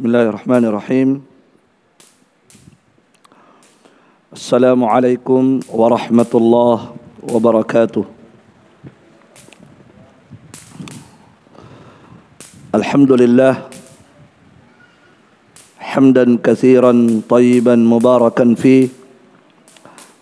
بسم 0.00 0.08
الله 0.16 0.28
الرحمن 0.32 0.64
الرحيم 0.64 1.08
السلام 4.32 4.80
عليكم 4.80 5.60
ورحمة 5.68 6.32
الله 6.34 6.76
وبركاته 7.28 8.04
الحمد 12.80 13.12
لله 13.12 13.54
حمدا 15.84 16.24
كثيرا 16.48 16.92
طيبا 17.28 17.76
مباركا 17.76 18.54
فيه 18.56 18.88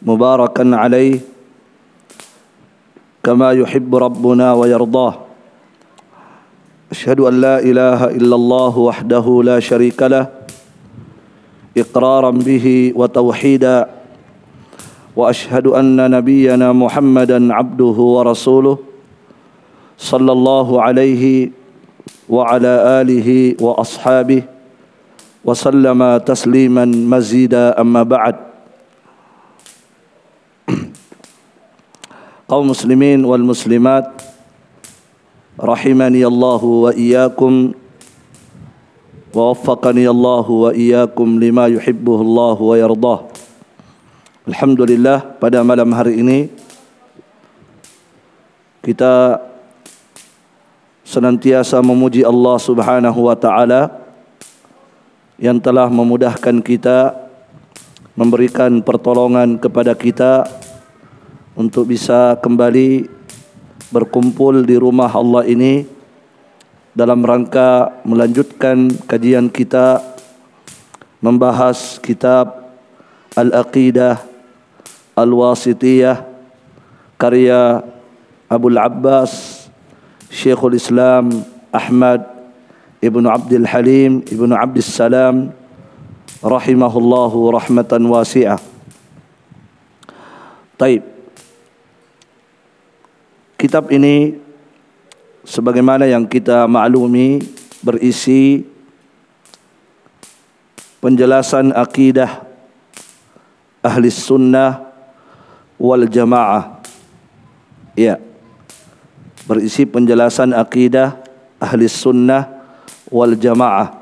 مباركا 0.02 0.64
عليه 0.74 1.22
كما 3.22 3.54
يحب 3.62 3.90
ربنا 3.94 4.46
ويرضاه 4.58 5.27
أشهد 6.98 7.20
أن 7.30 7.34
لا 7.38 7.62
إله 7.62 8.18
إلا 8.18 8.34
الله 8.34 8.74
وحده 8.78 9.26
لا 9.46 9.62
شريك 9.62 10.02
له 10.02 10.26
إقرارا 11.78 12.30
به 12.30 12.66
وتوحيدا 12.98 13.86
وأشهد 15.14 15.66
أن 15.78 16.10
نبينا 16.10 16.74
محمدا 16.74 17.54
عبده 17.54 17.98
ورسوله 18.02 18.78
صلى 19.94 20.32
الله 20.32 20.68
عليه 20.82 21.50
وعلى 22.26 22.74
آله 23.06 23.54
وأصحابه 23.62 24.42
وسلم 25.46 26.00
تسليما 26.26 26.84
مزيدا. 26.84 27.78
أما 27.78 28.02
بعد 28.02 28.36
rahimani 35.58 36.22
Allah 36.22 36.62
wa 36.62 36.90
iyyakum 36.94 37.74
wa 39.34 39.42
waffaqani 39.50 40.06
Allah 40.06 40.46
wa 40.46 40.70
iyyakum 40.70 41.42
lima 41.42 41.66
yuhibbuhu 41.66 42.22
Allah 42.22 42.56
wa 42.62 42.74
yardah. 42.78 43.18
Alhamdulillah 44.46 45.36
pada 45.42 45.60
malam 45.66 45.90
hari 45.90 46.22
ini 46.22 46.48
kita 48.86 49.42
senantiasa 51.02 51.82
memuji 51.82 52.22
Allah 52.22 52.56
Subhanahu 52.62 53.26
wa 53.26 53.34
taala 53.34 53.90
yang 55.42 55.58
telah 55.58 55.90
memudahkan 55.90 56.62
kita 56.62 57.18
memberikan 58.14 58.78
pertolongan 58.78 59.58
kepada 59.58 59.92
kita 59.98 60.46
untuk 61.58 61.90
bisa 61.90 62.38
kembali 62.38 63.17
berkumpul 63.88 64.64
di 64.64 64.76
rumah 64.76 65.08
Allah 65.08 65.44
ini 65.48 65.84
dalam 66.92 67.24
rangka 67.24 68.00
melanjutkan 68.04 68.90
kajian 69.06 69.48
kita 69.48 70.02
membahas 71.22 71.98
kitab 72.02 72.74
Al-Aqidah 73.34 74.22
Al-Wasitiyah 75.14 76.26
karya 77.18 77.82
Abu 78.46 78.70
Abbas 78.74 79.66
Syekhul 80.30 80.76
Islam 80.78 81.44
Ahmad 81.74 82.24
Ibn 83.02 83.24
Abdul 83.26 83.66
Halim 83.66 84.22
Ibn 84.26 84.50
Abdul 84.54 84.84
Salam 84.86 85.54
rahimahullahu 86.42 87.50
rahmatan 87.50 88.06
wasi'ah. 88.06 88.62
Taib. 90.78 91.17
Kitab 93.58 93.90
ini 93.90 94.38
sebagaimana 95.42 96.06
yang 96.06 96.30
kita 96.30 96.70
maklumi 96.70 97.42
berisi 97.82 98.62
penjelasan 101.02 101.74
akidah 101.74 102.46
ahli 103.82 104.14
sunnah 104.14 104.78
wal 105.74 106.06
jamaah. 106.06 106.78
Ya. 107.98 108.22
Berisi 109.42 109.82
penjelasan 109.82 110.54
akidah 110.54 111.18
ahli 111.58 111.90
sunnah 111.90 112.46
wal 113.10 113.34
jamaah. 113.34 113.98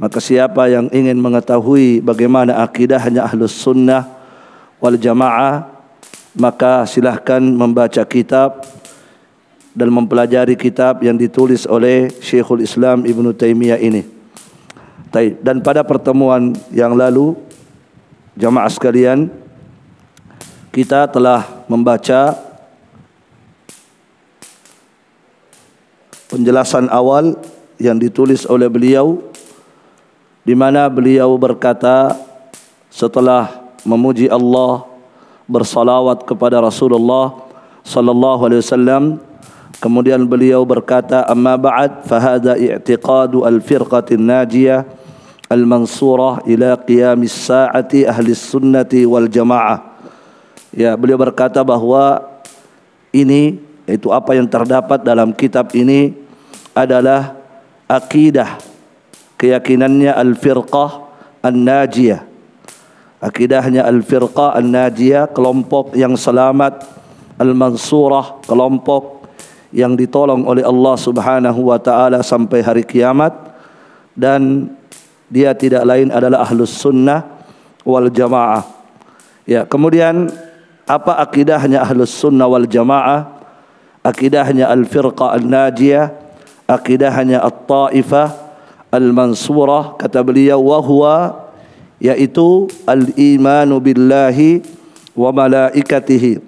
Maka 0.00 0.16
siapa 0.16 0.72
yang 0.72 0.88
ingin 0.90 1.20
mengetahui 1.20 2.00
bagaimana 2.00 2.64
akidahnya 2.64 3.28
ahlus 3.28 3.52
sunnah 3.52 4.08
wal 4.80 4.96
jamaah 4.96 5.71
maka 6.32 6.88
silahkan 6.88 7.40
membaca 7.40 8.00
kitab 8.08 8.64
dan 9.72 9.88
mempelajari 9.88 10.56
kitab 10.56 11.00
yang 11.00 11.16
ditulis 11.16 11.64
oleh 11.64 12.12
Syekhul 12.20 12.64
Islam 12.64 13.04
Ibn 13.08 13.32
Taimiyah 13.32 13.80
ini. 13.80 14.04
Dan 15.44 15.60
pada 15.60 15.84
pertemuan 15.84 16.56
yang 16.72 16.96
lalu 16.96 17.36
jamaah 18.36 18.68
sekalian 18.72 19.28
kita 20.72 21.04
telah 21.12 21.44
membaca 21.68 22.32
penjelasan 26.32 26.88
awal 26.88 27.36
yang 27.76 28.00
ditulis 28.00 28.48
oleh 28.48 28.72
beliau 28.72 29.20
di 30.48 30.56
mana 30.56 30.88
beliau 30.88 31.36
berkata 31.36 32.16
setelah 32.88 33.52
memuji 33.84 34.32
Allah 34.32 34.91
bersalawat 35.52 36.24
kepada 36.24 36.64
Rasulullah 36.64 37.36
sallallahu 37.84 38.48
alaihi 38.48 38.64
wasallam. 38.64 39.04
Kemudian 39.82 40.24
beliau 40.24 40.64
berkata 40.64 41.28
amma 41.28 41.58
ba'd 41.60 42.06
fa 42.08 42.16
hadha 42.16 42.56
i'tiqadu 42.56 43.44
al-firqatin 43.44 44.24
najiyah 44.24 44.86
al-mansurah 45.52 46.40
ila 46.48 46.80
qiyamis 46.80 47.36
sa'ati 47.50 48.08
ahli 48.08 48.32
sunnati 48.32 49.04
wal 49.04 49.28
jamaah 49.28 49.92
ya 50.72 50.96
beliau 50.96 51.20
berkata 51.20 51.60
bahwa 51.60 52.24
ini 53.12 53.60
itu 53.84 54.08
apa 54.08 54.32
yang 54.32 54.48
terdapat 54.48 55.04
dalam 55.04 55.36
kitab 55.36 55.68
ini 55.76 56.16
adalah 56.72 57.36
akidah 57.84 58.56
keyakinannya 59.36 60.16
al-firqah 60.16 61.04
an-najiyah 61.44 62.31
akidahnya 63.22 63.86
al-firqah 63.86 64.58
an-najiyah 64.58 65.30
kelompok 65.30 65.94
yang 65.94 66.18
selamat. 66.18 67.00
Al-mansurah 67.38 68.44
kelompok 68.44 69.24
yang 69.72 69.96
ditolong 69.96 70.44
oleh 70.44 70.66
Allah 70.66 70.94
Subhanahu 71.00 71.72
wa 71.72 71.78
taala 71.80 72.20
sampai 72.20 72.60
hari 72.60 72.82
kiamat. 72.82 73.32
Dan 74.12 74.74
dia 75.32 75.56
tidak 75.56 75.86
lain 75.86 76.12
adalah 76.12 76.44
ahlus 76.44 76.76
sunnah 76.76 77.24
wal 77.86 78.10
jamaah. 78.12 78.66
Ya 79.48 79.64
kemudian 79.64 80.28
apa 80.84 81.16
akidahnya 81.22 81.80
ahlus 81.80 82.12
sunnah 82.12 82.50
wal 82.50 82.68
jamaah? 82.68 83.40
Akidahnya 84.02 84.66
al-firqah 84.66 85.38
an-najiyah 85.38 86.22
akidahnya 86.66 87.42
at-taifah 87.42 88.28
al-mansurah 88.92 89.96
kata 89.98 90.20
beliau 90.20 90.60
wa 90.60 90.78
huwa 90.82 91.16
yaitu 92.02 92.66
al-imanu 92.82 93.78
billahi 93.78 94.58
wa 95.14 95.30
malaikatihi 95.30 96.42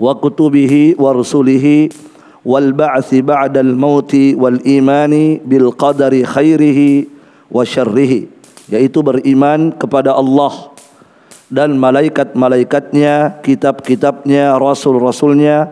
wa 0.00 0.16
kutubihi 0.16 0.96
wa 0.96 1.12
rusulihi 1.12 1.92
wal 2.40 2.72
ba'thi 2.72 3.20
ba'da 3.20 3.60
al-mauti 3.60 4.32
wal 4.32 4.56
imani 4.64 5.44
bil 5.44 5.68
qadari 5.76 6.24
khairihi 6.24 7.04
wa 7.52 7.60
syarrihi 7.60 8.32
yaitu 8.72 9.04
beriman 9.04 9.68
kepada 9.76 10.16
Allah 10.16 10.72
dan 11.52 11.76
malaikat-malaikatnya, 11.78 13.44
kitab-kitabnya, 13.44 14.56
rasul-rasulnya, 14.58 15.70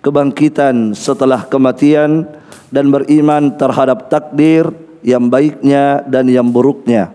kebangkitan 0.00 0.96
setelah 0.96 1.46
kematian 1.46 2.26
dan 2.72 2.90
beriman 2.90 3.54
terhadap 3.54 4.08
takdir 4.08 4.72
yang 5.04 5.28
baiknya 5.28 6.02
dan 6.08 6.26
yang 6.26 6.48
buruknya. 6.48 7.12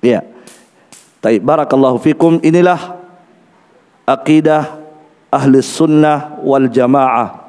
Ya. 0.00 0.33
Baik, 1.24 1.40
barakallahu 1.40 1.96
fikum. 2.04 2.36
Inilah 2.44 3.00
akidah 4.04 4.76
ahli 5.32 5.64
sunnah 5.64 6.36
wal 6.44 6.68
jamaah. 6.68 7.48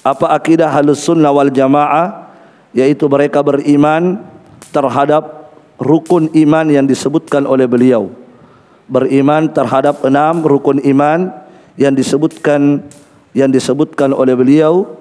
Apa 0.00 0.32
akidah 0.32 0.72
ahli 0.72 0.96
sunnah 0.96 1.28
wal 1.28 1.52
jamaah? 1.52 2.32
Yaitu 2.72 3.04
mereka 3.04 3.44
beriman 3.44 4.24
terhadap 4.72 5.52
rukun 5.76 6.32
iman 6.32 6.72
yang 6.72 6.88
disebutkan 6.88 7.44
oleh 7.44 7.68
beliau. 7.68 8.08
Beriman 8.88 9.52
terhadap 9.52 10.00
enam 10.00 10.40
rukun 10.40 10.80
iman 10.80 11.36
yang 11.76 11.92
disebutkan 11.92 12.80
yang 13.36 13.52
disebutkan 13.52 14.16
oleh 14.16 14.32
beliau 14.32 14.96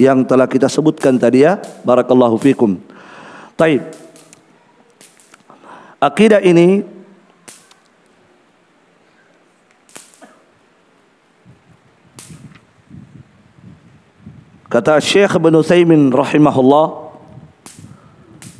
yang 0.00 0.24
telah 0.24 0.48
kita 0.48 0.72
sebutkan 0.72 1.20
tadi 1.20 1.44
ya. 1.44 1.60
Barakallahu 1.84 2.40
fikum. 2.40 2.80
Taib. 3.60 3.92
Akidah 6.00 6.40
ini 6.40 6.95
kata 14.66 14.98
Syekh 14.98 15.38
Ibn 15.38 15.62
Utsaimin 15.62 16.10
rahimahullah 16.10 17.06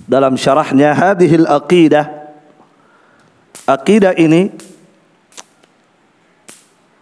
dalam 0.06 0.38
syarahnya 0.38 0.94
hadhil 0.94 1.46
aqidah. 1.50 2.06
Aqidah 3.66 4.14
ini 4.14 4.54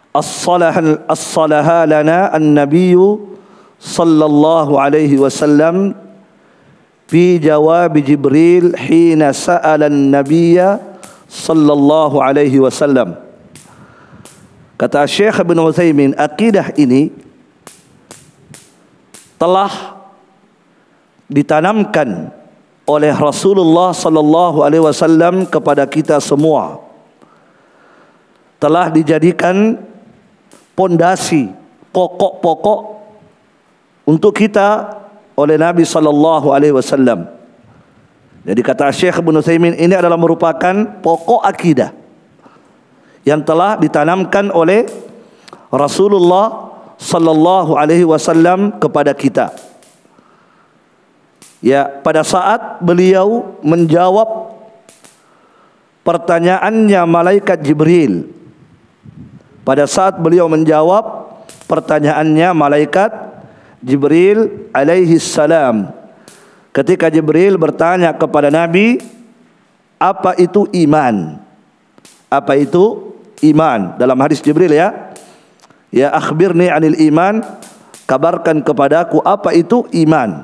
as-salaha 0.09 1.05
as-salaha 1.05 1.85
lana 1.85 2.33
an-nabiy 2.33 2.97
sallallahu 3.77 4.79
alaihi 4.81 5.21
wasallam 5.21 5.93
fi 7.05 7.37
jawab 7.37 7.93
Jibril 8.01 8.73
hina 8.73 9.29
sa'ala 9.29 9.85
an-nabiyya 9.85 10.81
sallallahu 11.29 12.17
alaihi 12.17 12.57
wasallam. 12.57 13.21
Kata 14.75 15.05
Syekh 15.05 15.45
Ibn 15.45 15.57
Utsaimin 15.61 16.17
akidah 16.17 16.73
ini 16.75 17.13
telah 19.35 19.99
ditanamkan 21.27 22.31
oleh 22.85 23.13
Rasulullah 23.13 23.91
sallallahu 23.91 24.61
alaihi 24.61 24.83
wasallam 24.85 25.49
kepada 25.49 25.83
kita 25.89 26.21
semua 26.21 26.85
telah 28.61 28.93
dijadikan 28.93 29.81
pondasi 30.77 31.49
pokok-pokok 31.89 32.79
untuk 34.05 34.37
kita 34.37 35.01
oleh 35.35 35.59
Nabi 35.59 35.83
sallallahu 35.83 36.53
alaihi 36.53 36.75
wasallam. 36.75 37.27
Jadi 38.45 38.61
kata 38.61 38.93
Syekh 38.93 39.25
Ibnu 39.25 39.41
Utsaimin 39.41 39.73
ini 39.73 39.97
adalah 39.97 40.21
merupakan 40.21 41.01
pokok 41.01 41.41
akidah 41.41 41.89
yang 43.25 43.41
telah 43.41 43.73
ditanamkan 43.81 44.53
oleh 44.53 44.85
Rasulullah 45.73 46.64
sallallahu 46.99 47.75
alaihi 47.75 48.07
wasallam 48.07 48.75
kepada 48.79 49.11
kita. 49.11 49.51
Ya, 51.65 51.89
pada 51.89 52.21
saat 52.21 52.77
beliau 52.83 53.57
menjawab 53.65 54.53
pertanyaannya 56.05 57.01
malaikat 57.09 57.57
Jibril. 57.65 58.29
Pada 59.65 59.89
saat 59.89 60.21
beliau 60.21 60.45
menjawab 60.45 61.33
pertanyaannya 61.65 62.53
malaikat 62.53 63.09
Jibril 63.81 64.69
alaihi 64.69 65.17
salam. 65.17 65.89
Ketika 66.69 67.09
Jibril 67.09 67.57
bertanya 67.57 68.13
kepada 68.13 68.53
Nabi, 68.53 69.01
apa 69.97 70.37
itu 70.37 70.69
iman? 70.85 71.39
Apa 72.29 72.59
itu 72.59 73.15
iman? 73.41 73.95
Dalam 73.97 74.17
hadis 74.21 74.43
Jibril 74.43 74.69
ya. 74.69 75.04
Ya 75.95 76.11
akhbirni 76.11 76.67
anil 76.67 76.99
iman, 77.07 77.39
kabarkan 78.03 78.59
kepadaku 78.59 79.23
apa 79.23 79.55
itu 79.55 79.87
iman. 80.03 80.43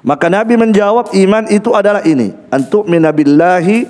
Maka 0.00 0.32
Nabi 0.32 0.56
menjawab 0.56 1.12
iman 1.12 1.44
itu 1.52 1.76
adalah 1.76 2.00
ini. 2.04 2.32
Antuk 2.48 2.88
minabillahi 2.88 3.84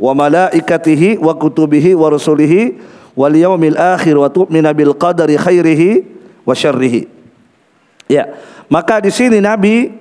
wa 0.00 0.12
malaikatihi 0.16 1.20
wa 1.20 1.36
kutubihi 1.36 1.92
wa 1.92 2.12
rusulihi 2.12 2.80
wal 3.12 3.32
yaumil 3.32 3.76
akhir 3.76 4.16
wa 4.16 4.28
tu'mina 4.28 4.76
bil 4.76 4.92
qadari 4.92 5.40
khairihi 5.40 6.04
wa 6.44 6.52
syarrihi. 6.52 7.08
Ya. 8.08 8.36
Maka 8.68 9.00
di 9.00 9.08
sini 9.08 9.40
Nabi 9.40 9.92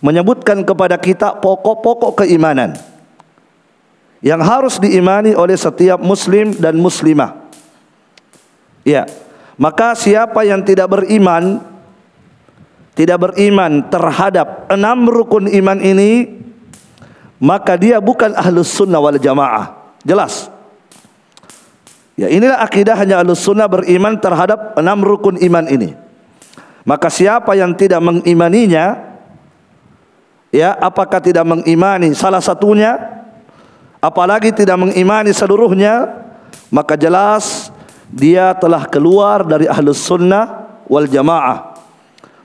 menyebutkan 0.00 0.64
kepada 0.64 1.00
kita 1.00 1.36
pokok-pokok 1.40 2.24
keimanan 2.24 2.76
yang 4.24 4.40
harus 4.40 4.80
diimani 4.80 5.36
oleh 5.36 5.56
setiap 5.56 6.00
muslim 6.00 6.56
dan 6.56 6.80
muslimah. 6.80 7.43
Ya. 8.84 9.08
Maka 9.56 9.96
siapa 9.96 10.44
yang 10.44 10.62
tidak 10.62 10.92
beriman 10.92 11.74
tidak 12.94 13.26
beriman 13.30 13.82
terhadap 13.90 14.70
enam 14.70 15.10
rukun 15.10 15.50
iman 15.50 15.78
ini 15.82 16.30
maka 17.42 17.74
dia 17.74 17.98
bukan 17.98 18.32
ahlus 18.38 18.70
sunnah 18.70 19.02
wal 19.02 19.18
jamaah. 19.18 19.98
Jelas? 20.06 20.46
Ya 22.14 22.30
inilah 22.30 22.62
akidah 22.62 22.94
hanya 22.94 23.18
ahlus 23.18 23.42
sunnah 23.42 23.66
beriman 23.66 24.14
terhadap 24.22 24.78
enam 24.78 25.02
rukun 25.02 25.42
iman 25.42 25.66
ini. 25.66 25.98
Maka 26.86 27.10
siapa 27.10 27.58
yang 27.58 27.74
tidak 27.74 27.98
mengimaninya 27.98 29.18
ya 30.54 30.78
apakah 30.78 31.18
tidak 31.18 31.42
mengimani 31.42 32.14
salah 32.14 32.38
satunya? 32.38 32.94
Apalagi 33.98 34.54
tidak 34.54 34.78
mengimani 34.78 35.34
seluruhnya 35.34 36.12
maka 36.70 36.94
jelas 36.94 37.73
dia 38.14 38.54
telah 38.54 38.86
keluar 38.86 39.42
dari 39.42 39.66
ahlus 39.66 40.06
sunnah 40.06 40.78
wal 40.86 41.10
jamaah. 41.10 41.74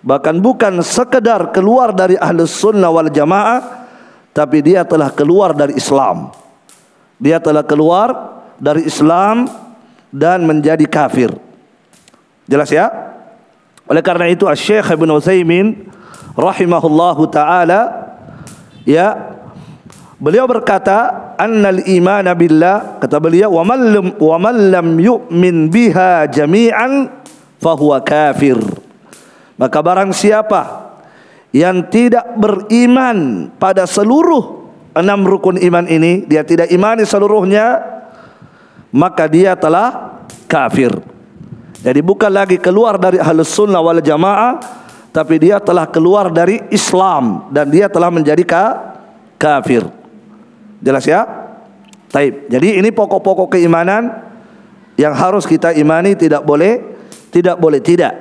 Bahkan 0.01 0.42
bukan 0.42 0.81
sekedar 0.81 1.54
keluar 1.54 1.94
dari 1.94 2.18
ahlus 2.18 2.57
sunnah 2.57 2.89
wal 2.89 3.13
jamaah 3.13 3.86
tapi 4.33 4.66
dia 4.66 4.81
telah 4.81 5.13
keluar 5.13 5.54
dari 5.54 5.77
Islam. 5.77 6.33
Dia 7.21 7.38
telah 7.38 7.62
keluar 7.62 8.42
dari 8.57 8.89
Islam 8.89 9.45
dan 10.10 10.42
menjadi 10.50 10.89
kafir. 10.89 11.30
Jelas 12.50 12.74
ya? 12.74 12.89
Oleh 13.86 14.01
karena 14.01 14.25
itu 14.25 14.50
Syekh 14.57 14.98
Ibn 14.98 15.22
Utsaimin 15.22 15.86
rahimahullahu 16.33 17.30
taala 17.30 18.10
ya 18.89 19.38
beliau 20.18 20.50
berkata 20.50 21.28
annal 21.39 21.80
iman 21.80 22.27
billah 22.36 23.00
kata 23.00 23.15
beliau 23.24 23.56
wa 23.56 23.63
man 23.63 23.80
lam 23.80 24.07
wa 24.19 24.38
man 24.38 24.56
lam 24.68 24.88
yu'min 25.00 25.71
biha 25.71 26.27
jami'an 26.27 27.07
fahuwa 27.63 28.03
kafir 28.03 28.59
Maka 29.59 29.83
barang 29.83 30.15
siapa 30.15 30.88
yang 31.51 31.91
tidak 31.91 32.39
beriman 32.39 33.51
pada 33.59 33.83
seluruh 33.83 34.71
enam 34.95 35.27
rukun 35.27 35.59
iman 35.59 35.83
ini, 35.83 36.24
dia 36.24 36.47
tidak 36.47 36.71
imani 36.71 37.03
seluruhnya, 37.03 37.83
maka 38.95 39.27
dia 39.27 39.59
telah 39.59 40.19
kafir. 40.47 40.95
Jadi 41.83 42.00
bukan 42.00 42.31
lagi 42.31 42.56
keluar 42.56 42.95
dari 42.95 43.19
ahlus 43.19 43.51
sunnah 43.51 43.83
wal 43.83 44.00
jamaah, 44.00 44.63
tapi 45.12 45.44
dia 45.44 45.59
telah 45.59 45.83
keluar 45.91 46.31
dari 46.31 46.63
Islam 46.71 47.51
dan 47.51 47.68
dia 47.68 47.91
telah 47.91 48.07
menjadi 48.07 48.47
kafir. 49.36 49.99
Jelas 50.79 51.05
ya? 51.05 51.27
Taib. 52.09 52.49
Jadi 52.49 52.81
ini 52.81 52.89
pokok-pokok 52.89 53.53
keimanan 53.53 54.09
yang 54.99 55.13
harus 55.13 55.45
kita 55.45 55.71
imani 55.77 56.17
tidak 56.17 56.43
boleh 56.43 56.81
tidak 57.29 57.55
boleh 57.61 57.79
tidak. 57.79 58.13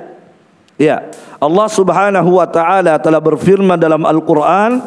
Ya. 0.79 1.11
Allah 1.39 1.67
Subhanahu 1.67 2.39
wa 2.39 2.47
taala 2.47 2.99
telah 2.99 3.19
berfirman 3.19 3.79
dalam 3.79 4.03
Al-Qur'an 4.05 4.79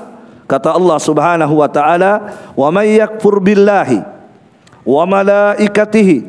kata 0.46 0.76
Allah 0.76 0.98
Subhanahu 1.00 1.54
wa 1.58 1.68
taala 1.68 2.12
wa 2.52 2.68
may 2.68 3.00
yakfur 3.00 3.40
billahi 3.40 4.04
wa 4.84 5.02
malaikatihi 5.08 6.28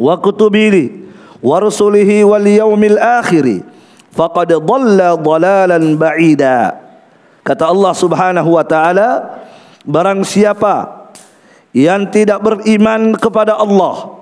wa 0.00 0.16
kutubihi 0.16 1.04
wa 1.44 1.60
rusulihi 1.60 2.24
wal 2.24 2.44
yaumil 2.44 2.96
akhir 2.96 3.68
faqad 4.16 4.48
dhalla 4.48 5.12
dhalalan 5.20 5.92
ba'ida 6.00 6.80
kata 7.44 7.68
Allah 7.68 7.92
Subhanahu 7.92 8.48
wa 8.56 8.64
taala 8.64 9.08
barang 9.84 10.24
siapa 10.24 11.08
yang 11.76 12.08
tidak 12.08 12.40
beriman 12.40 13.16
kepada 13.16 13.56
Allah 13.60 14.20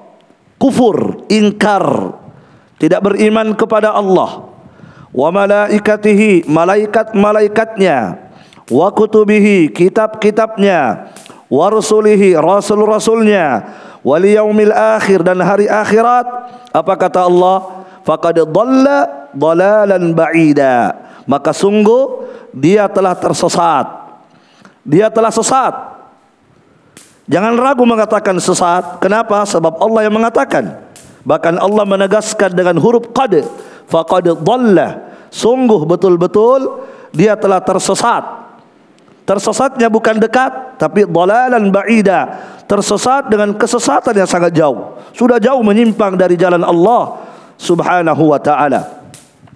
kufur 0.59 1.27
ingkar 1.31 2.17
tidak 2.79 3.01
beriman 3.03 3.55
kepada 3.55 3.95
Allah 3.95 4.51
wa 5.13 5.29
malaikatihi 5.31 6.51
malaikat-malaikatnya 6.51 8.19
wa 8.73 8.89
kutubihi 8.91 9.71
kitab-kitabnya 9.71 11.13
wa 11.47 11.67
rusulihi 11.69 12.35
rasul-rasulnya 12.39 13.63
wal 14.03 14.25
yaumil 14.25 14.75
akhir 14.75 15.23
dan 15.23 15.39
hari 15.41 15.71
akhirat 15.71 16.27
apa 16.73 16.93
kata 16.97 17.29
Allah? 17.29 17.85
Faqad 18.03 18.43
dhalla 18.51 19.31
dhalalan 19.31 20.11
ba'ida. 20.11 20.97
Maka 21.29 21.55
sungguh 21.55 22.27
dia 22.51 22.91
telah 22.91 23.15
tersesat 23.15 23.87
dia 24.83 25.07
telah 25.09 25.31
sesat. 25.31 25.75
Jangan 27.31 27.55
ragu 27.55 27.87
mengatakan 27.87 28.35
sesat. 28.43 28.99
Kenapa? 28.99 29.47
Sebab 29.47 29.79
Allah 29.79 30.11
yang 30.11 30.15
mengatakan. 30.15 30.83
Bahkan 31.23 31.55
Allah 31.63 31.87
menegaskan 31.87 32.51
dengan 32.51 32.75
huruf 32.83 33.15
qad 33.15 33.47
faqad 33.87 34.43
dhalla. 34.43 35.15
Sungguh 35.31 35.87
betul-betul 35.87 36.83
dia 37.15 37.39
telah 37.39 37.63
tersesat. 37.63 38.43
Tersesatnya 39.23 39.87
bukan 39.87 40.19
dekat 40.19 40.83
tapi 40.83 41.07
dhalalan 41.07 41.71
ba'ida. 41.71 42.51
Tersesat 42.67 43.31
dengan 43.31 43.55
kesesatan 43.55 44.19
yang 44.19 44.27
sangat 44.27 44.51
jauh. 44.51 44.99
Sudah 45.15 45.39
jauh 45.39 45.63
menyimpang 45.63 46.19
dari 46.19 46.35
jalan 46.35 46.67
Allah 46.67 47.23
subhanahu 47.55 48.35
wa 48.35 48.43
ta'ala. 48.43 48.99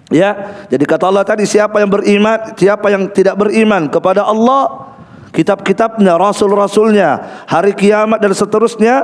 Ya 0.07 0.55
jadi 0.71 0.87
kata 0.87 1.11
Allah 1.11 1.27
tadi 1.27 1.43
siapa 1.43 1.83
yang 1.83 1.91
beriman 1.91 2.55
siapa 2.55 2.87
yang 2.87 3.11
tidak 3.11 3.35
beriman 3.35 3.91
kepada 3.91 4.23
Allah 4.23 4.95
kitab-kitabnya 5.31 6.15
rasul-rasulnya 6.15 7.43
hari 7.47 7.73
kiamat 7.75 8.19
dan 8.21 8.33
seterusnya 8.33 8.95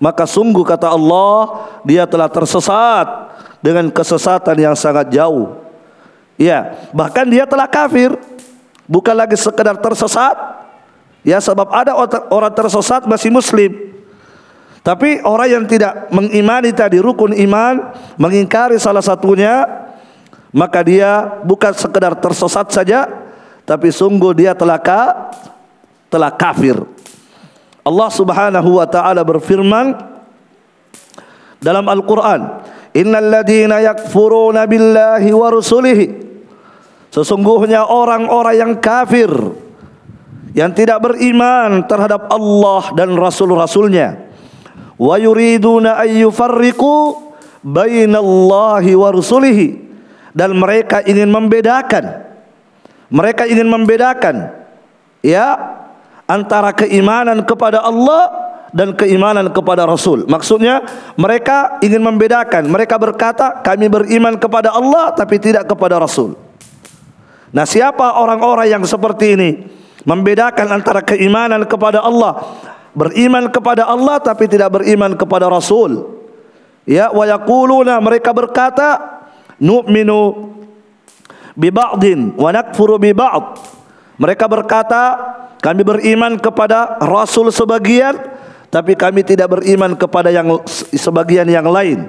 maka 0.00 0.24
sungguh 0.24 0.64
kata 0.64 0.88
Allah 0.90 1.68
dia 1.84 2.08
telah 2.08 2.26
tersesat 2.32 3.06
dengan 3.60 3.92
kesesatan 3.92 4.56
yang 4.56 4.72
sangat 4.72 5.12
jauh. 5.12 5.60
Ya, 6.40 6.88
bahkan 6.96 7.28
dia 7.28 7.44
telah 7.44 7.68
kafir. 7.68 8.16
bukan 8.90 9.14
lagi 9.14 9.38
sekedar 9.38 9.78
tersesat 9.78 10.34
ya 11.22 11.38
sebab 11.38 11.70
ada 11.70 11.94
orang 12.26 12.50
tersesat 12.50 13.06
masih 13.06 13.30
muslim 13.30 13.70
tapi 14.80 15.20
orang 15.22 15.48
yang 15.60 15.64
tidak 15.70 16.08
mengimani 16.08 16.72
tadi 16.72 16.98
rukun 16.98 17.36
iman 17.36 17.94
mengingkari 18.16 18.80
salah 18.82 19.04
satunya 19.04 19.62
maka 20.50 20.82
dia 20.82 21.38
bukan 21.46 21.70
sekedar 21.76 22.18
tersesat 22.18 22.66
saja 22.74 23.06
tapi 23.62 23.92
sungguh 23.92 24.34
dia 24.34 24.56
telah 24.56 24.80
telah 26.10 26.34
kafir. 26.34 26.76
Allah 27.80 28.10
Subhanahu 28.12 28.76
wa 28.76 28.84
taala 28.84 29.24
berfirman 29.24 29.96
dalam 31.62 31.86
Al-Qur'an 31.88 32.60
innal 32.92 33.40
ladzina 33.40 33.80
yakfuruna 33.80 34.68
billahi 34.68 35.30
wa 35.32 35.48
rusulihi. 35.48 36.06
Sesungguhnya 37.10 37.88
orang-orang 37.88 38.54
yang 38.58 38.72
kafir 38.78 39.30
yang 40.52 40.74
tidak 40.74 41.00
beriman 41.02 41.86
terhadap 41.86 42.26
Allah 42.30 42.90
dan 42.94 43.14
rasul-rasulnya 43.14 44.28
wa 44.98 45.14
yuriduna 45.16 45.96
ay 46.02 46.26
yufarriqu 46.26 47.16
bainallahi 47.64 48.92
wa 48.98 49.08
rusulihi. 49.14 49.88
Dan 50.30 50.54
mereka 50.54 51.02
ingin 51.02 51.26
membedakan 51.26 52.30
mereka 53.10 53.42
ingin 53.50 53.66
membedakan 53.66 54.54
ya 55.18 55.58
antara 56.30 56.70
keimanan 56.70 57.42
kepada 57.42 57.82
Allah 57.82 58.30
dan 58.70 58.94
keimanan 58.94 59.50
kepada 59.50 59.82
Rasul. 59.82 60.30
Maksudnya 60.30 60.86
mereka 61.18 61.82
ingin 61.82 61.98
membedakan. 61.98 62.70
Mereka 62.70 62.94
berkata 63.02 63.58
kami 63.66 63.90
beriman 63.90 64.38
kepada 64.38 64.70
Allah 64.70 65.10
tapi 65.10 65.42
tidak 65.42 65.66
kepada 65.66 65.98
Rasul. 65.98 66.38
Nah 67.50 67.66
siapa 67.66 68.14
orang-orang 68.22 68.70
yang 68.70 68.86
seperti 68.86 69.34
ini 69.34 69.50
Membedakan 70.06 70.70
antara 70.70 71.02
keimanan 71.02 71.66
kepada 71.66 71.98
Allah 71.98 72.62
Beriman 72.94 73.50
kepada 73.50 73.90
Allah 73.90 74.22
tapi 74.22 74.46
tidak 74.46 74.78
beriman 74.78 75.18
kepada 75.18 75.50
Rasul 75.50 76.20
Ya 76.86 77.12
wa 77.12 77.26
yaquluna 77.26 77.98
mereka 77.98 78.30
berkata 78.30 79.20
nu'minu 79.60 80.50
bi 81.54 81.68
ba'din 81.68 82.34
wa 82.34 82.48
nakfuru 82.50 82.96
bi 82.96 83.12
ba'd. 83.12 83.60
Mereka 84.20 84.44
berkata 84.48 85.02
kami 85.60 85.84
beriman 85.84 86.40
kepada 86.40 86.96
rasul 87.04 87.52
sebagian 87.52 88.16
tapi 88.72 88.96
kami 88.96 89.20
tidak 89.26 89.60
beriman 89.60 89.92
kepada 89.98 90.32
yang 90.32 90.62
sebagian 90.94 91.44
yang 91.50 91.66
lain. 91.68 92.06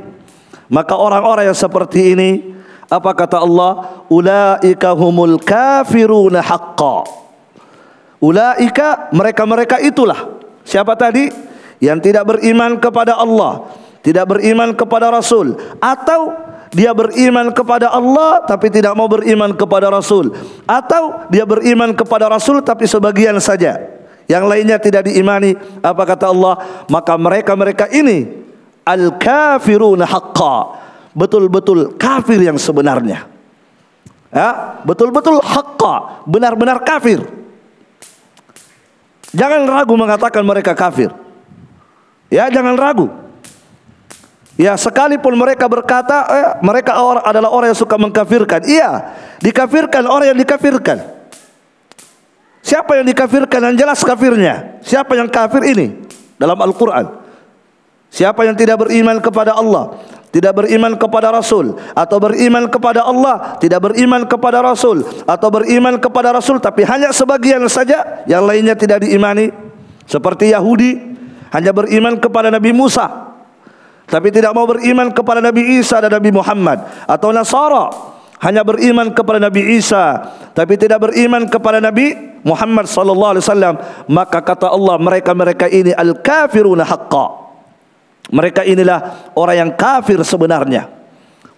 Maka 0.72 0.96
orang-orang 0.96 1.52
yang 1.52 1.58
seperti 1.58 2.16
ini 2.16 2.56
apa 2.88 3.12
kata 3.12 3.44
Allah? 3.44 4.04
Ulaika 4.08 4.96
humul 4.96 5.42
kafiruna 5.42 6.40
haqqa. 6.40 7.04
Ulaika 8.24 9.12
mereka-mereka 9.12 9.82
itulah. 9.84 10.40
Siapa 10.62 10.94
tadi? 10.96 11.28
Yang 11.82 12.14
tidak 12.14 12.30
beriman 12.30 12.78
kepada 12.78 13.18
Allah, 13.18 13.66
tidak 14.06 14.38
beriman 14.38 14.78
kepada 14.78 15.10
Rasul 15.10 15.58
atau 15.82 16.51
dia 16.72 16.96
beriman 16.96 17.52
kepada 17.52 17.92
Allah 17.92 18.44
tapi 18.48 18.72
tidak 18.72 18.96
mau 18.96 19.08
beriman 19.12 19.52
kepada 19.52 19.92
Rasul 19.92 20.32
atau 20.64 21.28
dia 21.28 21.44
beriman 21.44 21.92
kepada 21.92 22.32
Rasul 22.32 22.64
tapi 22.64 22.88
sebagian 22.88 23.36
saja 23.44 23.78
yang 24.32 24.48
lainnya 24.48 24.80
tidak 24.80 25.12
diimani 25.12 25.54
apa 25.84 26.04
kata 26.08 26.32
Allah 26.32 26.86
maka 26.88 27.14
mereka-mereka 27.20 27.92
ini 27.92 28.44
al 28.88 29.20
kafiruna 29.20 30.08
haqqa 30.08 30.82
betul-betul 31.16 31.96
kafir 32.00 32.40
yang 32.40 32.56
sebenarnya. 32.56 33.28
Ya, 34.32 34.80
betul-betul 34.88 35.44
hakka, 35.44 36.24
benar-benar 36.24 36.80
kafir. 36.88 37.20
Jangan 39.36 39.68
ragu 39.68 39.96
mengatakan 39.96 40.44
mereka 40.44 40.72
kafir. 40.72 41.12
Ya, 42.32 42.48
jangan 42.48 42.80
ragu. 42.80 43.12
Ya, 44.60 44.76
sekalipun 44.76 45.32
mereka 45.40 45.66
berkata 45.72 46.28
eh, 46.28 46.50
mereka 46.60 47.00
adalah 47.24 47.50
orang 47.50 47.72
yang 47.72 47.80
suka 47.80 47.96
mengkafirkan. 47.96 48.68
Iya, 48.68 49.16
dikafirkan 49.40 50.04
orang 50.08 50.36
yang 50.36 50.40
dikafirkan. 50.44 50.98
Siapa 52.62 53.00
yang 53.00 53.08
dikafirkan 53.08 53.72
yang 53.72 53.76
jelas 53.80 54.04
kafirnya? 54.04 54.78
Siapa 54.86 55.18
yang 55.18 55.32
kafir 55.32 55.66
ini 55.66 56.06
dalam 56.38 56.60
Al-Qur'an? 56.60 57.10
Siapa 58.12 58.44
yang 58.44 58.54
tidak 58.54 58.86
beriman 58.86 59.18
kepada 59.24 59.56
Allah? 59.56 59.98
tidak 60.32 60.64
beriman 60.64 60.96
kepada 60.96 61.28
Rasul 61.28 61.76
atau 61.92 62.18
beriman 62.24 62.72
kepada 62.72 63.04
Allah, 63.04 63.60
tidak 63.60 63.92
beriman 63.92 64.24
kepada 64.24 64.64
Rasul 64.64 65.04
atau 65.28 65.48
beriman 65.52 66.00
kepada 66.00 66.32
Rasul 66.32 66.64
tapi 66.64 66.88
hanya 66.88 67.12
sebagian 67.12 67.60
saja, 67.68 68.24
yang 68.26 68.48
lainnya 68.48 68.74
tidak 68.74 69.04
diimani. 69.04 69.52
Seperti 70.08 70.56
Yahudi 70.56 70.98
hanya 71.52 71.76
beriman 71.76 72.16
kepada 72.16 72.48
Nabi 72.48 72.72
Musa 72.72 73.31
tapi 74.12 74.28
tidak 74.28 74.52
mau 74.52 74.68
beriman 74.68 75.08
kepada 75.16 75.40
Nabi 75.40 75.80
Isa 75.80 76.04
dan 76.04 76.12
Nabi 76.12 76.36
Muhammad 76.36 76.84
atau 77.08 77.32
Nasara. 77.32 78.12
Hanya 78.42 78.66
beriman 78.66 79.14
kepada 79.14 79.38
Nabi 79.38 79.80
Isa 79.80 80.28
tapi 80.52 80.76
tidak 80.76 81.08
beriman 81.08 81.48
kepada 81.48 81.80
Nabi 81.80 82.12
Muhammad 82.44 82.92
sallallahu 82.92 83.32
alaihi 83.38 83.46
wasallam. 83.48 83.76
Maka 84.12 84.44
kata 84.44 84.68
Allah 84.68 85.00
mereka-mereka 85.00 85.72
ini 85.72 85.96
al-kafiruna 85.96 86.84
haqqan 86.84 87.42
mereka 88.32 88.64
inilah 88.64 89.32
orang 89.36 89.68
yang 89.68 89.72
kafir 89.76 90.22
sebenarnya. 90.24 90.88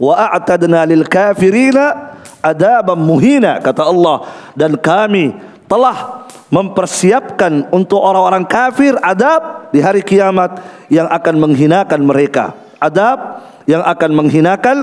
Wa 0.02 0.34
a'tadna 0.34 0.90
lil 0.90 1.06
kafirina 1.06 2.18
adaban 2.42 2.98
muhina 2.98 3.62
kata 3.62 3.86
Allah. 3.86 4.26
Dan 4.58 4.82
kami 4.82 5.38
telah 5.70 6.23
mempersiapkan 6.54 7.74
untuk 7.74 7.98
orang-orang 7.98 8.46
kafir 8.46 8.94
adab 9.02 9.74
di 9.74 9.82
hari 9.82 10.06
kiamat 10.06 10.62
yang 10.86 11.10
akan 11.10 11.42
menghinakan 11.42 12.06
mereka. 12.06 12.54
Adab 12.78 13.42
yang 13.66 13.82
akan 13.82 14.12
menghinakan 14.14 14.78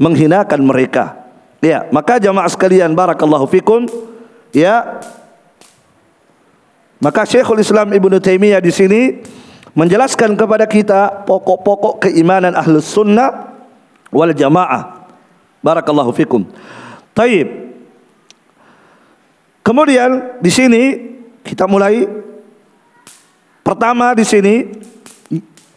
menghinakan 0.00 0.64
mereka. 0.64 1.20
Ya, 1.60 1.84
maka 1.92 2.16
jamaah 2.16 2.48
sekalian 2.48 2.96
barakallahu 2.96 3.44
fikum 3.46 3.86
ya 4.56 5.04
maka 7.02 7.26
Syekhul 7.28 7.60
Islam 7.60 7.92
Ibnu 7.92 8.16
Taimiyah 8.22 8.62
di 8.62 8.72
sini 8.72 9.20
menjelaskan 9.74 10.38
kepada 10.38 10.64
kita 10.70 11.26
pokok-pokok 11.28 12.08
keimanan 12.08 12.56
ahlus 12.56 12.88
sunnah 12.88 13.52
wal 14.14 14.30
jamaah. 14.30 15.02
Barakallahu 15.60 16.14
fikum. 16.14 16.46
Taib. 17.12 17.71
Kemudian 19.62 20.42
di 20.42 20.50
sini 20.50 20.82
kita 21.46 21.70
mulai 21.70 22.02
pertama 23.62 24.10
di 24.14 24.26
sini 24.26 24.66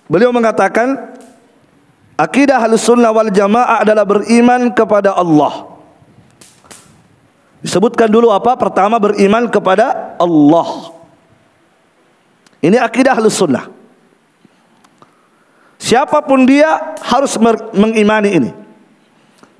beliau 0.09 0.33
mengatakan 0.33 1.13
akidah 2.17 2.65
ahlus 2.65 2.85
sunnah 2.85 3.13
wal 3.13 3.29
jamaah 3.29 3.85
adalah 3.85 4.05
beriman 4.05 4.73
kepada 4.73 5.13
Allah. 5.13 5.69
Disebutkan 7.61 8.09
dulu 8.09 8.29
apa? 8.29 8.57
Pertama 8.57 9.01
beriman 9.01 9.49
kepada 9.49 10.17
Allah. 10.21 10.93
Ini 12.61 12.77
akidah 12.81 13.17
ahlus 13.17 13.37
sunnah. 13.37 13.69
Siapa 15.77 16.25
pun 16.25 16.49
dia 16.49 16.97
harus 17.05 17.37
mengimani 17.73 18.29
ini. 18.33 18.51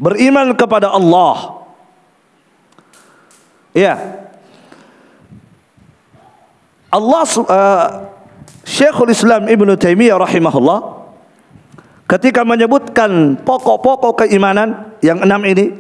Beriman 0.01 0.57
kepada 0.57 0.89
Allah. 0.89 1.54
Ya. 3.75 3.99
Allah 6.87 7.27
uh, 7.27 7.85
Syekhul 8.63 9.11
Islam 9.11 9.51
Ibn 9.51 9.75
Taimiyah 9.75 10.15
rahimahullah 10.15 11.11
ketika 12.07 12.47
menyebutkan 12.47 13.35
pokok-pokok 13.43 14.23
keimanan 14.23 14.95
yang 15.03 15.19
enam 15.19 15.43
ini 15.43 15.75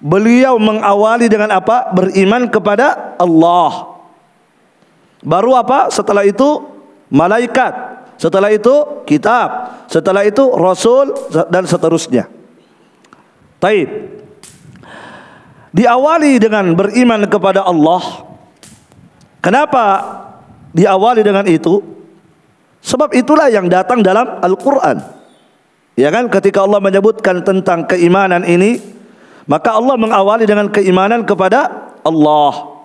beliau 0.00 0.56
mengawali 0.56 1.28
dengan 1.28 1.60
apa? 1.60 1.92
Beriman 1.92 2.48
kepada 2.48 3.14
Allah. 3.20 4.00
Baru 5.20 5.52
apa? 5.52 5.92
Setelah 5.92 6.24
itu 6.24 6.64
malaikat, 7.12 8.00
setelah 8.16 8.48
itu 8.48 9.04
kitab, 9.04 9.76
setelah 9.92 10.24
itu 10.24 10.48
rasul 10.56 11.12
dan 11.52 11.68
seterusnya. 11.68 12.32
Taib. 13.60 14.19
Diawali 15.70 16.42
dengan 16.42 16.74
beriman 16.74 17.22
kepada 17.30 17.62
Allah. 17.62 18.26
Kenapa 19.38 19.84
diawali 20.74 21.22
dengan 21.22 21.46
itu? 21.46 21.78
Sebab 22.80 23.12
itulah 23.14 23.52
yang 23.52 23.70
datang 23.70 24.02
dalam 24.02 24.40
Al-Qur'an. 24.42 24.98
Ya 25.94 26.08
kan 26.08 26.32
ketika 26.32 26.64
Allah 26.64 26.80
menyebutkan 26.80 27.44
tentang 27.44 27.84
keimanan 27.84 28.42
ini, 28.48 28.80
maka 29.44 29.76
Allah 29.76 30.00
mengawali 30.00 30.48
dengan 30.48 30.72
keimanan 30.72 31.28
kepada 31.28 31.92
Allah. 32.02 32.82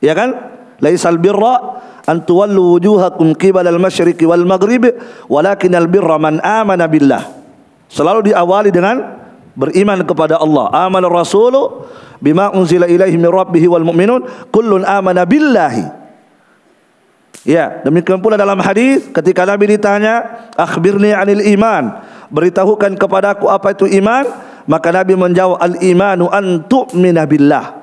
Ya 0.00 0.16
kan? 0.16 0.58
Laisal 0.78 1.18
birra 1.18 1.82
an 2.06 2.22
tuwallu 2.22 2.78
wujuhakum 2.78 3.34
qibala 3.34 3.68
al-masyriqi 3.68 4.22
wal 4.24 4.46
maghrib 4.46 4.86
walakin 5.26 5.74
al-birra 5.74 6.16
man 6.16 6.38
amana 6.38 6.86
billah. 6.86 7.26
Selalu 7.90 8.32
diawali 8.32 8.70
dengan 8.70 9.17
beriman 9.58 10.06
kepada 10.06 10.38
Allah. 10.38 10.70
Amal 10.86 11.02
rasulu 11.10 11.90
bima 12.22 12.54
unzila 12.54 12.86
ilaihi 12.86 13.18
min 13.18 13.26
rabbih 13.26 13.66
wal 13.66 13.82
mu'minun 13.82 14.22
kullun 14.54 14.86
amana 14.86 15.26
billahi. 15.26 15.98
Ya, 17.42 17.82
demikian 17.82 18.22
pula 18.22 18.38
dalam 18.38 18.62
hadis 18.62 19.10
ketika 19.10 19.42
Nabi 19.42 19.74
ditanya, 19.74 20.46
"Akhbirni 20.54 21.10
'anil 21.10 21.42
iman." 21.58 22.06
Beritahukan 22.28 22.94
kepadaku 22.94 23.48
apa 23.48 23.72
itu 23.74 23.88
iman? 23.98 24.28
Maka 24.68 24.92
Nabi 24.92 25.16
menjawab, 25.16 25.56
"Al-imanu 25.58 26.28
an 26.28 26.62
tu'mina 26.68 27.24
billah." 27.24 27.78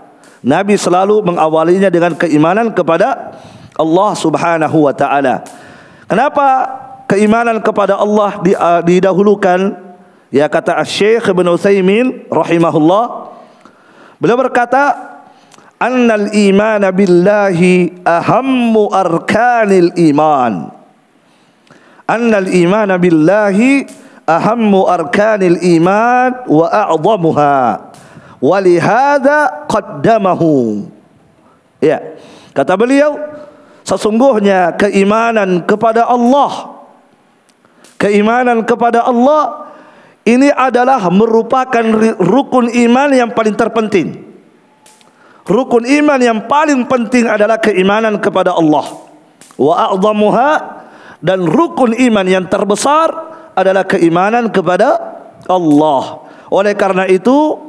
Nabi 0.45 0.77
selalu 0.77 1.25
mengawalinya 1.25 1.89
dengan 1.89 2.13
keimanan 2.13 2.69
kepada 2.69 3.33
Allah 3.73 4.11
Subhanahu 4.13 4.85
wa 4.85 4.93
taala. 4.93 5.41
Kenapa 6.05 6.47
keimanan 7.09 7.57
kepada 7.65 7.97
Allah 7.97 8.37
uh, 8.37 8.81
didahulukan? 8.85 9.84
Ya 10.33 10.49
kata 10.49 10.77
Syekh 10.85 11.29
Ibn 11.29 11.45
Utsaimin 11.53 12.25
rahimahullah. 12.29 13.33
Beliau 14.17 14.39
berkata, 14.39 14.95
"Annal 15.77 16.33
iman 16.33 16.83
billahi 16.89 18.01
ahammu 18.01 18.89
arkanil 18.89 19.93
iman." 20.11 20.73
Annal 22.05 22.49
iman 22.53 22.89
billahi 23.01 23.85
ahammu 24.25 24.85
arkanil 24.85 25.57
iman 25.77 26.45
wa 26.49 26.65
a'zamuha. 26.69 27.57
Walihada 28.41 29.65
qaddamahu. 29.65 30.85
Ya. 31.81 32.17
Kata 32.53 32.77
beliau, 32.77 33.17
sesungguhnya 33.81 34.73
keimanan 34.77 35.65
kepada 35.65 36.05
Allah 36.05 36.75
keimanan 37.99 38.63
kepada 38.67 39.05
Allah 39.05 39.64
ini 40.25 40.49
adalah 40.49 41.05
merupakan 41.13 41.85
rukun 42.17 42.73
iman 42.73 43.09
yang 43.13 43.29
paling 43.29 43.53
terpenting. 43.53 44.25
Rukun 45.45 45.85
iman 45.85 46.17
yang 46.17 46.49
paling 46.49 46.89
penting 46.89 47.29
adalah 47.29 47.61
keimanan 47.61 48.17
kepada 48.17 48.57
Allah. 48.57 48.89
Wa 49.53 49.93
a'zamuha 49.93 50.51
dan 51.21 51.45
rukun 51.45 51.93
iman 51.93 52.25
yang 52.25 52.49
terbesar 52.49 53.13
adalah 53.53 53.85
keimanan 53.85 54.49
kepada 54.49 54.97
Allah. 55.45 56.25
Oleh 56.49 56.73
karena 56.73 57.05
itu 57.05 57.61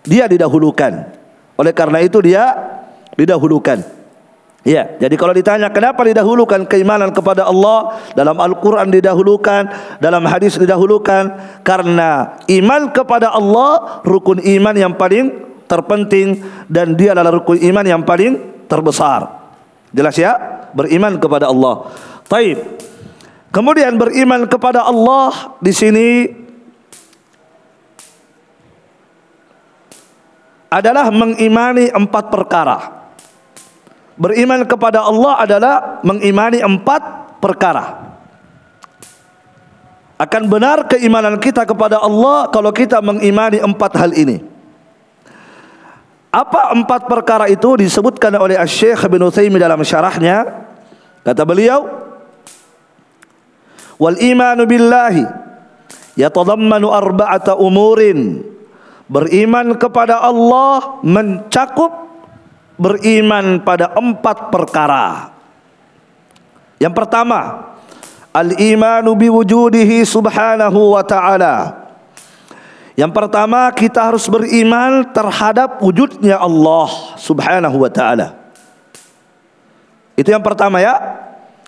dia 0.00 0.24
didahulukan. 0.24 1.12
Oleh 1.60 1.76
karena 1.76 2.00
itu 2.00 2.24
dia 2.24 2.56
didahulukan. 3.12 3.99
Ya, 4.60 4.92
jadi 5.00 5.16
kalau 5.16 5.32
ditanya 5.32 5.72
kenapa 5.72 6.04
didahulukan 6.04 6.68
keimanan 6.68 7.16
kepada 7.16 7.48
Allah 7.48 7.96
dalam 8.12 8.36
Al-Qur'an 8.36 8.92
didahulukan, 8.92 9.72
dalam 10.04 10.20
hadis 10.28 10.60
didahulukan 10.60 11.32
karena 11.64 12.36
iman 12.44 12.92
kepada 12.92 13.32
Allah 13.32 14.04
rukun 14.04 14.36
iman 14.36 14.76
yang 14.76 14.92
paling 15.00 15.32
terpenting 15.64 16.44
dan 16.68 16.92
dia 16.92 17.16
adalah 17.16 17.40
rukun 17.40 17.56
iman 17.56 17.84
yang 17.88 18.04
paling 18.04 18.36
terbesar. 18.68 19.32
Jelas 19.96 20.20
ya? 20.20 20.36
Beriman 20.76 21.16
kepada 21.16 21.48
Allah. 21.48 21.88
Taib. 22.28 22.60
Kemudian 23.48 23.96
beriman 23.96 24.44
kepada 24.44 24.84
Allah 24.84 25.56
di 25.64 25.72
sini 25.72 26.08
adalah 30.68 31.08
mengimani 31.08 31.88
empat 31.90 32.28
perkara. 32.28 32.99
Beriman 34.20 34.68
kepada 34.68 35.00
Allah 35.00 35.40
adalah 35.40 35.74
mengimani 36.04 36.60
empat 36.60 37.32
perkara. 37.40 38.12
Akan 40.20 40.44
benar 40.44 40.84
keimanan 40.84 41.40
kita 41.40 41.64
kepada 41.64 41.96
Allah 41.96 42.52
kalau 42.52 42.68
kita 42.68 43.00
mengimani 43.00 43.64
empat 43.64 43.96
hal 43.96 44.12
ini. 44.12 44.44
Apa 46.28 46.76
empat 46.76 47.08
perkara 47.08 47.48
itu 47.48 47.80
disebutkan 47.80 48.36
oleh 48.36 48.60
Syekh 48.68 49.08
bin 49.08 49.24
Utsaimin 49.24 49.56
dalam 49.56 49.80
syarahnya? 49.80 50.68
Kata 51.24 51.40
beliau, 51.48 51.88
"Wal 53.96 54.20
imanu 54.20 54.68
billahi 54.68 55.24
yatadammanu 56.20 56.92
arba'ata 56.92 57.56
umurin." 57.56 58.44
Beriman 59.08 59.80
kepada 59.80 60.20
Allah 60.20 61.00
mencakup 61.00 62.09
beriman 62.80 63.60
pada 63.60 63.92
empat 63.92 64.48
perkara. 64.48 65.36
Yang 66.80 66.96
pertama, 66.96 67.76
al-imanu 68.32 69.12
biwujudihi 69.12 70.00
subhanahu 70.08 70.96
wa 70.96 71.04
ta'ala. 71.04 71.76
Yang 72.96 73.12
pertama 73.12 73.68
kita 73.76 74.08
harus 74.08 74.24
beriman 74.32 75.04
terhadap 75.12 75.76
wujudnya 75.84 76.40
Allah 76.40 76.88
subhanahu 77.20 77.76
wa 77.84 77.92
ta'ala. 77.92 78.40
Itu 80.16 80.32
yang 80.32 80.40
pertama 80.40 80.80
ya. 80.80 80.96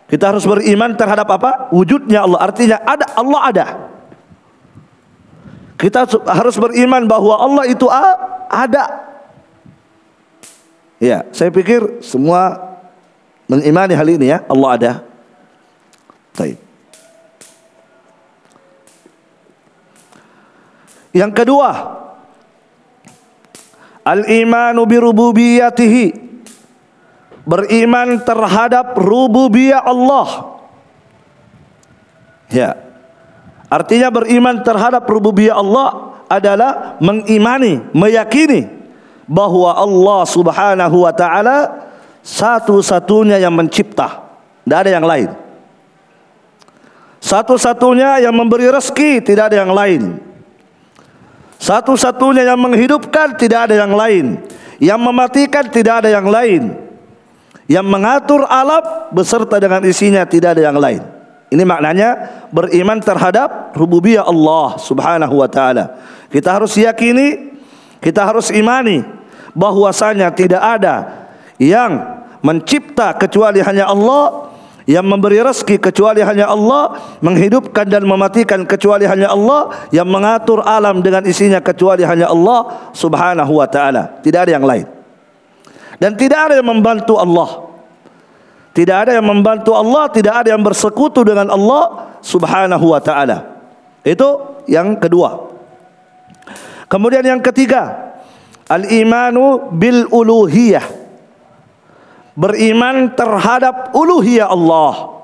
Kita 0.09 0.29
harus 0.29 0.45
beriman 0.45 0.93
terhadap 0.93 1.29
apa? 1.29 1.73
Wujudnya 1.73 2.25
Allah. 2.25 2.41
Artinya 2.41 2.77
ada 2.85 3.07
Allah 3.17 3.41
ada. 3.49 3.67
Kita 5.81 6.05
harus 6.29 6.57
beriman 6.61 7.09
bahwa 7.09 7.33
Allah 7.37 7.65
itu 7.65 7.89
ada 8.53 9.12
Ya, 11.03 11.27
saya 11.35 11.51
pikir 11.51 11.99
semua 11.99 12.79
mengimani 13.51 13.91
hal 13.91 14.07
ini 14.07 14.31
ya, 14.31 14.47
Allah 14.47 14.71
ada. 14.71 14.93
Baik. 16.39 16.63
Yang 21.11 21.33
kedua, 21.43 21.71
al-imanu 24.07 24.87
bi 24.87 24.97
rububiyatihi. 25.03 26.07
Beriman 27.43 28.23
terhadap 28.23 28.95
rububiyah 28.95 29.83
Allah. 29.83 30.63
Ya. 32.47 32.79
Artinya 33.67 34.07
beriman 34.15 34.63
terhadap 34.63 35.03
rububiyah 35.11 35.59
Allah 35.59 36.23
adalah 36.31 36.95
mengimani, 37.03 37.91
meyakini 37.91 38.82
bahwa 39.27 39.71
Allah 39.75 40.21
Subhanahu 40.27 40.97
wa 41.07 41.13
taala 41.15 41.89
satu-satunya 42.23 43.43
yang 43.43 43.55
mencipta, 43.55 44.23
tidak 44.63 44.79
ada 44.87 44.91
yang 44.95 45.07
lain. 45.07 45.29
Satu-satunya 47.23 48.19
yang 48.23 48.35
memberi 48.35 48.67
rezeki, 48.67 49.23
tidak 49.23 49.55
ada 49.55 49.63
yang 49.63 49.71
lain. 49.71 50.19
Satu-satunya 51.63 52.43
yang 52.43 52.59
menghidupkan, 52.59 53.39
tidak 53.39 53.71
ada 53.71 53.87
yang 53.87 53.95
lain. 53.95 54.43
Yang 54.83 55.01
mematikan, 55.03 55.65
tidak 55.71 56.03
ada 56.03 56.11
yang 56.11 56.27
lain. 56.27 56.75
Yang 57.71 57.87
mengatur 57.87 58.43
alam 58.51 59.15
beserta 59.15 59.63
dengan 59.63 59.87
isinya, 59.87 60.27
tidak 60.27 60.59
ada 60.59 60.63
yang 60.67 60.79
lain. 60.83 61.03
Ini 61.53 61.63
maknanya 61.63 62.09
beriman 62.51 62.99
terhadap 62.99 63.77
rububiyah 63.79 64.27
Allah 64.27 64.81
Subhanahu 64.83 65.39
wa 65.39 65.47
taala. 65.47 66.01
Kita 66.33 66.59
harus 66.59 66.75
yakini, 66.75 67.52
kita 68.03 68.27
harus 68.27 68.51
imani 68.51 69.07
bahwasanya 69.55 70.35
tidak 70.35 70.59
ada 70.59 71.31
yang 71.63 72.03
mencipta 72.43 73.15
kecuali 73.15 73.63
hanya 73.63 73.87
Allah 73.87 74.51
yang 74.83 75.07
memberi 75.07 75.39
rezeki 75.39 75.79
kecuali 75.79 76.27
hanya 76.27 76.51
Allah 76.51 76.99
menghidupkan 77.23 77.87
dan 77.87 78.03
mematikan 78.03 78.67
kecuali 78.67 79.07
hanya 79.07 79.31
Allah 79.31 79.71
yang 79.95 80.11
mengatur 80.11 80.59
alam 80.67 80.99
dengan 80.99 81.23
isinya 81.23 81.63
kecuali 81.63 82.03
hanya 82.03 82.27
Allah 82.27 82.91
subhanahu 82.91 83.63
wa 83.63 83.71
ta'ala. 83.71 84.19
Tidak 84.27 84.41
ada 84.43 84.53
yang 84.59 84.67
lain. 84.67 84.91
Dan 86.03 86.19
tidak 86.19 86.51
ada 86.51 86.59
yang 86.59 86.67
membantu 86.67 87.15
Allah. 87.15 87.71
Tidak 88.75 88.97
ada 89.07 89.13
yang 89.15 89.27
membantu 89.29 89.77
Allah 89.77 90.11
tidak 90.11 90.35
ada 90.35 90.49
yang 90.51 90.65
bersekutu 90.65 91.23
dengan 91.23 91.47
Allah 91.53 92.11
subhanahu 92.25 92.91
wa 92.91 92.99
ta'ala. 92.99 93.39
Itu 94.03 94.59
yang 94.67 94.99
kedua 94.99 95.52
kemudian 96.93 97.25
yang 97.25 97.41
ketiga 97.41 98.13
Al-imanu 98.73 99.69
bil 99.75 100.09
uluhiyah. 100.09 100.85
Beriman 102.33 103.13
terhadap 103.13 103.93
uluhiyah 103.93 104.49
Allah. 104.49 105.21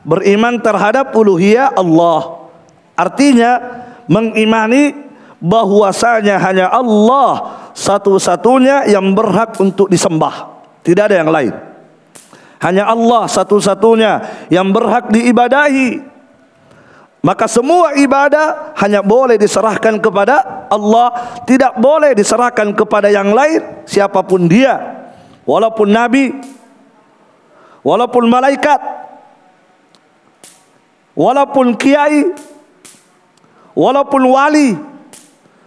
Beriman 0.00 0.56
terhadap 0.62 1.12
uluhiyah 1.12 1.76
Allah. 1.76 2.48
Artinya 2.96 3.60
mengimani 4.08 4.96
bahwasanya 5.36 6.40
hanya 6.40 6.72
Allah 6.72 7.60
satu-satunya 7.76 8.88
yang 8.88 9.12
berhak 9.12 9.60
untuk 9.60 9.92
disembah. 9.92 10.64
Tidak 10.80 11.12
ada 11.12 11.20
yang 11.20 11.28
lain. 11.28 11.52
Hanya 12.56 12.88
Allah 12.88 13.28
satu-satunya 13.28 14.12
yang 14.48 14.72
berhak 14.72 15.12
diibadahi. 15.12 16.15
Maka 17.26 17.50
semua 17.50 17.98
ibadah 17.98 18.70
hanya 18.78 19.02
boleh 19.02 19.34
diserahkan 19.34 19.98
kepada 19.98 20.70
Allah, 20.70 21.10
tidak 21.42 21.74
boleh 21.74 22.14
diserahkan 22.14 22.70
kepada 22.70 23.10
yang 23.10 23.34
lain 23.34 23.82
siapa 23.82 24.22
pun 24.22 24.46
dia. 24.46 24.78
Walaupun 25.42 25.90
nabi, 25.90 26.30
walaupun 27.82 28.30
malaikat, 28.30 28.78
walaupun 31.18 31.74
kiai, 31.74 32.30
walaupun 33.74 34.22
wali, 34.30 34.78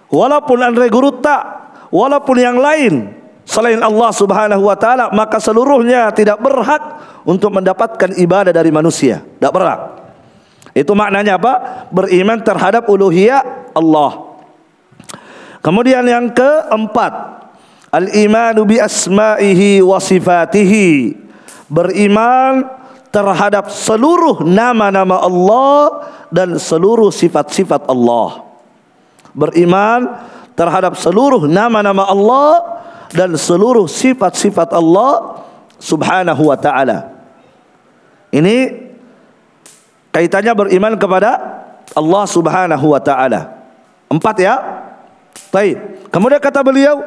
walaupun 0.07 0.63
Andre 0.63 0.87
Guru 0.87 1.19
tak, 1.19 1.43
walaupun 1.91 2.39
yang 2.39 2.55
lain 2.55 3.19
selain 3.43 3.83
Allah 3.83 4.15
Subhanahu 4.15 4.63
wa 4.63 4.79
taala, 4.79 5.11
maka 5.11 5.43
seluruhnya 5.43 6.07
tidak 6.15 6.39
berhak 6.39 7.03
untuk 7.27 7.51
mendapatkan 7.51 8.15
ibadah 8.15 8.55
dari 8.55 8.71
manusia. 8.71 9.19
Tidak 9.19 9.51
berhak. 9.51 9.98
Itu 10.79 10.95
maknanya 10.95 11.35
apa? 11.35 11.53
Beriman 11.91 12.39
terhadap 12.39 12.87
uluhiyah 12.87 13.75
Allah. 13.75 14.39
Kemudian 15.59 16.07
yang 16.07 16.31
keempat, 16.31 17.11
al-imanu 17.91 18.63
bi 18.63 18.79
asma'ihi 18.79 19.83
wa 19.83 19.99
sifatihi. 19.99 21.19
Beriman 21.67 22.63
terhadap 23.11 23.67
seluruh 23.67 24.39
nama-nama 24.47 25.19
Allah 25.19 26.07
dan 26.31 26.55
seluruh 26.55 27.11
sifat-sifat 27.11 27.91
Allah. 27.91 28.47
Beriman 29.35 30.15
terhadap 30.55 30.95
seluruh 30.95 31.43
nama-nama 31.43 32.07
Allah 32.07 32.79
dan 33.11 33.35
seluruh 33.35 33.85
sifat-sifat 33.85 34.71
Allah 34.71 35.43
Subhanahu 35.75 36.47
wa 36.47 36.57
taala. 36.57 37.19
Ini 38.31 38.88
kaitannya 40.13 40.53
beriman 40.53 40.93
kepada 40.97 41.37
Allah 41.93 42.23
Subhanahu 42.29 42.85
wa 42.93 43.01
taala. 43.01 43.49
Empat 44.09 44.35
ya. 44.41 44.55
Baik. 45.49 46.09
Kemudian 46.09 46.41
kata 46.41 46.61
beliau, 46.61 47.01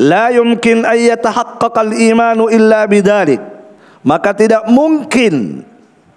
la 0.00 0.32
yumkin 0.32 0.84
imanu 1.96 2.48
illa 2.48 2.84
bidzalik. 2.88 3.40
Maka 4.00 4.32
tidak 4.32 4.64
mungkin, 4.72 5.60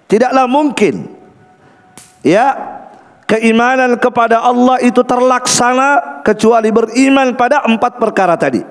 tidaklah 0.08 0.48
mungkin 0.48 1.12
ya 2.24 2.56
keimanan 3.28 4.00
kepada 4.00 4.40
Allah 4.40 4.80
itu 4.80 5.04
terlaksana 5.04 6.24
kecuali 6.24 6.72
beriman 6.72 7.36
pada 7.36 7.68
empat 7.68 8.00
perkara 8.00 8.40
tadi. 8.40 8.64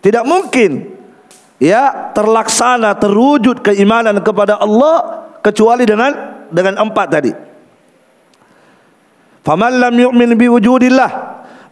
Tidak 0.00 0.24
mungkin 0.24 0.93
ya 1.62 2.12
terlaksana 2.14 2.96
terwujud 2.98 3.62
keimanan 3.62 4.18
kepada 4.22 4.58
Allah 4.58 5.26
kecuali 5.44 5.84
dengan 5.84 6.12
dengan 6.48 6.88
empat 6.88 7.06
tadi. 7.10 7.32
Faman 9.44 9.76
lam 9.76 9.94
yu'min 9.94 10.40
bi 10.40 10.48
wujudillah 10.48 11.10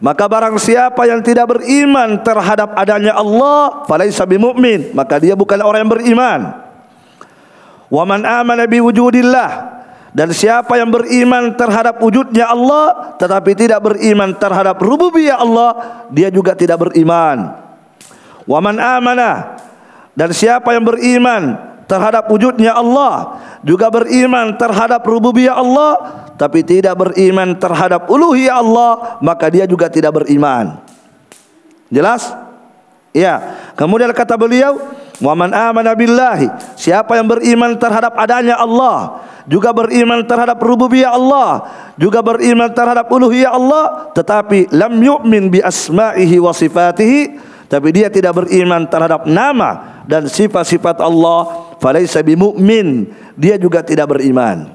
maka 0.03 0.27
barang 0.29 0.59
siapa 0.59 1.09
yang 1.09 1.23
tidak 1.25 1.57
beriman 1.57 2.21
terhadap 2.21 2.75
adanya 2.77 3.17
Allah 3.17 3.87
falaisa 3.87 4.27
bimumin 4.27 4.93
maka 4.93 5.17
dia 5.17 5.33
bukan 5.33 5.63
orang 5.63 5.87
yang 5.87 5.93
beriman. 5.95 6.39
Wa 7.89 8.03
man 8.05 8.25
amana 8.25 8.69
bi 8.69 8.77
wujudillah 8.77 9.73
dan 10.13 10.29
siapa 10.29 10.77
yang 10.77 10.93
beriman 10.93 11.57
terhadap 11.57 11.97
wujudnya 11.97 12.45
Allah 12.45 13.17
tetapi 13.17 13.57
tidak 13.57 13.81
beriman 13.81 14.37
terhadap 14.37 14.77
rububiyah 14.77 15.41
Allah 15.41 15.71
dia 16.13 16.29
juga 16.29 16.53
tidak 16.53 16.83
beriman. 16.89 17.57
Wa 18.45 18.59
man 18.59 18.77
amana 18.77 19.57
dan 20.13 20.29
siapa 20.29 20.77
yang 20.77 20.85
beriman 20.85 21.57
terhadap 21.89 22.29
wujudnya 22.29 22.73
Allah 22.73 23.41
juga 23.65 23.89
beriman 23.89 24.55
terhadap 24.57 25.01
rububiyah 25.03 25.57
Allah 25.57 25.93
tapi 26.37 26.65
tidak 26.65 26.97
beriman 26.97 27.53
terhadap 27.57 28.09
uluhiyah 28.09 28.61
Allah 28.61 29.17
maka 29.21 29.49
dia 29.49 29.65
juga 29.69 29.89
tidak 29.89 30.23
beriman. 30.23 30.81
Jelas? 31.93 32.33
Ya 33.13 33.57
kemudian 33.77 34.09
kata 34.09 34.33
beliau 34.33 34.77
wa 35.21 35.33
man 35.37 35.53
amana 35.53 35.93
billahi. 35.93 36.49
Siapa 36.77 37.17
yang 37.17 37.29
beriman 37.29 37.77
terhadap 37.77 38.17
adanya 38.17 38.57
Allah 38.57 39.21
juga 39.45 39.75
beriman 39.75 40.23
terhadap 40.23 40.57
rububiyah 40.57 41.13
Allah 41.13 41.67
juga 41.99 42.23
beriman 42.23 42.71
terhadap 42.71 43.11
uluhiyah 43.11 43.51
Allah 43.53 44.09
tetapi 44.15 44.71
lam 44.71 44.93
yu'min 44.97 45.51
bi 45.51 45.59
asma'ihi 45.59 46.39
wa 46.39 46.55
sifatihi 46.55 47.21
tapi 47.67 47.89
dia 47.91 48.07
tidak 48.07 48.39
beriman 48.39 48.87
terhadap 48.87 49.27
nama 49.27 49.92
dan 50.07 50.27
sifat-sifat 50.27 50.99
Allah 50.99 51.71
falaisa 51.79 52.19
bimumin 52.23 53.11
dia 53.35 53.55
juga 53.59 53.81
tidak 53.81 54.15
beriman 54.15 54.71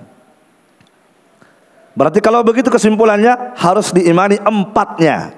berarti 1.92 2.22
kalau 2.22 2.40
begitu 2.46 2.68
kesimpulannya 2.72 3.56
harus 3.58 3.92
diimani 3.92 4.40
empatnya 4.40 5.34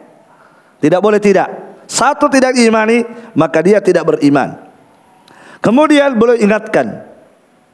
tidak 0.78 1.00
boleh 1.02 1.20
tidak 1.20 1.48
satu 1.90 2.30
tidak 2.30 2.54
diimani 2.54 3.02
maka 3.34 3.58
dia 3.60 3.82
tidak 3.82 4.06
beriman 4.06 4.56
kemudian 5.58 6.14
boleh 6.14 6.38
ingatkan 6.38 7.06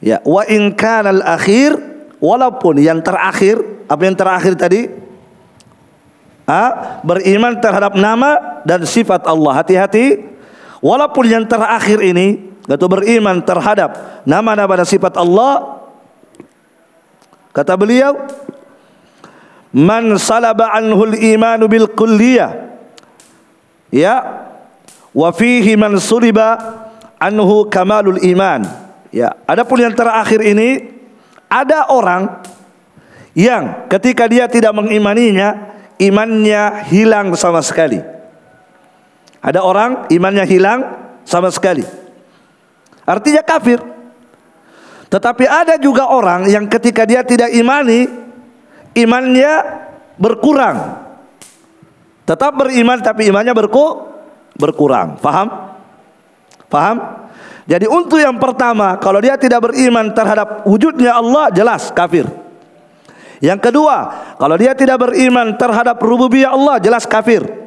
ya 0.01 0.23
wa 0.25 0.43
in 0.49 0.73
al 0.81 1.23
akhir 1.25 1.77
walaupun 2.19 2.81
yang 2.81 3.05
terakhir 3.05 3.61
apa 3.87 4.03
yang 4.03 4.17
terakhir 4.17 4.55
tadi 4.57 5.07
ha? 6.49 6.65
beriman 7.03 7.59
terhadap 7.59 7.99
nama 7.99 8.63
dan 8.63 8.87
sifat 8.87 9.27
Allah. 9.27 9.61
Hati-hati, 9.61 10.23
walaupun 10.81 11.25
yang 11.29 11.45
terakhir 11.47 12.01
ini, 12.03 12.53
yaitu 12.67 12.87
beriman 12.91 13.39
terhadap 13.45 14.23
nama-nama 14.27 14.83
dan 14.83 14.89
sifat 14.89 15.15
Allah, 15.17 15.85
kata 17.55 17.79
beliau, 17.79 18.27
man 19.71 20.17
salaba 20.19 20.73
anhul 20.75 21.15
imanu 21.15 21.71
bil 21.71 21.89
kulliyah, 21.93 22.75
ya, 23.93 24.47
wa 25.15 25.29
fihi 25.33 25.79
man 25.79 25.97
suliba 25.97 26.59
anhu 27.17 27.69
kamalul 27.69 28.21
iman. 28.21 28.67
Ya, 29.15 29.33
adapun 29.49 29.81
yang 29.81 29.97
terakhir 29.97 30.45
ini 30.45 30.93
ada 31.49 31.89
orang 31.89 32.45
yang 33.33 33.89
ketika 33.89 34.29
dia 34.29 34.49
tidak 34.49 34.73
mengimaninya 34.77 35.77
imannya 35.97 36.85
hilang 36.89 37.33
sama 37.37 37.61
sekali. 37.65 38.16
Ada 39.47 39.63
orang 39.63 40.11
imannya 40.11 40.43
hilang 40.43 40.81
sama 41.23 41.55
sekali. 41.55 41.87
Artinya 43.07 43.47
kafir. 43.47 43.79
Tetapi 45.07 45.47
ada 45.47 45.79
juga 45.79 46.11
orang 46.11 46.51
yang 46.51 46.67
ketika 46.67 47.07
dia 47.07 47.23
tidak 47.23 47.55
imani, 47.55 48.11
imannya 48.99 49.53
berkurang. 50.19 51.07
Tetap 52.27 52.59
beriman 52.59 52.99
tapi 52.99 53.31
imannya 53.31 53.55
berku, 53.55 54.03
berkurang. 54.59 55.15
Faham? 55.23 55.79
Faham? 56.67 56.97
Jadi 57.71 57.87
untuk 57.87 58.19
yang 58.19 58.35
pertama, 58.43 58.99
kalau 58.99 59.23
dia 59.23 59.39
tidak 59.39 59.71
beriman 59.71 60.11
terhadap 60.11 60.67
wujudnya 60.67 61.15
Allah, 61.15 61.55
jelas 61.55 61.95
kafir. 61.95 62.27
Yang 63.39 63.71
kedua, 63.71 64.11
kalau 64.43 64.59
dia 64.59 64.75
tidak 64.75 65.07
beriman 65.07 65.55
terhadap 65.55 66.03
rububiyah 66.03 66.51
Allah 66.51 66.83
jelas 66.83 67.07
kafir. 67.07 67.66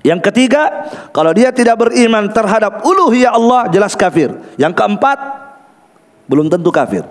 Yang 0.00 0.32
ketiga, 0.32 0.88
kalau 1.12 1.36
dia 1.36 1.52
tidak 1.52 1.76
beriman 1.76 2.32
terhadap 2.32 2.80
uluhiyah 2.80 3.36
Allah 3.36 3.68
jelas 3.68 3.92
kafir. 3.92 4.32
Yang 4.56 4.72
keempat, 4.72 5.18
belum 6.24 6.48
tentu 6.48 6.72
kafir. 6.72 7.04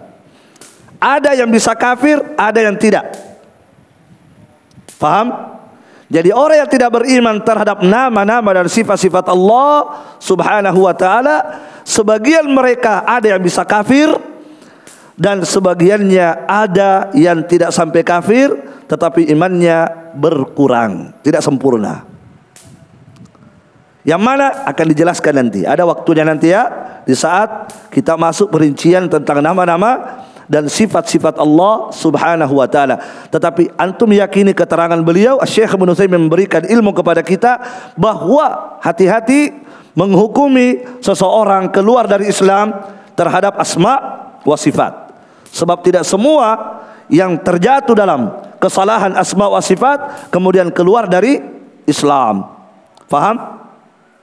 Ada 0.97 1.37
yang 1.37 1.47
bisa 1.53 1.77
kafir, 1.77 2.17
ada 2.33 2.59
yang 2.59 2.73
tidak. 2.75 3.13
Faham? 4.97 5.55
Jadi 6.09 6.33
orang 6.33 6.65
yang 6.65 6.69
tidak 6.73 6.89
beriman 6.89 7.37
terhadap 7.45 7.85
nama-nama 7.85 8.49
dan 8.57 8.65
sifat-sifat 8.65 9.29
Allah 9.29 10.01
Subhanahu 10.17 10.89
wa 10.89 10.95
taala, 10.97 11.37
sebagian 11.85 12.49
mereka 12.49 13.05
ada 13.05 13.37
yang 13.37 13.41
bisa 13.45 13.61
kafir, 13.61 14.09
dan 15.19 15.45
sebagiannya 15.45 16.47
ada 16.47 17.11
yang 17.11 17.43
tidak 17.43 17.75
sampai 17.75 18.01
kafir 18.07 18.55
tetapi 18.89 19.29
imannya 19.29 19.85
berkurang, 20.17 21.13
tidak 21.21 21.45
sempurna. 21.45 22.08
Yang 24.07 24.21
mana 24.23 24.63
akan 24.63 24.85
dijelaskan 24.95 25.33
nanti. 25.35 25.67
Ada 25.67 25.83
waktunya 25.83 26.23
nanti 26.23 26.55
ya 26.55 26.71
di 27.03 27.11
saat 27.11 27.67
kita 27.91 28.15
masuk 28.15 28.47
perincian 28.47 29.11
tentang 29.11 29.43
nama-nama 29.43 30.23
dan 30.49 30.65
sifat-sifat 30.65 31.37
Allah 31.37 31.93
Subhanahu 31.93 32.57
wa 32.57 32.65
taala. 32.65 32.97
Tetapi 33.29 33.75
antum 33.75 34.09
yakini 34.09 34.55
keterangan 34.55 34.97
beliau 35.03 35.37
Syekh 35.45 35.75
Ibnu 35.75 35.93
Utsaimin 35.93 36.25
memberikan 36.25 36.65
ilmu 36.65 36.95
kepada 36.95 37.21
kita 37.21 37.59
bahwa 37.99 38.79
hati-hati 38.81 39.53
menghukumi 39.93 40.81
seseorang 41.03 41.67
keluar 41.69 42.07
dari 42.07 42.31
Islam 42.31 42.71
terhadap 43.19 43.59
asma 43.59 43.99
wa 44.47 44.55
sifat. 44.55 45.11
Sebab 45.51 45.83
tidak 45.83 46.07
semua 46.07 46.81
yang 47.11 47.35
terjatuh 47.35 47.93
dalam 47.93 48.31
kesalahan 48.63 49.11
asma 49.19 49.51
wa 49.51 49.59
sifat 49.59 50.31
kemudian 50.31 50.71
keluar 50.71 51.05
dari 51.05 51.41
Islam. 51.83 52.47
Faham? 53.05 53.58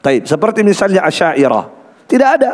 Taib. 0.07 0.23
Seperti 0.23 0.63
misalnya 0.63 1.03
Asy'ariyah. 1.03 1.67
Tidak 2.07 2.29
ada 2.39 2.51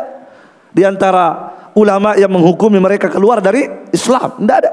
di 0.73 0.81
antara 0.81 1.53
ulama 1.77 2.17
yang 2.17 2.33
menghukumi 2.33 2.81
mereka 2.81 3.13
keluar 3.13 3.37
dari 3.37 3.69
Islam. 3.93 4.41
Tidak 4.41 4.57
ada. 4.57 4.71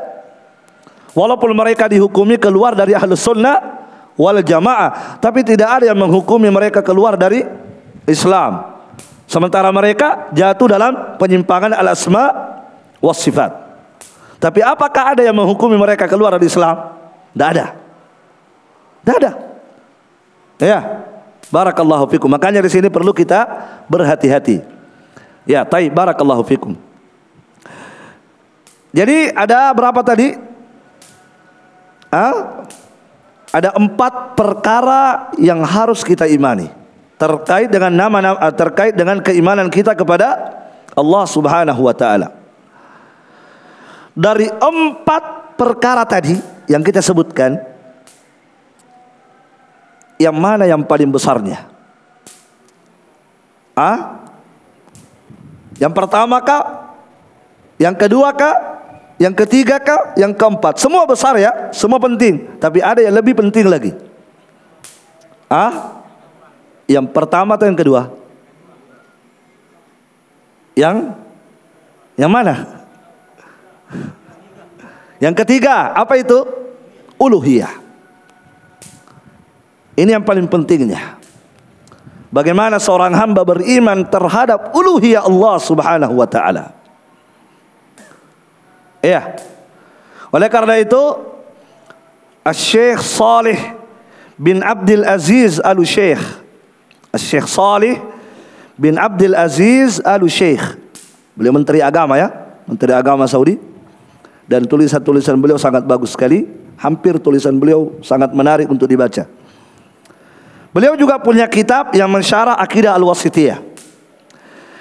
Walaupun 1.12 1.52
mereka 1.52 1.92
dihukumi 1.92 2.40
keluar 2.40 2.72
dari 2.72 2.96
Ahlus 2.96 3.20
Sunnah 3.20 3.84
wal 4.16 4.40
Jamaah, 4.40 5.20
tapi 5.20 5.44
tidak 5.44 5.68
ada 5.68 5.92
yang 5.92 5.98
menghukumi 6.00 6.48
mereka 6.48 6.80
keluar 6.80 7.20
dari 7.20 7.44
Islam. 8.08 8.80
Sementara 9.28 9.68
mereka 9.68 10.32
jatuh 10.32 10.72
dalam 10.72 11.20
penyimpangan 11.20 11.76
al-asma 11.76 12.32
was 13.04 13.20
sifat. 13.20 13.52
Tapi 14.40 14.64
apakah 14.64 15.12
ada 15.12 15.20
yang 15.20 15.36
menghukumi 15.36 15.76
mereka 15.76 16.08
keluar 16.08 16.32
dari 16.32 16.48
Islam? 16.48 16.96
Tidak 17.36 17.48
ada. 17.52 17.66
Tidak 19.04 19.16
ada. 19.20 19.32
Ya. 20.56 21.09
Barakallahu 21.50 22.06
fikum. 22.06 22.30
Makanya 22.30 22.62
di 22.62 22.70
sini 22.70 22.86
perlu 22.86 23.10
kita 23.10 23.46
berhati-hati. 23.90 24.62
Ya, 25.44 25.66
taib 25.66 25.90
barakallahu 25.90 26.46
fikum. 26.46 26.78
Jadi 28.94 29.30
ada 29.34 29.70
berapa 29.74 29.98
tadi? 30.02 30.38
Ah? 32.10 32.66
Ada 33.50 33.74
empat 33.74 34.38
perkara 34.38 35.34
yang 35.34 35.66
harus 35.66 36.06
kita 36.06 36.30
imani 36.30 36.70
terkait 37.18 37.66
dengan 37.66 37.92
nama 37.92 38.32
terkait 38.54 38.94
dengan 38.94 39.18
keimanan 39.18 39.66
kita 39.66 39.92
kepada 39.92 40.54
Allah 40.94 41.24
Subhanahu 41.26 41.82
wa 41.84 41.92
taala. 41.92 42.32
Dari 44.14 44.46
empat 44.48 45.54
perkara 45.58 46.06
tadi 46.06 46.38
yang 46.70 46.80
kita 46.80 47.02
sebutkan, 47.02 47.58
yang 50.20 50.36
mana 50.36 50.68
yang 50.68 50.84
paling 50.84 51.08
besarnya? 51.08 51.64
Ah? 53.72 54.20
Yang 55.80 55.96
pertama 55.96 56.36
kah? 56.44 56.92
Yang 57.80 58.04
kedua 58.04 58.36
kah? 58.36 58.84
Yang 59.16 59.34
ketiga 59.44 59.80
kah? 59.80 60.12
Yang 60.20 60.36
keempat. 60.36 60.76
Semua 60.76 61.08
besar 61.08 61.40
ya, 61.40 61.72
semua 61.72 61.96
penting. 61.96 62.60
Tapi 62.60 62.84
ada 62.84 63.00
yang 63.00 63.16
lebih 63.16 63.32
penting 63.32 63.64
lagi. 63.64 63.96
Ah? 65.48 66.04
Yang 66.84 67.16
pertama 67.16 67.56
atau 67.56 67.64
yang 67.64 67.80
kedua? 67.80 68.12
Yang 70.76 71.16
yang 72.20 72.28
mana? 72.28 72.68
Yang 75.16 75.34
ketiga, 75.44 75.96
apa 75.96 76.20
itu? 76.20 76.44
Uluhiyah. 77.16 77.79
Ini 79.98 80.18
yang 80.18 80.24
paling 80.24 80.46
pentingnya. 80.46 81.18
Bagaimana 82.30 82.78
seorang 82.78 83.10
hamba 83.14 83.42
beriman 83.42 84.06
terhadap 84.06 84.70
uluhiyah 84.70 85.26
Allah 85.26 85.56
Subhanahu 85.58 86.14
wa 86.14 86.28
taala. 86.30 86.70
Iya. 89.02 89.34
Oleh 90.30 90.46
karena 90.46 90.78
itu 90.78 91.02
Syekh 92.54 93.02
Salih 93.02 93.58
bin 94.38 94.62
Abdul 94.62 95.02
Aziz 95.02 95.58
Al-Syekh 95.58 96.22
Syekh 97.18 97.50
Salih 97.50 97.98
bin 98.78 98.94
Abdul 98.94 99.34
Aziz 99.34 99.98
Al-Syekh 100.06 100.80
Beliau 101.40 101.56
menteri 101.56 101.80
agama 101.80 102.20
ya, 102.20 102.28
menteri 102.68 102.92
agama 102.92 103.24
Saudi. 103.24 103.56
Dan 104.44 104.68
tulisan-tulisan 104.68 105.40
beliau 105.40 105.56
sangat 105.56 105.88
bagus 105.88 106.12
sekali. 106.12 106.44
Hampir 106.76 107.16
tulisan 107.16 107.56
beliau 107.56 107.96
sangat 108.04 108.36
menarik 108.36 108.68
untuk 108.68 108.84
dibaca. 108.84 109.24
Beliau 110.70 110.94
juga 110.94 111.18
punya 111.18 111.50
kitab 111.50 111.90
yang 111.98 112.06
mensyarah 112.06 112.54
akidah 112.54 112.94
al-wasitiyah. 112.94 113.58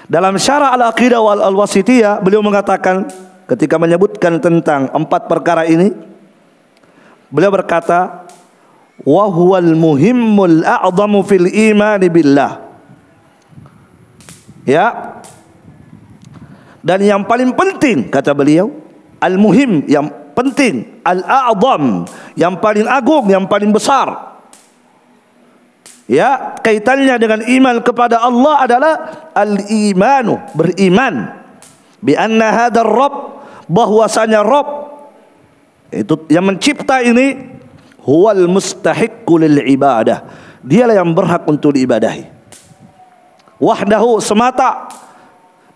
Dalam 0.10 0.38
syarah 0.42 0.74
al-aqidah 0.74 1.22
wal 1.22 1.42
al-wasitiyah 1.54 2.22
beliau 2.22 2.42
mengatakan 2.42 3.06
ketika 3.46 3.78
menyebutkan 3.78 4.42
tentang 4.42 4.90
empat 4.90 5.30
perkara 5.30 5.70
ini 5.70 5.94
beliau 7.30 7.54
berkata 7.54 8.26
wa 9.06 9.26
huwal 9.30 9.74
muhimmul 9.78 10.66
a'zamu 10.66 11.22
fil 11.26 11.46
iman 11.46 12.02
billah. 12.10 12.54
Ya. 14.66 15.18
Dan 16.86 17.06
yang 17.06 17.22
paling 17.26 17.54
penting 17.54 18.10
kata 18.10 18.34
beliau 18.34 18.70
al-muhim 19.22 19.90
yang 19.90 20.10
penting 20.38 21.02
al-a'zam 21.02 22.06
yang 22.34 22.58
paling 22.58 22.86
agung 22.86 23.26
yang 23.30 23.46
paling 23.50 23.74
besar 23.74 24.29
Ya, 26.10 26.58
kaitannya 26.66 27.22
dengan 27.22 27.46
iman 27.46 27.86
kepada 27.86 28.18
Allah 28.18 28.66
adalah 28.66 28.94
al-imanu, 29.38 30.42
beriman 30.58 31.38
bi 32.02 32.18
anna 32.18 32.50
hadzal 32.50 32.90
rabb 32.90 33.46
bahwasanya 33.70 34.42
Rabb 34.42 34.90
itu 35.94 36.26
yang 36.34 36.50
mencipta 36.50 37.06
ini 37.06 37.38
huwal 38.02 38.50
mustahiqqu 38.50 39.38
lil 39.38 39.62
ibadah. 39.70 40.26
Dialah 40.66 40.98
yang 40.98 41.14
berhak 41.14 41.46
untuk 41.46 41.78
diibadahi. 41.78 42.26
Wahdahu 43.62 44.18
semata 44.18 44.90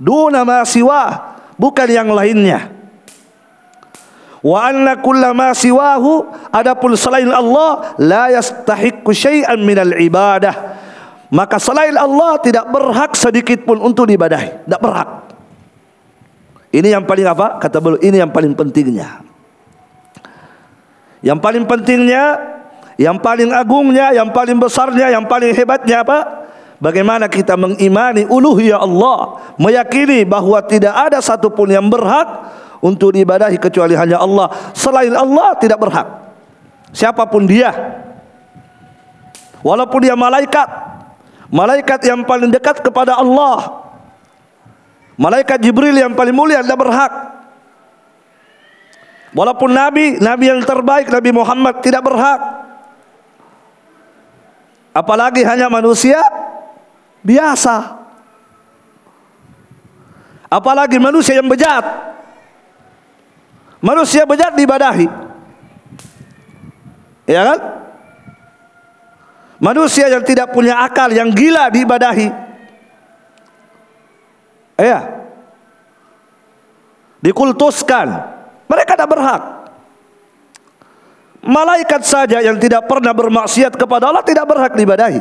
duna 0.02 0.42
ma 0.42 0.66
siwa 0.66 1.14
bukan 1.62 1.88
yang 1.94 2.10
lainnya 2.10 2.73
wa 4.44 4.60
anna 4.60 5.00
kullama 5.00 5.56
siwahu 5.56 6.28
adapun 6.52 7.00
selain 7.00 7.32
Allah 7.32 7.96
la 7.98 8.30
yastahiqqu 8.36 9.10
syai'an 9.16 9.58
minal 9.64 9.96
ibadah. 9.96 10.84
Maka 11.34 11.58
selain 11.58 11.98
Allah 11.98 12.38
tidak 12.46 12.70
berhak 12.70 13.18
sedikit 13.18 13.66
pun 13.66 13.82
untuk 13.82 14.06
diibadahi. 14.06 14.70
Tidak 14.70 14.82
berhak. 14.84 15.10
Ini 16.70 16.94
yang 16.94 17.10
paling 17.10 17.26
apa? 17.26 17.58
Kata 17.58 17.82
beliau 17.82 17.98
ini 18.06 18.22
yang 18.22 18.30
paling 18.30 18.54
pentingnya. 18.54 19.26
Yang 21.26 21.40
paling 21.42 21.64
pentingnya 21.66 22.54
yang 22.98 23.18
paling 23.18 23.50
agungnya 23.50 24.14
yang 24.14 24.30
paling 24.30 24.62
besarnya 24.62 25.10
yang 25.10 25.26
paling 25.26 25.54
hebatnya 25.54 26.06
apa? 26.06 26.46
Bagaimana 26.78 27.32
kita 27.32 27.56
mengimani 27.56 28.28
uluhiyah 28.28 28.82
Allah 28.82 29.40
Meyakini 29.56 30.28
bahawa 30.28 30.62
tidak 30.68 30.92
ada 30.92 31.24
satupun 31.24 31.72
yang 31.72 31.88
berhak 31.88 32.28
untuk 32.84 33.16
diibadahi 33.16 33.56
kecuali 33.56 33.96
hanya 33.96 34.20
Allah. 34.20 34.52
Selain 34.76 35.16
Allah 35.16 35.56
tidak 35.56 35.80
berhak. 35.80 36.04
Siapa 36.92 37.24
pun 37.32 37.48
dia. 37.48 37.72
Walaupun 39.64 40.04
dia 40.04 40.20
malaikat. 40.20 40.68
Malaikat 41.48 42.04
yang 42.04 42.28
paling 42.28 42.52
dekat 42.52 42.84
kepada 42.84 43.16
Allah. 43.16 43.88
Malaikat 45.16 45.64
Jibril 45.64 45.96
yang 45.96 46.12
paling 46.12 46.36
mulia 46.36 46.60
tidak 46.60 46.84
berhak. 46.84 47.12
Walaupun 49.32 49.72
Nabi, 49.72 50.20
Nabi 50.20 50.46
yang 50.52 50.62
terbaik 50.62 51.08
Nabi 51.08 51.32
Muhammad 51.32 51.80
tidak 51.80 52.04
berhak. 52.04 52.42
Apalagi 54.94 55.42
hanya 55.48 55.72
manusia 55.72 56.22
biasa. 57.24 57.98
Apalagi 60.52 61.02
manusia 61.02 61.40
yang 61.40 61.50
bejat. 61.50 62.13
Manusia 63.84 64.24
bejat 64.24 64.56
diibadahi. 64.56 65.08
Ya 67.28 67.42
kan? 67.44 67.60
Manusia 69.60 70.08
yang 70.08 70.24
tidak 70.24 70.56
punya 70.56 70.80
akal, 70.80 71.12
yang 71.12 71.28
gila 71.36 71.68
diibadahi. 71.68 72.32
Ya. 74.80 75.00
Dikultuskan. 77.20 78.08
Mereka 78.72 78.96
tidak 78.96 79.12
berhak. 79.12 79.42
Malaikat 81.44 82.08
saja 82.08 82.40
yang 82.40 82.56
tidak 82.56 82.88
pernah 82.88 83.12
bermaksiat 83.12 83.76
kepada 83.76 84.08
Allah 84.08 84.24
tidak 84.24 84.48
berhak 84.48 84.80
diibadahi. 84.80 85.20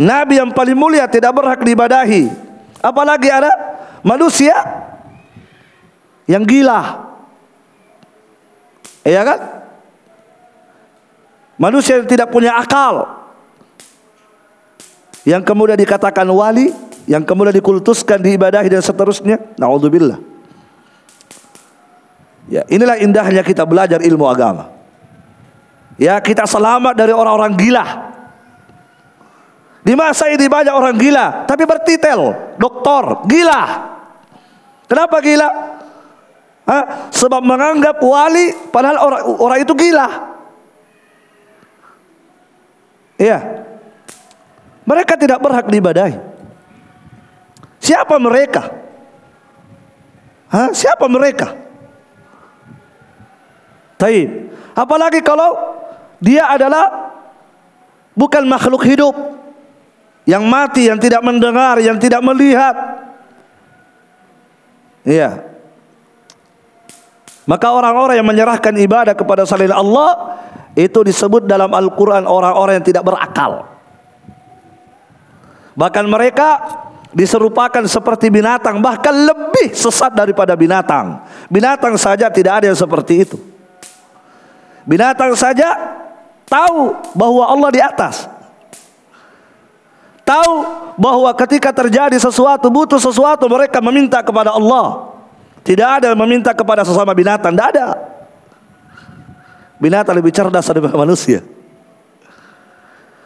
Nabi 0.00 0.40
yang 0.40 0.48
paling 0.48 0.76
mulia 0.76 1.04
tidak 1.04 1.36
berhak 1.36 1.60
diibadahi. 1.60 2.32
Apalagi 2.80 3.28
ada 3.28 3.52
manusia 4.00 4.56
yang 6.24 6.40
gila. 6.44 7.13
Iya 9.04 9.20
kan? 9.22 9.40
Manusia 11.60 12.00
yang 12.00 12.08
tidak 12.08 12.32
punya 12.32 12.56
akal. 12.56 13.06
Yang 15.22 15.44
kemudian 15.46 15.78
dikatakan 15.78 16.26
wali, 16.28 16.72
yang 17.04 17.22
kemudian 17.22 17.54
dikultuskan, 17.54 18.18
diibadahi 18.20 18.68
dan 18.72 18.82
seterusnya. 18.82 19.40
Nauzubillah. 19.60 20.18
Ya, 22.48 22.64
inilah 22.68 23.00
indahnya 23.00 23.40
kita 23.40 23.64
belajar 23.64 24.04
ilmu 24.04 24.28
agama. 24.28 24.68
Ya, 25.96 26.18
kita 26.20 26.44
selamat 26.44 26.98
dari 26.98 27.14
orang-orang 27.14 27.54
gila. 27.56 27.84
Di 29.84 29.92
masa 29.92 30.32
ini 30.32 30.48
banyak 30.48 30.72
orang 30.72 30.96
gila, 30.96 31.44
tapi 31.44 31.68
bertitel 31.68 32.56
doktor, 32.56 33.24
gila. 33.28 33.92
Kenapa 34.88 35.20
gila? 35.20 35.48
Ha? 36.64 37.12
Sebab 37.12 37.44
menganggap 37.44 38.00
wali 38.00 38.56
padahal 38.72 38.96
orang 39.00 39.22
orang 39.36 39.58
itu 39.60 39.72
gila. 39.76 40.08
Iya. 43.20 43.38
Mereka 44.84 45.16
tidak 45.16 45.40
berhak 45.40 45.68
diibadahi. 45.68 46.16
Siapa 47.80 48.16
mereka? 48.16 48.72
Ha? 50.48 50.72
Siapa 50.72 51.04
mereka? 51.04 51.52
Taib. 54.00 54.52
Apalagi 54.74 55.20
kalau 55.20 55.78
dia 56.18 56.48
adalah 56.48 57.12
bukan 58.16 58.44
makhluk 58.48 58.82
hidup 58.88 59.14
yang 60.24 60.48
mati, 60.48 60.88
yang 60.88 60.96
tidak 60.96 61.20
mendengar, 61.20 61.76
yang 61.84 62.00
tidak 62.00 62.24
melihat. 62.24 62.74
Iya. 65.04 65.53
Maka 67.44 67.66
orang-orang 67.76 68.16
yang 68.16 68.28
menyerahkan 68.28 68.72
ibadah 68.72 69.12
kepada 69.12 69.44
selain 69.44 69.72
Allah 69.72 70.40
itu 70.74 71.04
disebut 71.04 71.44
dalam 71.44 71.68
Al-Quran 71.70 72.24
orang-orang 72.24 72.80
yang 72.80 72.86
tidak 72.86 73.04
berakal. 73.04 73.68
Bahkan 75.76 76.04
mereka 76.08 76.48
diserupakan 77.14 77.84
seperti 77.86 78.32
binatang, 78.32 78.82
bahkan 78.82 79.14
lebih 79.14 79.76
sesat 79.76 80.16
daripada 80.16 80.58
binatang. 80.58 81.22
Binatang 81.46 81.94
saja 81.94 82.32
tidak 82.32 82.62
ada 82.62 82.66
yang 82.72 82.78
seperti 82.78 83.28
itu. 83.28 83.38
Binatang 84.84 85.36
saja 85.38 85.74
tahu 86.48 86.96
bahwa 87.12 87.44
Allah 87.48 87.70
di 87.70 87.80
atas. 87.80 88.26
Tahu 90.24 90.52
bahwa 90.96 91.28
ketika 91.36 91.68
terjadi 91.70 92.16
sesuatu, 92.16 92.72
butuh 92.72 92.96
sesuatu, 92.96 93.44
mereka 93.44 93.78
meminta 93.84 94.24
kepada 94.24 94.56
Allah. 94.56 95.14
Tidak 95.64 95.88
ada 96.04 96.12
meminta 96.12 96.52
kepada 96.52 96.84
sesama 96.84 97.16
binatang, 97.16 97.56
tidak 97.56 97.68
ada. 97.72 97.86
Binatang 99.80 100.14
lebih 100.20 100.28
cerdas 100.30 100.68
daripada 100.68 100.92
manusia. 100.92 101.40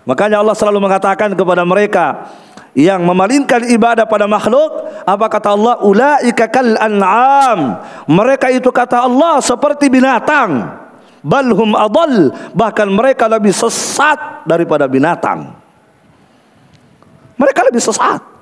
Makanya 0.06 0.40
Allah 0.40 0.54
selalu 0.54 0.78
mengatakan 0.80 1.34
kepada 1.34 1.66
mereka 1.66 2.30
yang 2.78 3.02
memalingkan 3.02 3.66
ibadah 3.74 4.06
pada 4.06 4.30
makhluk, 4.30 4.86
apa 5.02 5.26
kata 5.26 5.52
Allah? 5.52 5.82
Ulaika 5.82 6.46
kal 6.46 6.78
an'am. 6.78 7.82
Mereka 8.06 8.54
itu 8.54 8.70
kata 8.70 9.02
Allah 9.02 9.42
seperti 9.42 9.90
binatang. 9.90 10.78
Balhum 11.18 11.74
adall, 11.74 12.30
bahkan 12.54 12.86
mereka 12.86 13.26
lebih 13.26 13.50
sesat 13.50 14.46
daripada 14.46 14.86
binatang. 14.86 15.50
Mereka 17.34 17.66
lebih 17.66 17.82
sesat. 17.82 18.37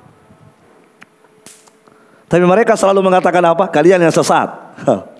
Tapi 2.27 2.43
mereka 2.43 2.75
selalu 2.75 3.07
mengatakan 3.07 3.39
apa? 3.39 3.71
Kalian 3.71 4.03
yang 4.03 4.11
sesat. 4.11 4.51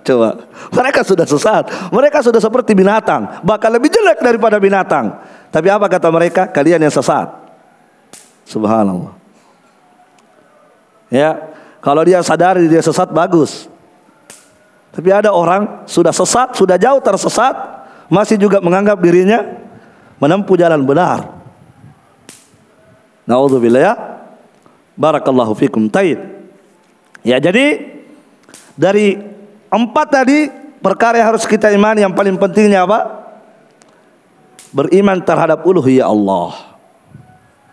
Coba. 0.06 0.44
Mereka 0.76 1.00
sudah 1.00 1.24
sesat. 1.24 1.64
Mereka 1.88 2.20
sudah 2.20 2.36
seperti 2.36 2.76
binatang. 2.76 3.40
Bahkan 3.40 3.70
lebih 3.72 3.88
jelek 3.88 4.20
daripada 4.20 4.60
binatang. 4.60 5.16
Tapi 5.48 5.72
apa 5.72 5.88
kata 5.88 6.12
mereka? 6.12 6.52
Kalian 6.52 6.84
yang 6.84 6.92
sesat. 6.92 7.32
Subhanallah. 8.44 9.16
Ya. 11.08 11.48
Kalau 11.80 12.04
dia 12.04 12.20
sadari 12.20 12.68
dia 12.68 12.84
sesat 12.84 13.08
bagus. 13.08 13.72
Tapi 14.92 15.08
ada 15.08 15.32
orang 15.32 15.88
sudah 15.88 16.12
sesat, 16.12 16.52
sudah 16.56 16.76
jauh 16.76 17.00
tersesat, 17.00 17.54
masih 18.12 18.36
juga 18.36 18.60
menganggap 18.60 19.00
dirinya 19.00 19.44
menempuh 20.20 20.56
jalan 20.60 20.84
benar. 20.84 21.24
Nauzubillah 23.24 23.80
ya. 23.80 23.94
Barakallahu 24.92 25.56
fikum. 25.56 25.88
Taib. 25.88 26.37
Ya 27.26 27.42
jadi 27.42 27.98
dari 28.78 29.18
empat 29.68 30.06
tadi 30.10 30.48
perkara 30.78 31.18
yang 31.18 31.34
harus 31.34 31.44
kita 31.44 31.68
imani 31.74 32.06
yang 32.06 32.14
paling 32.14 32.38
pentingnya 32.38 32.86
apa? 32.86 33.26
Beriman 34.70 35.18
terhadap 35.24 35.64
uluhiyah 35.64 36.06
Allah. 36.06 36.54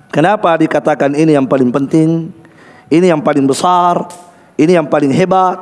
Kenapa 0.09 0.55
dikatakan 0.55 1.11
ini 1.11 1.35
yang 1.35 1.45
paling 1.45 1.69
penting? 1.69 2.31
Ini 2.87 3.11
yang 3.11 3.19
paling 3.19 3.43
besar? 3.43 4.07
Ini 4.55 4.79
yang 4.79 4.87
paling 4.87 5.11
hebat? 5.11 5.59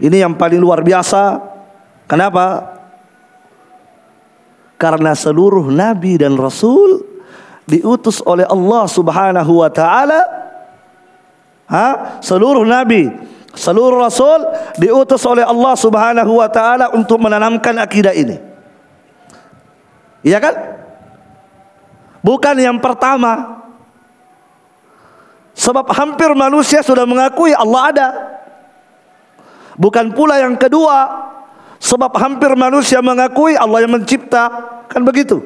Ini 0.00 0.24
yang 0.24 0.32
paling 0.32 0.56
luar 0.56 0.80
biasa? 0.80 1.36
Kenapa? 2.08 2.64
Karena 4.80 5.12
seluruh 5.12 5.68
nabi 5.68 6.16
dan 6.16 6.40
rasul 6.40 7.04
diutus 7.68 8.24
oleh 8.24 8.48
Allah 8.48 8.88
Subhanahu 8.88 9.60
wa 9.60 9.68
taala 9.68 10.39
Ha? 11.70 12.18
Seluruh 12.18 12.66
nabi, 12.66 13.06
seluruh 13.54 14.02
rasul 14.02 14.42
diutus 14.76 15.22
oleh 15.22 15.46
Allah 15.46 15.74
Subhanahu 15.78 16.42
wa 16.42 16.50
taala 16.50 16.90
untuk 16.90 17.22
menanamkan 17.22 17.78
akidah 17.78 18.10
ini. 18.10 18.36
Iya 20.26 20.42
kan? 20.42 20.54
Bukan 22.20 22.58
yang 22.58 22.82
pertama. 22.82 23.62
Sebab 25.56 25.92
hampir 25.92 26.32
manusia 26.34 26.80
sudah 26.80 27.04
mengakui 27.04 27.54
Allah 27.54 27.82
ada. 27.92 28.08
Bukan 29.78 30.12
pula 30.12 30.42
yang 30.42 30.58
kedua. 30.58 31.30
Sebab 31.80 32.12
hampir 32.20 32.52
manusia 32.58 33.00
mengakui 33.00 33.56
Allah 33.56 33.84
yang 33.86 33.92
mencipta. 33.96 34.52
Kan 34.90 35.06
begitu. 35.06 35.40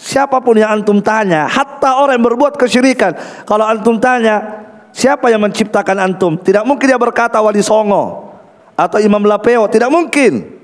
Siapa 0.00 0.40
pun 0.40 0.56
yang 0.56 0.80
antum 0.80 1.04
tanya, 1.04 1.44
hatta 1.44 2.00
orang 2.00 2.16
yang 2.16 2.32
berbuat 2.32 2.56
kesyirikan, 2.56 3.12
kalau 3.44 3.68
antum 3.68 4.00
tanya, 4.00 4.64
Siapa 4.90 5.30
yang 5.30 5.42
menciptakan 5.46 5.96
antum? 6.02 6.34
Tidak 6.38 6.66
mungkin 6.66 6.86
dia 6.90 6.98
berkata 6.98 7.38
Wali 7.38 7.62
Songo 7.62 8.34
atau 8.74 8.98
Imam 8.98 9.22
Lapeo, 9.22 9.70
tidak 9.70 9.92
mungkin. 9.92 10.58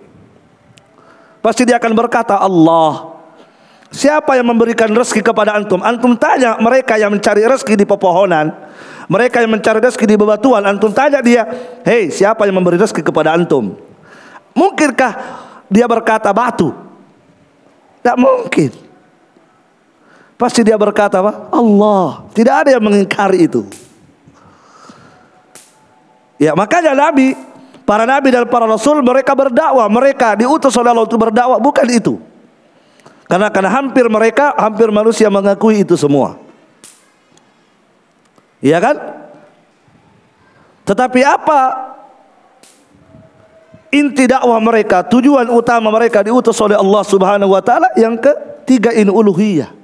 Pasti 1.44 1.62
dia 1.62 1.78
akan 1.78 1.92
berkata 1.94 2.34
Allah. 2.40 3.14
Siapa 3.94 4.34
yang 4.34 4.50
memberikan 4.50 4.90
rezeki 4.90 5.22
kepada 5.22 5.54
antum? 5.54 5.78
Antum 5.78 6.18
tanya 6.18 6.58
mereka 6.58 6.98
yang 6.98 7.14
mencari 7.14 7.46
rezeki 7.46 7.80
di 7.80 7.86
pepohonan, 7.86 8.50
mereka 9.06 9.38
yang 9.38 9.54
mencari 9.54 9.78
rezeki 9.78 10.04
di 10.10 10.16
bebatuan, 10.18 10.66
antum 10.66 10.90
tanya 10.90 11.22
dia, 11.22 11.46
"Hei, 11.86 12.10
siapa 12.10 12.50
yang 12.50 12.58
memberi 12.58 12.82
rezeki 12.82 13.06
kepada 13.06 13.30
antum?" 13.30 13.78
Mungkinkah 14.56 15.12
dia 15.70 15.86
berkata 15.86 16.32
batu? 16.34 16.74
Tidak 18.00 18.16
mungkin. 18.16 18.70
Pasti 20.36 20.60
dia 20.64 20.76
berkata 20.76 21.20
apa? 21.20 21.48
Allah. 21.52 22.24
Tidak 22.32 22.54
ada 22.64 22.70
yang 22.72 22.84
mengingkari 22.84 23.48
itu. 23.48 23.64
Ya, 26.36 26.52
makanya 26.52 26.92
Nabi, 26.92 27.32
para 27.86 28.04
nabi 28.04 28.28
dan 28.34 28.44
para 28.50 28.66
rasul 28.66 29.00
mereka 29.00 29.32
berdakwah, 29.32 29.86
mereka 29.86 30.36
diutus 30.36 30.74
oleh 30.76 30.90
Allah 30.92 31.06
untuk 31.06 31.22
berdakwah, 31.22 31.56
bukan 31.62 31.86
itu. 31.88 32.20
Karena 33.26 33.50
karena 33.50 33.70
hampir 33.72 34.06
mereka, 34.10 34.54
hampir 34.54 34.90
manusia 34.90 35.30
mengakui 35.30 35.82
itu 35.82 35.94
semua. 35.98 36.38
Iya 38.62 38.78
kan? 38.82 38.96
Tetapi 40.86 41.20
apa 41.26 41.60
inti 43.90 44.30
dakwah 44.30 44.58
mereka, 44.62 45.02
tujuan 45.06 45.50
utama 45.50 45.90
mereka 45.90 46.22
diutus 46.22 46.58
oleh 46.62 46.78
Allah 46.78 47.02
Subhanahu 47.02 47.54
wa 47.54 47.62
taala 47.62 47.90
yang 47.98 48.14
ketiga 48.18 48.94
ini 48.94 49.10
uluhiyah. 49.10 49.75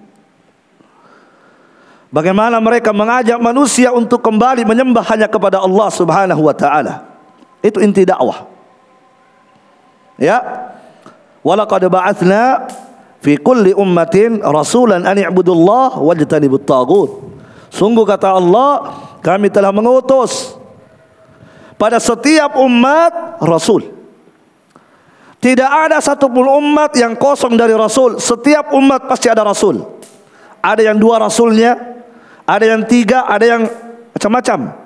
Bagaimana 2.13 2.61
mereka 2.61 2.93
mengajak 2.93 3.41
manusia 3.41 3.89
untuk 3.89 4.21
kembali 4.21 4.69
menyembah 4.69 5.01
hanya 5.09 5.25
kepada 5.25 5.65
Allah 5.65 5.89
Subhanahu 5.89 6.45
wa 6.45 6.53
taala. 6.53 7.09
Itu 7.65 7.81
inti 7.81 8.05
dakwah. 8.05 8.45
Ya. 10.21 10.69
Walaqad 11.41 11.89
ba'atsna 11.89 12.69
fi 13.25 13.41
kulli 13.41 13.73
ummatin 13.73 14.45
rasulan 14.45 15.09
an 15.09 15.17
i'budullah 15.17 15.97
wajtanibut 16.05 16.69
tagut. 16.69 17.33
Sungguh 17.73 18.05
kata 18.05 18.37
Allah, 18.37 18.93
kami 19.25 19.49
telah 19.49 19.73
mengutus 19.73 20.61
pada 21.81 21.97
setiap 21.97 22.61
umat 22.61 23.41
rasul. 23.41 23.89
Tidak 25.41 25.67
ada 25.67 25.99
satupun 25.99 26.45
umat 26.61 26.93
yang 26.95 27.17
kosong 27.17 27.57
dari 27.57 27.73
rasul. 27.73 28.21
Setiap 28.21 28.77
umat 28.77 29.09
pasti 29.09 29.33
ada 29.33 29.43
rasul. 29.43 29.83
Ada 30.63 30.93
yang 30.93 31.01
dua 31.01 31.19
rasulnya, 31.19 31.92
ada 32.47 32.65
yang 32.65 32.83
tiga, 32.87 33.27
ada 33.27 33.45
yang 33.47 33.63
macam-macam. 34.15 34.83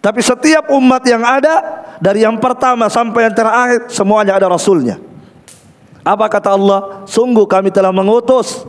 Tapi 0.00 0.20
setiap 0.24 0.72
umat 0.72 1.04
yang 1.04 1.20
ada 1.20 1.84
dari 2.00 2.24
yang 2.24 2.40
pertama 2.40 2.88
sampai 2.88 3.28
yang 3.28 3.36
terakhir 3.36 3.92
semuanya 3.92 4.40
ada 4.40 4.48
rasulnya. 4.48 4.96
Apa 6.00 6.32
kata 6.32 6.56
Allah? 6.56 7.04
Sungguh 7.04 7.44
kami 7.44 7.68
telah 7.68 7.92
mengutus 7.92 8.64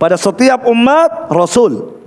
pada 0.00 0.16
setiap 0.16 0.64
umat 0.64 1.28
rasul. 1.28 2.00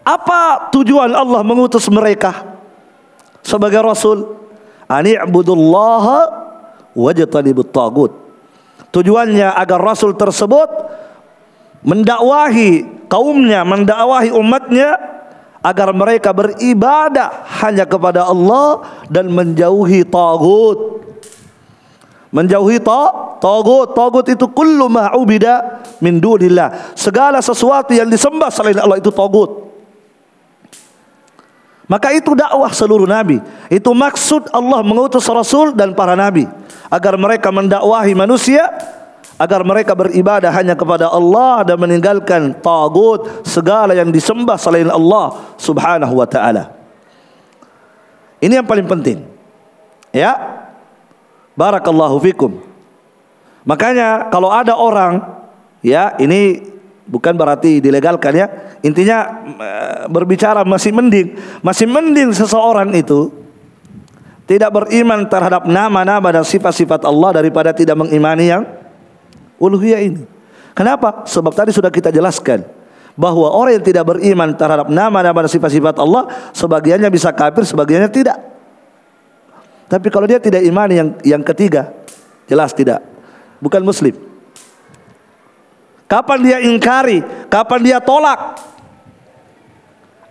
Apa 0.00 0.72
tujuan 0.72 1.12
Allah 1.12 1.44
mengutus 1.44 1.84
mereka 1.92 2.56
sebagai 3.44 3.84
rasul? 3.84 4.40
Ani'budullaha 4.88 6.18
wajtanibut 6.96 7.68
tagut. 7.68 8.16
Tujuannya 8.94 9.52
agar 9.52 9.82
rasul 9.82 10.16
tersebut 10.16 10.70
mendakwahi 11.84 12.95
kaumnya, 13.06 13.62
mendakwahi 13.66 14.30
umatnya 14.34 14.94
agar 15.66 15.90
mereka 15.90 16.30
beribadah 16.30 17.42
hanya 17.58 17.82
kepada 17.82 18.22
Allah 18.22 18.86
dan 19.10 19.26
menjauhi 19.34 20.06
tagut. 20.06 21.02
Menjauhi 22.30 22.78
ta 22.78 23.38
tagut. 23.42 23.90
Tagut 23.96 24.26
itu 24.30 24.46
kullu 24.46 24.86
ma 24.86 25.10
ubida 25.18 25.82
min 25.98 26.22
dunillah. 26.22 26.94
Segala 26.94 27.42
sesuatu 27.42 27.90
yang 27.90 28.06
disembah 28.06 28.50
selain 28.52 28.78
Allah 28.78 29.02
itu 29.02 29.10
tagut. 29.10 29.66
Maka 31.86 32.10
itu 32.14 32.34
dakwah 32.34 32.70
seluruh 32.74 33.06
nabi. 33.06 33.38
Itu 33.70 33.94
maksud 33.94 34.50
Allah 34.50 34.82
mengutus 34.82 35.26
rasul 35.30 35.70
dan 35.74 35.94
para 35.94 36.18
nabi 36.18 36.46
agar 36.90 37.14
mereka 37.14 37.50
mendakwahi 37.54 38.14
manusia 38.14 38.70
agar 39.36 39.60
mereka 39.62 39.92
beribadah 39.92 40.48
hanya 40.48 40.72
kepada 40.72 41.12
Allah 41.12 41.60
dan 41.64 41.76
meninggalkan 41.76 42.56
tagut 42.60 43.28
segala 43.44 43.92
yang 43.92 44.08
disembah 44.08 44.56
selain 44.56 44.88
Allah 44.88 45.36
Subhanahu 45.60 46.16
wa 46.16 46.28
taala. 46.28 46.72
Ini 48.40 48.60
yang 48.60 48.68
paling 48.68 48.88
penting. 48.88 49.24
Ya. 50.12 50.36
Barakallahu 51.56 52.20
fikum. 52.20 52.60
Makanya 53.64 54.28
kalau 54.28 54.52
ada 54.52 54.76
orang 54.76 55.24
ya 55.80 56.12
ini 56.20 56.60
bukan 57.08 57.32
berarti 57.32 57.80
dilegalkan 57.80 58.32
ya. 58.36 58.46
Intinya 58.84 59.18
eh, 59.56 60.04
berbicara 60.08 60.64
masih 60.68 60.92
mending, 60.92 61.36
masih 61.64 61.88
mending 61.88 62.36
seseorang 62.36 62.92
itu 62.92 63.32
tidak 64.46 64.70
beriman 64.70 65.26
terhadap 65.26 65.66
nama-nama 65.66 66.28
dan 66.30 66.44
sifat-sifat 66.46 67.02
Allah 67.02 67.42
daripada 67.42 67.74
tidak 67.74 67.98
mengimani 67.98 68.52
yang 68.52 68.62
uluhiyah 69.60 70.00
ini. 70.02 70.22
Kenapa? 70.76 71.24
Sebab 71.24 71.52
tadi 71.56 71.72
sudah 71.72 71.88
kita 71.88 72.12
jelaskan 72.12 72.64
bahwa 73.16 73.48
orang 73.48 73.80
yang 73.80 73.86
tidak 73.86 74.04
beriman 74.04 74.52
terhadap 74.52 74.92
nama-nama 74.92 75.48
dan 75.48 75.50
sifat-sifat 75.50 75.96
Allah 75.96 76.28
sebagiannya 76.52 77.08
bisa 77.08 77.32
kafir, 77.32 77.64
sebagiannya 77.64 78.12
tidak. 78.12 78.38
Tapi 79.88 80.06
kalau 80.12 80.28
dia 80.28 80.36
tidak 80.36 80.60
iman 80.68 80.88
yang 80.92 81.08
yang 81.24 81.42
ketiga, 81.42 81.96
jelas 82.44 82.76
tidak. 82.76 83.00
Bukan 83.56 83.80
muslim. 83.80 84.12
Kapan 86.06 86.38
dia 86.44 86.58
ingkari? 86.62 87.24
Kapan 87.48 87.80
dia 87.82 87.98
tolak? 87.98 88.60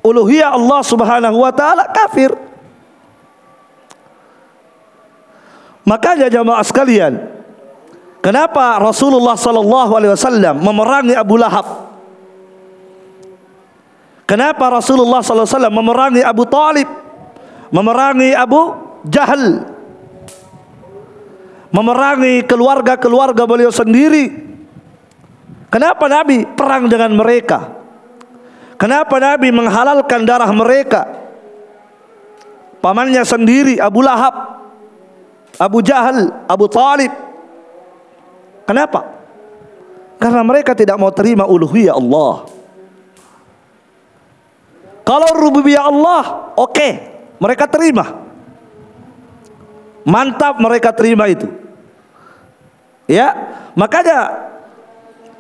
Uluhiyah 0.05 0.53
Allah 0.53 0.80
Subhanahu 0.86 1.41
wa 1.41 1.49
taala 1.49 1.89
kafir. 1.89 2.32
Makanya 5.86 6.30
jamaah 6.30 6.65
sekalian, 6.65 7.35
kenapa 8.26 8.82
Rasulullah 8.82 9.38
sallallahu 9.38 9.91
alaihi 9.93 10.13
wasallam 10.17 10.57
memerangi 10.57 11.13
Abu 11.13 11.38
Lahab? 11.38 11.67
Kenapa 14.26 14.73
Rasulullah 14.73 15.21
sallallahu 15.21 15.45
alaihi 15.45 15.57
wasallam 15.61 15.76
memerangi 15.78 16.21
Abu 16.26 16.43
Talib? 16.49 16.89
Memerangi 17.69 18.34
Abu 18.34 18.61
Jahal? 19.05 19.69
Memerangi 21.69 22.41
keluarga-keluarga 22.49 23.45
beliau 23.45 23.69
sendiri? 23.69 24.34
Kenapa 25.69 26.09
Nabi 26.09 26.49
perang 26.57 26.89
dengan 26.89 27.13
mereka? 27.13 27.69
Kenapa 28.82 29.21
Nabi 29.21 29.53
menghalalkan 29.53 30.26
darah 30.26 30.49
mereka? 30.49 31.05
Pamannya 32.82 33.21
sendiri 33.21 33.78
Abu 33.78 34.01
Lahab 34.01 34.55
Abu 35.59 35.80
Jahal, 35.80 36.32
Abu 36.47 36.65
Talib. 36.67 37.11
Kenapa? 38.66 39.16
Karena 40.18 40.41
mereka 40.41 40.74
tidak 40.74 40.97
mau 40.97 41.13
terima 41.13 41.45
uluhiyah 41.45 41.93
Allah. 41.93 42.49
Kalau 45.05 45.30
rububiyah 45.38 45.86
Allah, 45.86 46.49
oke, 46.57 46.74
okay, 46.74 46.91
mereka 47.38 47.70
terima. 47.70 48.26
Mantap 50.01 50.57
mereka 50.57 50.89
terima 50.89 51.30
itu. 51.30 51.45
Ya, 53.05 53.38
makanya 53.78 54.49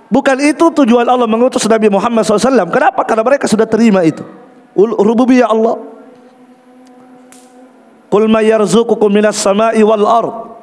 bukan 0.05 0.37
itu 0.37 0.69
tujuan 0.69 1.09
Allah 1.09 1.25
mengutus 1.25 1.65
Nabi 1.65 1.89
Muhammad 1.89 2.21
SAW. 2.21 2.69
Kenapa? 2.69 3.01
Karena 3.09 3.25
mereka 3.25 3.49
sudah 3.49 3.65
terima 3.65 4.05
itu. 4.05 4.21
Rububiyah 4.77 5.49
Allah. 5.49 5.81
Qul 8.05 8.29
sama'i 9.33 9.81
wal 9.81 10.05
ard. 10.05 10.54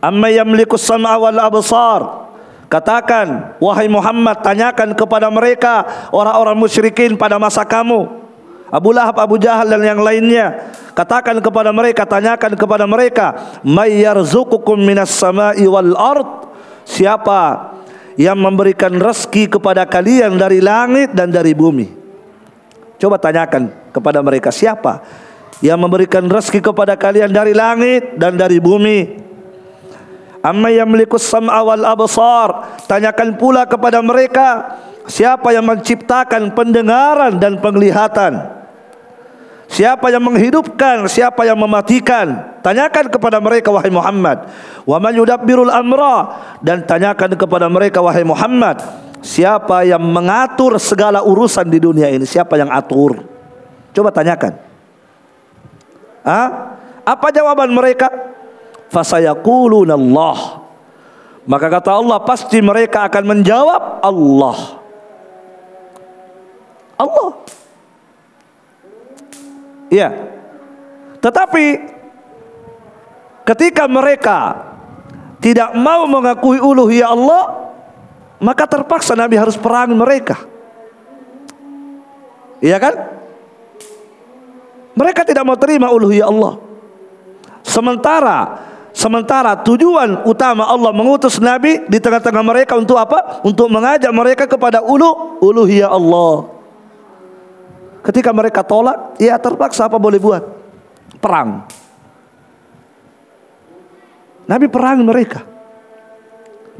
Amma 0.00 0.32
yamliku 0.32 0.80
sam'a 0.80 1.20
wal 1.20 1.36
absar. 1.36 2.32
Katakan, 2.70 3.58
wahai 3.60 3.90
Muhammad, 3.90 4.40
tanyakan 4.40 4.94
kepada 4.94 5.26
mereka 5.28 5.84
orang-orang 6.14 6.56
musyrikin 6.56 7.18
pada 7.18 7.36
masa 7.36 7.66
kamu. 7.66 8.06
Abu 8.70 8.94
Lahab, 8.94 9.18
Abu 9.18 9.36
Jahal 9.36 9.66
dan 9.66 9.82
yang 9.82 9.98
lainnya. 9.98 10.72
Katakan 10.94 11.42
kepada 11.42 11.74
mereka, 11.74 12.06
tanyakan 12.06 12.54
kepada 12.54 12.86
mereka, 12.86 13.58
may 13.66 13.98
yarzuqukum 14.06 14.78
minas 14.78 15.10
sama'i 15.10 15.66
wal 15.66 15.92
ard. 15.98 16.46
Siapa 16.86 17.74
yang 18.14 18.38
memberikan 18.38 18.94
rezeki 18.94 19.58
kepada 19.58 19.82
kalian 19.86 20.38
dari 20.38 20.62
langit 20.62 21.10
dan 21.10 21.34
dari 21.34 21.50
bumi? 21.50 21.90
Coba 23.02 23.18
tanyakan 23.18 23.90
kepada 23.90 24.22
mereka 24.22 24.54
siapa 24.54 25.02
yang 25.58 25.80
memberikan 25.80 26.24
rezeki 26.28 26.72
kepada 26.72 26.94
kalian 26.94 27.34
dari 27.34 27.50
langit 27.50 28.14
dan 28.14 28.38
dari 28.38 28.62
bumi. 28.62 29.29
Amma 30.40 30.72
yamliku 30.72 31.20
sam'a 31.20 31.60
wal 31.60 31.84
absar. 31.84 32.80
Tanyakan 32.88 33.36
pula 33.36 33.68
kepada 33.68 34.00
mereka 34.00 34.80
siapa 35.04 35.52
yang 35.52 35.68
menciptakan 35.68 36.56
pendengaran 36.56 37.36
dan 37.36 37.60
penglihatan. 37.60 38.60
Siapa 39.70 40.10
yang 40.10 40.26
menghidupkan, 40.26 41.06
siapa 41.06 41.46
yang 41.46 41.54
mematikan? 41.54 42.58
Tanyakan 42.58 43.06
kepada 43.06 43.38
mereka 43.38 43.70
wahai 43.70 43.92
Muhammad. 43.94 44.50
Wa 44.82 44.98
man 44.98 45.14
yudabbirul 45.14 45.70
amra 45.70 46.42
dan 46.58 46.82
tanyakan 46.82 47.38
kepada 47.38 47.70
mereka 47.70 48.02
wahai 48.02 48.26
Muhammad, 48.26 48.82
siapa 49.22 49.86
yang 49.86 50.02
mengatur 50.02 50.74
segala 50.82 51.22
urusan 51.22 51.70
di 51.70 51.78
dunia 51.78 52.10
ini? 52.10 52.26
Siapa 52.26 52.58
yang 52.58 52.66
atur? 52.74 53.22
Coba 53.94 54.10
tanyakan. 54.10 54.58
Ha? 56.26 56.42
Apa 57.06 57.30
jawaban 57.30 57.70
mereka? 57.70 58.10
Fasayaquluna 58.90 59.94
Allah. 59.94 60.66
Maka 61.46 61.66
kata 61.70 61.90
Allah 61.94 62.18
pasti 62.26 62.58
mereka 62.60 63.06
akan 63.06 63.24
menjawab 63.24 64.04
Allah. 64.04 64.58
Allah. 67.00 67.30
Iya. 69.90 70.08
Tetapi 71.18 71.66
ketika 73.48 73.88
mereka 73.90 74.38
tidak 75.40 75.72
mau 75.74 76.04
mengakui 76.06 76.60
uluhiyah 76.60 77.10
Allah, 77.10 77.72
maka 78.38 78.68
terpaksa 78.68 79.16
Nabi 79.16 79.40
harus 79.40 79.56
perang 79.56 79.90
mereka. 79.96 80.38
Iya 82.60 82.76
kan? 82.76 82.94
Mereka 84.92 85.24
tidak 85.24 85.42
mau 85.48 85.56
terima 85.56 85.88
uluhiyah 85.88 86.28
Allah. 86.28 86.60
Sementara 87.64 88.69
sementara 88.92 89.58
tujuan 89.62 90.26
utama 90.26 90.66
Allah 90.66 90.90
mengutus 90.90 91.38
nabi 91.38 91.82
di 91.86 91.98
tengah-tengah 91.98 92.42
mereka 92.44 92.74
untuk 92.76 92.98
apa? 92.98 93.42
Untuk 93.46 93.70
mengajak 93.70 94.10
mereka 94.10 94.44
kepada 94.46 94.82
ulu 94.82 95.40
uluhiyah 95.42 95.90
Allah. 95.90 96.60
Ketika 98.00 98.32
mereka 98.32 98.64
tolak, 98.64 99.20
ya 99.20 99.36
terpaksa 99.36 99.84
apa 99.84 100.00
boleh 100.00 100.16
buat? 100.16 100.42
Perang. 101.20 101.68
Nabi 104.48 104.66
perang 104.72 105.04
mereka. 105.04 105.44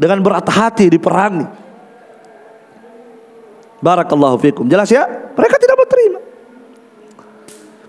Dengan 0.01 0.25
berat 0.25 0.49
hati 0.49 0.89
diperangi. 0.89 1.45
Barakallahu 3.85 4.37
fikum. 4.41 4.65
Jelas 4.65 4.89
ya? 4.89 5.05
Mereka 5.37 5.57
tidak 5.61 5.77
mau 5.77 5.89
terima. 5.89 6.21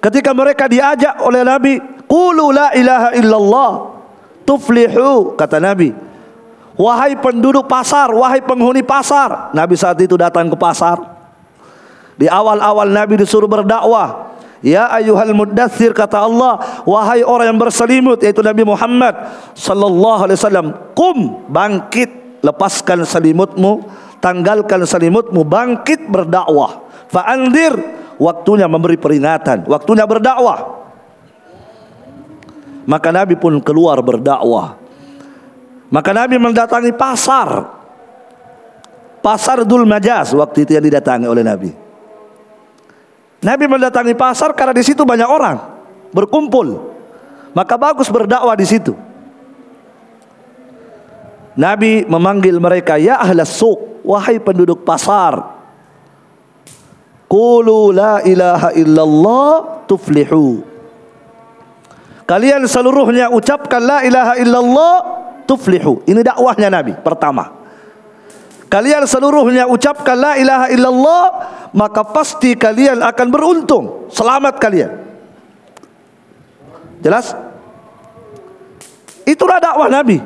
Ketika 0.01 0.32
mereka 0.36 0.65
diajak 0.67 1.24
oleh 1.24 1.45
Nabi, 1.45 1.80
"Qulu 2.09 2.51
la 2.51 2.74
ilaha 2.76 3.09
illallah 3.15 3.72
tuflihu," 4.51 5.39
kata 5.39 5.63
Nabi. 5.63 5.95
Wahai 6.75 7.15
penduduk 7.15 7.67
pasar, 7.71 8.11
wahai 8.11 8.43
penghuni 8.43 8.83
pasar. 8.83 9.55
Nabi 9.55 9.79
saat 9.79 9.95
itu 10.03 10.19
datang 10.19 10.51
ke 10.51 10.57
pasar. 10.59 10.99
Di 12.19 12.27
awal-awal 12.27 12.91
Nabi 12.91 13.15
disuruh 13.23 13.47
berdakwah. 13.47 14.33
Ya 14.61 14.91
ayuhal 14.93 15.33
muddathir 15.33 15.89
kata 15.89 16.21
Allah 16.21 16.85
Wahai 16.85 17.25
orang 17.25 17.49
yang 17.49 17.57
berselimut 17.57 18.21
Yaitu 18.21 18.45
Nabi 18.45 18.61
Muhammad 18.61 19.17
Sallallahu 19.57 20.29
alaihi 20.29 20.37
wasallam 20.37 20.67
Kum 20.93 21.49
bangkit 21.49 22.37
Lepaskan 22.45 23.01
selimutmu 23.01 23.81
Tanggalkan 24.21 24.85
selimutmu 24.85 25.41
Bangkit 25.49 26.05
berdakwah 26.05 26.77
Fa'andir 27.09 27.73
waktunya 28.21 28.69
memberi 28.69 29.01
peringatan, 29.01 29.65
waktunya 29.65 30.05
berdakwah. 30.05 30.80
Maka 32.86 33.13
Nabi 33.13 33.38
pun 33.38 33.61
keluar 33.61 34.01
berdakwah. 34.01 34.77
Maka 35.91 36.11
Nabi 36.15 36.36
mendatangi 36.39 36.95
pasar. 36.95 37.82
Pasar 39.21 39.61
Dul 39.67 39.86
Majaz 39.86 40.34
waktu 40.34 40.65
itu 40.65 40.73
yang 40.73 40.86
didatangi 40.86 41.29
oleh 41.29 41.45
Nabi. 41.45 41.69
Nabi 43.41 43.65
mendatangi 43.69 44.13
pasar 44.17 44.53
karena 44.57 44.73
di 44.73 44.82
situ 44.82 45.05
banyak 45.05 45.29
orang 45.29 45.57
berkumpul. 46.09 46.93
Maka 47.51 47.75
bagus 47.75 48.07
berdakwah 48.07 48.55
di 48.55 48.65
situ. 48.65 48.93
Nabi 51.51 52.07
memanggil 52.07 52.55
mereka, 52.63 52.95
"Ya 52.95 53.19
ahlas 53.19 53.51
suq, 53.51 54.01
wahai 54.07 54.39
penduduk 54.39 54.88
pasar." 54.88 55.59
Qulu 57.27 57.91
la 57.91 58.23
ilaha 58.23 58.71
illallah 58.75 59.84
tuflihu. 59.88 60.70
Kalian 62.26 62.63
seluruhnya 62.69 63.28
ucapkan 63.34 63.82
la 63.82 63.99
ilaha 64.05 64.34
illallah 64.38 64.95
tuflihu. 65.49 66.05
Ini 66.07 66.22
dakwahnya 66.22 66.69
Nabi 66.72 66.93
pertama. 66.95 67.51
Kalian 68.72 69.03
seluruhnya 69.03 69.67
ucapkan 69.67 70.15
la 70.15 70.34
ilaha 70.39 70.72
illallah 70.72 71.24
maka 71.76 72.07
pasti 72.07 72.55
kalian 72.55 73.03
akan 73.03 73.28
beruntung. 73.28 74.07
Selamat 74.07 74.55
kalian. 74.59 74.91
Jelas? 77.03 77.36
Itulah 79.28 79.59
dakwah 79.59 79.91
Nabi. 79.91 80.24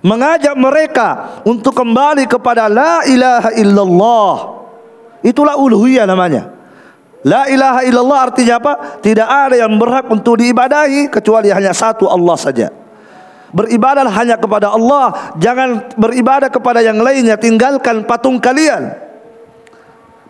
Mengajak 0.00 0.56
mereka 0.56 1.36
untuk 1.44 1.76
kembali 1.76 2.24
kepada 2.24 2.64
la 2.72 3.04
ilaha 3.04 3.52
illallah. 3.52 4.34
Itulah 5.20 5.60
uluhiyah 5.60 6.08
namanya. 6.08 6.59
La 7.20 7.44
ilaha 7.52 7.84
illallah 7.84 8.20
artinya 8.32 8.56
apa? 8.56 8.72
Tidak 9.04 9.28
ada 9.28 9.52
yang 9.52 9.76
berhak 9.76 10.08
untuk 10.08 10.40
diibadahi 10.40 11.12
kecuali 11.12 11.52
hanya 11.52 11.76
satu 11.76 12.08
Allah 12.08 12.36
saja. 12.40 12.72
Beribadah 13.50 14.06
hanya 14.08 14.38
kepada 14.38 14.72
Allah, 14.72 15.34
jangan 15.36 15.90
beribadah 15.98 16.48
kepada 16.48 16.80
yang 16.80 16.96
lainnya, 17.02 17.36
tinggalkan 17.36 18.06
patung 18.06 18.40
kalian. 18.40 18.94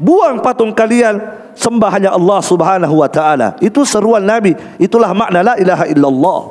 Buang 0.00 0.40
patung 0.40 0.72
kalian, 0.72 1.20
sembah 1.52 1.90
hanya 1.92 2.10
Allah 2.16 2.40
Subhanahu 2.40 3.04
wa 3.04 3.08
taala. 3.12 3.54
Itu 3.60 3.84
seruan 3.84 4.24
Nabi, 4.24 4.56
itulah 4.80 5.12
makna 5.12 5.44
la 5.44 5.54
ilaha 5.60 5.84
illallah. 5.86 6.42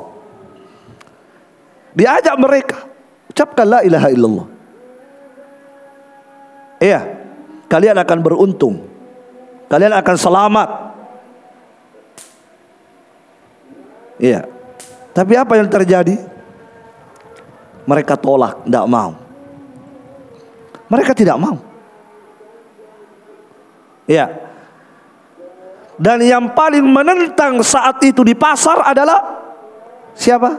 Diajak 1.90 2.36
mereka 2.38 2.78
ucapkan 3.28 3.66
la 3.66 3.80
ilaha 3.82 4.08
illallah. 4.08 4.46
Iya, 6.80 7.00
kalian 7.66 7.98
akan 7.98 8.18
beruntung 8.24 8.89
kalian 9.70 9.94
akan 9.94 10.16
selamat. 10.18 10.68
Iya. 14.18 14.44
Tapi 15.14 15.32
apa 15.38 15.56
yang 15.56 15.70
terjadi? 15.70 16.18
Mereka 17.86 18.18
tolak, 18.18 18.66
tidak 18.66 18.86
mau. 18.90 19.16
Mereka 20.90 21.14
tidak 21.14 21.38
mau. 21.38 21.56
Iya. 24.10 24.26
Dan 26.00 26.18
yang 26.24 26.50
paling 26.52 26.82
menentang 26.82 27.62
saat 27.62 28.02
itu 28.02 28.26
di 28.26 28.34
pasar 28.34 28.82
adalah 28.82 29.20
siapa? 30.18 30.58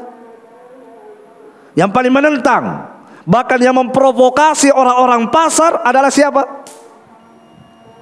Yang 1.75 1.89
paling 1.91 2.13
menentang, 2.13 2.63
bahkan 3.23 3.59
yang 3.59 3.75
memprovokasi 3.75 4.71
orang-orang 4.71 5.27
pasar 5.31 5.83
adalah 5.83 6.11
siapa? 6.11 6.43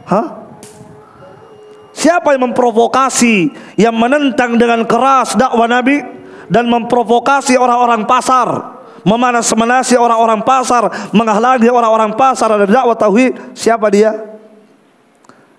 Hah? 0.09 0.38
Siapa 1.99 2.31
yang 2.31 2.47
memprovokasi, 2.47 3.51
yang 3.75 3.91
menentang 3.91 4.55
dengan 4.55 4.87
keras 4.87 5.35
dakwah 5.35 5.67
Nabi 5.67 5.99
dan 6.47 6.71
memprovokasi 6.71 7.59
orang-orang 7.59 8.07
pasar, 8.07 8.79
memanas-manasi 9.03 9.99
orang-orang 9.99 10.39
pasar, 10.47 11.11
menghalangi 11.11 11.67
orang-orang 11.67 12.15
pasar 12.15 12.55
dari 12.55 12.71
dakwah 12.71 12.95
tauhid? 12.95 13.51
Siapa 13.51 13.91
dia? 13.91 14.15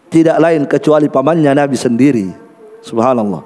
Tidak 0.09 0.41
lain 0.41 0.65
kecuali 0.65 1.13
pamannya 1.13 1.53
Nabi 1.53 1.77
sendiri. 1.77 2.33
Subhanallah. 2.81 3.45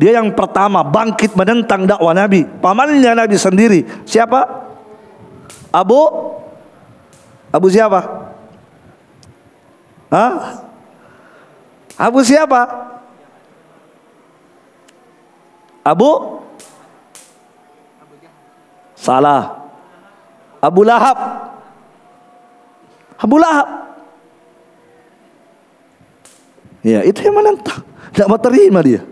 Dia 0.00 0.16
yang 0.16 0.32
pertama 0.32 0.80
bangkit 0.80 1.36
menentang 1.36 1.84
dakwah 1.84 2.16
Nabi, 2.16 2.48
pamannya 2.48 3.12
Nabi 3.12 3.36
sendiri. 3.36 3.84
Siapa? 4.08 4.48
Abu 5.68 6.08
Abu 7.52 7.68
siapa? 7.68 8.32
Hah? 10.08 10.66
Abu 12.00 12.24
siapa? 12.24 12.64
Abu? 15.84 16.40
Salah. 18.96 19.68
Abu 20.64 20.80
Lahab. 20.80 21.18
Abu 23.20 23.36
Lahab. 23.36 23.68
Ya 26.80 27.04
itu 27.04 27.20
yang 27.20 27.36
menentang 27.36 27.84
Tidak 28.16 28.24
mau 28.24 28.40
terima 28.40 28.80
dia. 28.80 29.04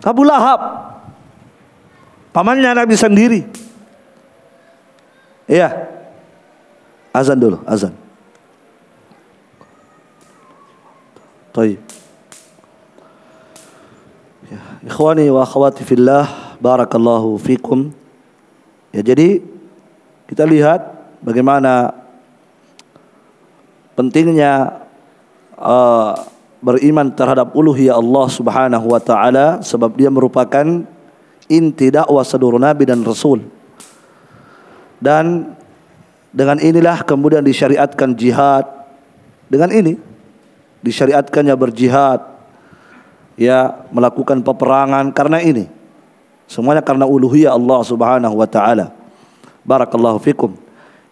Abu 0.00 0.24
Lahab. 0.24 0.60
Pamannya 2.32 2.72
Nabi 2.72 2.96
sendiri. 2.96 3.44
Iya. 5.44 5.92
Azan 7.12 7.36
dulu 7.36 7.60
azan 7.68 7.99
طيب 11.54 11.78
إخواني 14.86 15.30
ikhwani 15.30 15.34
wa 15.34 15.70
الله 15.92 16.24
بارك 16.62 16.90
barakallahu 16.90 17.38
فيكم 17.38 17.80
Ya 18.90 19.06
jadi 19.06 19.38
kita 20.26 20.42
lihat 20.42 20.82
bagaimana 21.22 21.94
pentingnya 23.94 24.82
uh, 25.54 26.26
beriman 26.58 27.14
terhadap 27.14 27.54
uluhiyah 27.54 28.02
Allah 28.02 28.26
Subhanahu 28.26 28.90
wa 28.90 28.98
taala 28.98 29.62
sebab 29.62 29.94
dia 29.94 30.10
merupakan 30.10 30.82
inti 31.46 31.86
dakwah 31.94 32.26
seluruh 32.26 32.58
nabi 32.58 32.82
dan 32.82 33.06
rasul. 33.06 33.46
Dan 34.98 35.54
dengan 36.34 36.58
inilah 36.58 37.06
kemudian 37.06 37.46
disyariatkan 37.46 38.18
jihad. 38.18 38.66
Dengan 39.46 39.70
ini 39.70 40.09
disyariatkannya 40.80 41.54
berjihad 41.56 42.20
ya 43.40 43.88
melakukan 43.92 44.44
peperangan 44.44 45.12
karena 45.12 45.40
ini. 45.40 45.68
Semuanya 46.50 46.82
karena 46.82 47.06
uluhiyah 47.06 47.54
Allah 47.54 47.80
Subhanahu 47.86 48.34
wa 48.34 48.48
taala. 48.48 48.90
Barakallahu 49.62 50.18
fikum. 50.18 50.58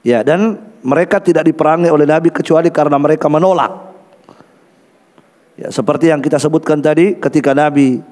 Ya 0.03 0.27
dan 0.27 0.59
mereka 0.83 1.23
tidak 1.23 1.47
diperangi 1.47 1.89
oleh 1.89 2.09
Nabi 2.09 2.35
kecuali 2.35 2.69
karena 2.75 2.99
mereka 2.99 3.31
menolak. 3.31 3.71
Ya 5.59 5.71
seperti 5.71 6.11
yang 6.11 6.23
kita 6.23 6.39
sebutkan 6.43 6.83
tadi 6.83 7.19
ketika 7.19 7.55
Nabi 7.55 8.03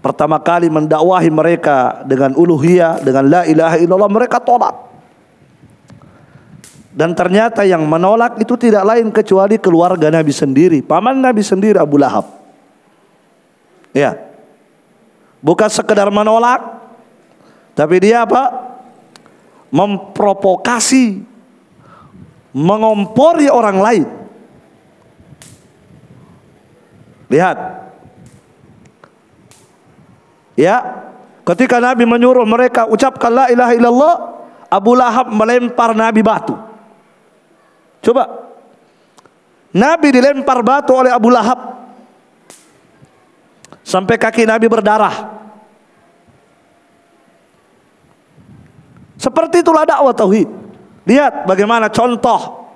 pertama 0.00 0.40
kali 0.40 0.72
mendakwahi 0.72 1.28
mereka 1.28 2.04
dengan 2.08 2.36
uluhiyah 2.36 3.04
dengan 3.04 3.24
la 3.28 3.42
ilaha 3.44 3.76
illallah 3.80 4.10
mereka 4.12 4.38
tolak 4.40 4.87
dan 6.98 7.14
ternyata 7.14 7.62
yang 7.62 7.86
menolak 7.86 8.42
itu 8.42 8.58
tidak 8.58 8.82
lain 8.82 9.14
kecuali 9.14 9.54
keluarga 9.62 10.10
Nabi 10.10 10.34
sendiri, 10.34 10.82
paman 10.82 11.22
Nabi 11.22 11.46
sendiri 11.46 11.78
Abu 11.78 11.94
Lahab. 11.94 12.26
Ya. 13.94 14.18
Bukan 15.38 15.70
sekedar 15.70 16.10
menolak, 16.10 16.58
tapi 17.78 18.02
dia 18.02 18.26
apa? 18.26 18.74
Memprovokasi, 19.70 21.22
mengompori 22.50 23.46
orang 23.46 23.78
lain. 23.78 24.04
Lihat. 27.30 27.56
Ya, 30.58 30.82
ketika 31.46 31.78
Nabi 31.78 32.02
menyuruh 32.10 32.42
mereka 32.42 32.90
ucapkan 32.90 33.30
la 33.30 33.46
ilaha 33.54 33.72
illallah, 33.78 34.14
Abu 34.66 34.98
Lahab 34.98 35.30
melempar 35.30 35.94
Nabi 35.94 36.26
batu. 36.26 36.67
Coba. 38.02 38.50
Nabi 39.74 40.08
dilempar 40.14 40.64
batu 40.64 40.96
oleh 40.96 41.12
Abu 41.12 41.28
Lahab. 41.28 41.76
Sampai 43.84 44.20
kaki 44.20 44.44
Nabi 44.44 44.68
berdarah. 44.68 45.38
Seperti 49.18 49.60
itulah 49.60 49.84
dakwah 49.84 50.14
tauhid. 50.14 50.48
Lihat 51.08 51.48
bagaimana 51.48 51.88
contoh 51.88 52.70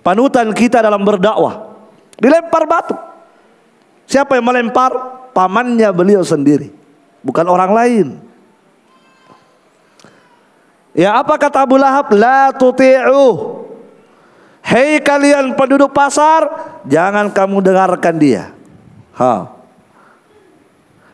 panutan 0.00 0.50
kita 0.56 0.80
dalam 0.80 1.04
berdakwah. 1.04 1.76
Dilempar 2.16 2.64
batu. 2.64 2.96
Siapa 4.06 4.38
yang 4.38 4.46
melempar? 4.46 5.16
Pamannya 5.36 5.92
beliau 5.92 6.24
sendiri, 6.24 6.72
bukan 7.20 7.44
orang 7.44 7.68
lain. 7.76 8.06
Ya 10.96 11.12
apa 11.12 11.36
kata 11.36 11.68
Abu 11.68 11.76
Lahab? 11.76 12.08
La 12.16 12.56
tuti'u 12.56 13.65
Hei 14.66 14.98
kalian 14.98 15.54
penduduk 15.54 15.94
pasar, 15.94 16.50
jangan 16.90 17.30
kamu 17.30 17.62
dengarkan 17.62 18.18
dia. 18.18 18.50
Ha. 19.14 19.46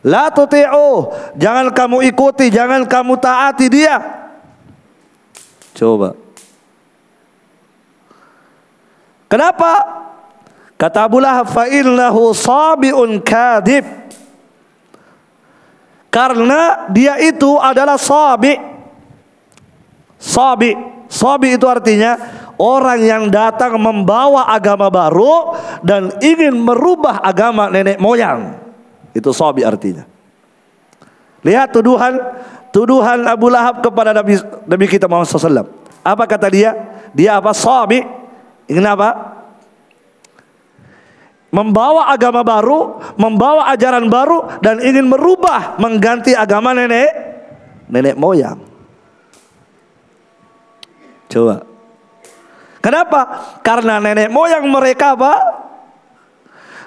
La 0.01 0.33
tuti'u, 0.33 1.13
jangan 1.37 1.69
kamu 1.69 2.01
ikuti, 2.09 2.49
jangan 2.49 2.81
kamu 2.89 3.13
taati 3.21 3.69
dia. 3.69 4.01
Coba. 5.77 6.17
Kenapa? 9.29 9.71
Kata 10.73 11.05
Abu 11.05 11.21
Lahab, 11.21 11.45
fa 11.53 11.69
innahu 11.69 12.33
sabiun 12.33 13.21
kadib. 13.21 13.85
Karena 16.09 16.89
dia 16.89 17.21
itu 17.21 17.61
adalah 17.61 18.01
sabi. 18.01 18.57
Sabi. 20.17 20.73
Sabi 21.09 21.53
itu 21.53 21.69
artinya 21.69 22.17
orang 22.57 22.99
yang 23.01 23.23
datang 23.29 23.77
membawa 23.77 24.49
agama 24.49 24.89
baru 24.89 25.57
dan 25.81 26.13
ingin 26.21 26.57
merubah 26.57 27.21
agama 27.21 27.69
nenek 27.69 27.97
moyang. 27.97 28.57
Itu 29.13 29.29
sabi 29.31 29.61
artinya. 29.61 30.05
Lihat 31.43 31.75
tuduhan 31.75 32.13
tuduhan 32.71 33.27
Abu 33.27 33.51
Lahab 33.51 33.83
kepada 33.83 34.15
Nabi 34.15 34.39
Nabi 34.65 34.85
kita 34.89 35.05
Muhammad 35.05 35.29
SAW. 35.29 35.69
Apa 36.03 36.23
kata 36.25 36.47
dia? 36.49 36.71
Dia 37.13 37.37
apa? 37.37 37.53
Sabi. 37.53 38.01
Ingin 38.67 38.87
apa? 38.87 39.33
membawa 41.53 42.09
agama 42.09 42.41
baru, 42.41 42.97
membawa 43.13 43.69
ajaran 43.69 44.09
baru 44.09 44.57
dan 44.65 44.81
ingin 44.81 45.05
merubah, 45.05 45.77
mengganti 45.77 46.33
agama 46.33 46.73
nenek 46.73 47.13
nenek 47.85 48.17
moyang. 48.17 48.57
Coba. 51.29 51.72
Kenapa? 52.83 53.21
Karena 53.63 54.03
nenek 54.03 54.27
moyang 54.27 54.67
mereka 54.67 55.15
apa? 55.15 55.33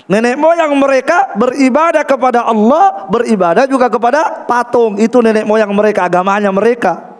Nenek 0.07 0.37
moyang 0.37 0.77
mereka 0.77 1.33
beribadah 1.35 2.05
kepada 2.05 2.45
Allah, 2.45 3.09
beribadah 3.09 3.65
juga 3.65 3.89
kepada 3.89 4.45
patung. 4.45 5.01
Itu 5.01 5.25
nenek 5.25 5.49
moyang 5.49 5.73
mereka, 5.73 6.05
agamanya 6.05 6.53
mereka. 6.53 7.17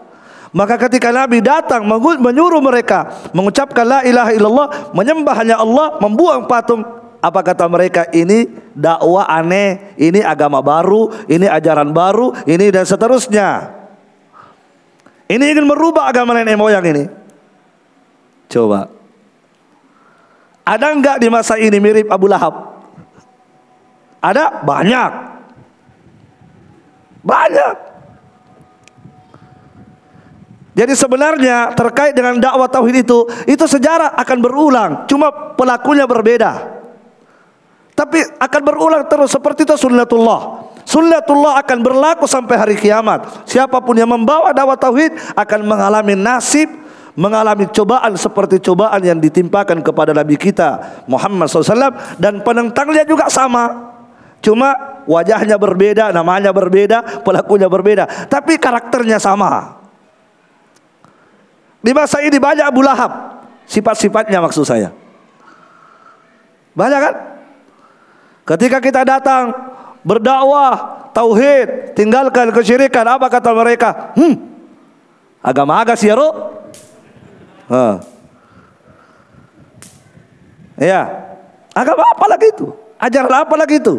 Maka 0.53 0.77
ketika 0.77 1.09
Nabi 1.09 1.41
datang 1.43 1.83
menyuruh 2.21 2.61
mereka 2.63 3.27
mengucapkan 3.35 3.83
la 3.83 3.99
ilaha 4.05 4.31
illallah, 4.31 4.67
menyembah 4.93 5.35
hanya 5.35 5.59
Allah, 5.59 5.99
membuang 5.99 6.47
patung, 6.47 6.85
apa 7.17 7.43
kata 7.43 7.65
mereka? 7.67 8.05
Ini 8.13 8.71
dakwah 8.77 9.27
aneh, 9.27 9.97
ini 9.99 10.21
agama 10.23 10.61
baru, 10.61 11.11
ini 11.27 11.49
ajaran 11.49 11.91
baru, 11.91 12.31
ini 12.47 12.71
dan 12.71 12.85
seterusnya. 12.85 13.73
Ini 15.27 15.43
ingin 15.43 15.65
merubah 15.67 16.07
agama 16.07 16.37
nenek 16.37 16.55
moyang 16.55 16.85
ini. 16.87 17.26
Coba. 18.47 18.87
Ada 20.67 20.91
enggak 20.91 21.17
di 21.23 21.27
masa 21.31 21.55
ini 21.55 21.79
mirip 21.79 22.11
Abu 22.11 22.27
Lahab? 22.27 22.83
Ada 24.19 24.63
banyak. 24.67 25.11
Banyak. 27.23 27.75
Jadi 30.77 30.93
sebenarnya 30.93 31.73
terkait 31.73 32.13
dengan 32.13 32.37
dakwah 32.37 32.69
tauhid 32.69 33.01
itu, 33.01 33.25
itu 33.49 33.65
sejarah 33.65 34.13
akan 34.13 34.37
berulang, 34.37 34.91
cuma 35.09 35.33
pelakunya 35.57 36.05
berbeda. 36.05 36.77
Tapi 37.97 38.21
akan 38.37 38.61
berulang 38.61 39.03
terus 39.09 39.33
seperti 39.33 39.65
itu 39.65 39.73
sunnatullah. 39.73 40.69
Sunnatullah 40.85 41.57
akan 41.65 41.77
berlaku 41.81 42.29
sampai 42.29 42.55
hari 42.61 42.75
kiamat. 42.77 43.25
Siapa 43.49 43.81
pun 43.81 43.97
yang 43.97 44.05
membawa 44.05 44.53
dakwah 44.53 44.77
tauhid 44.77 45.17
akan 45.33 45.59
mengalami 45.65 46.13
nasib 46.13 46.69
mengalami 47.17 47.65
cobaan 47.73 48.13
seperti 48.13 48.61
cobaan 48.61 49.01
yang 49.01 49.17
ditimpakan 49.17 49.81
kepada 49.81 50.13
Nabi 50.13 50.37
kita 50.37 51.01
Muhammad 51.09 51.49
SAW 51.49 52.21
dan 52.21 52.45
penentangnya 52.45 53.01
juga 53.03 53.25
sama. 53.27 53.89
Cuma 54.37 55.01
wajahnya 55.09 55.57
berbeda, 55.57 56.13
namanya 56.13 56.53
berbeda, 56.53 57.25
pelakunya 57.25 57.65
berbeda, 57.65 58.29
tapi 58.29 58.61
karakternya 58.61 59.17
sama. 59.17 59.81
Di 61.81 61.89
masa 61.89 62.21
ini 62.21 62.37
banyak 62.37 62.69
Abu 62.69 62.85
Lahab, 62.85 63.41
sifat-sifatnya 63.65 64.37
maksud 64.37 64.61
saya. 64.61 64.93
Banyak 66.77 66.99
kan? 67.01 67.15
Ketika 68.45 68.77
kita 68.77 69.01
datang 69.01 69.49
berdakwah 70.05 71.09
tauhid, 71.17 71.97
tinggalkan 71.97 72.53
kesyirikan, 72.53 73.09
apa 73.09 73.25
kata 73.25 73.49
mereka? 73.57 74.13
Hmm. 74.13 74.37
Agama 75.41 75.81
agak 75.81 75.97
sih 75.97 76.13
ya, 76.13 76.15
Ha. 77.67 77.99
Ya. 80.79 81.01
Agama 81.75 82.03
apa 82.15 82.25
lagi 82.31 82.47
itu? 82.53 82.67
Ajaran 82.97 83.33
apa 83.45 83.55
lagi 83.59 83.75
itu? 83.77 83.95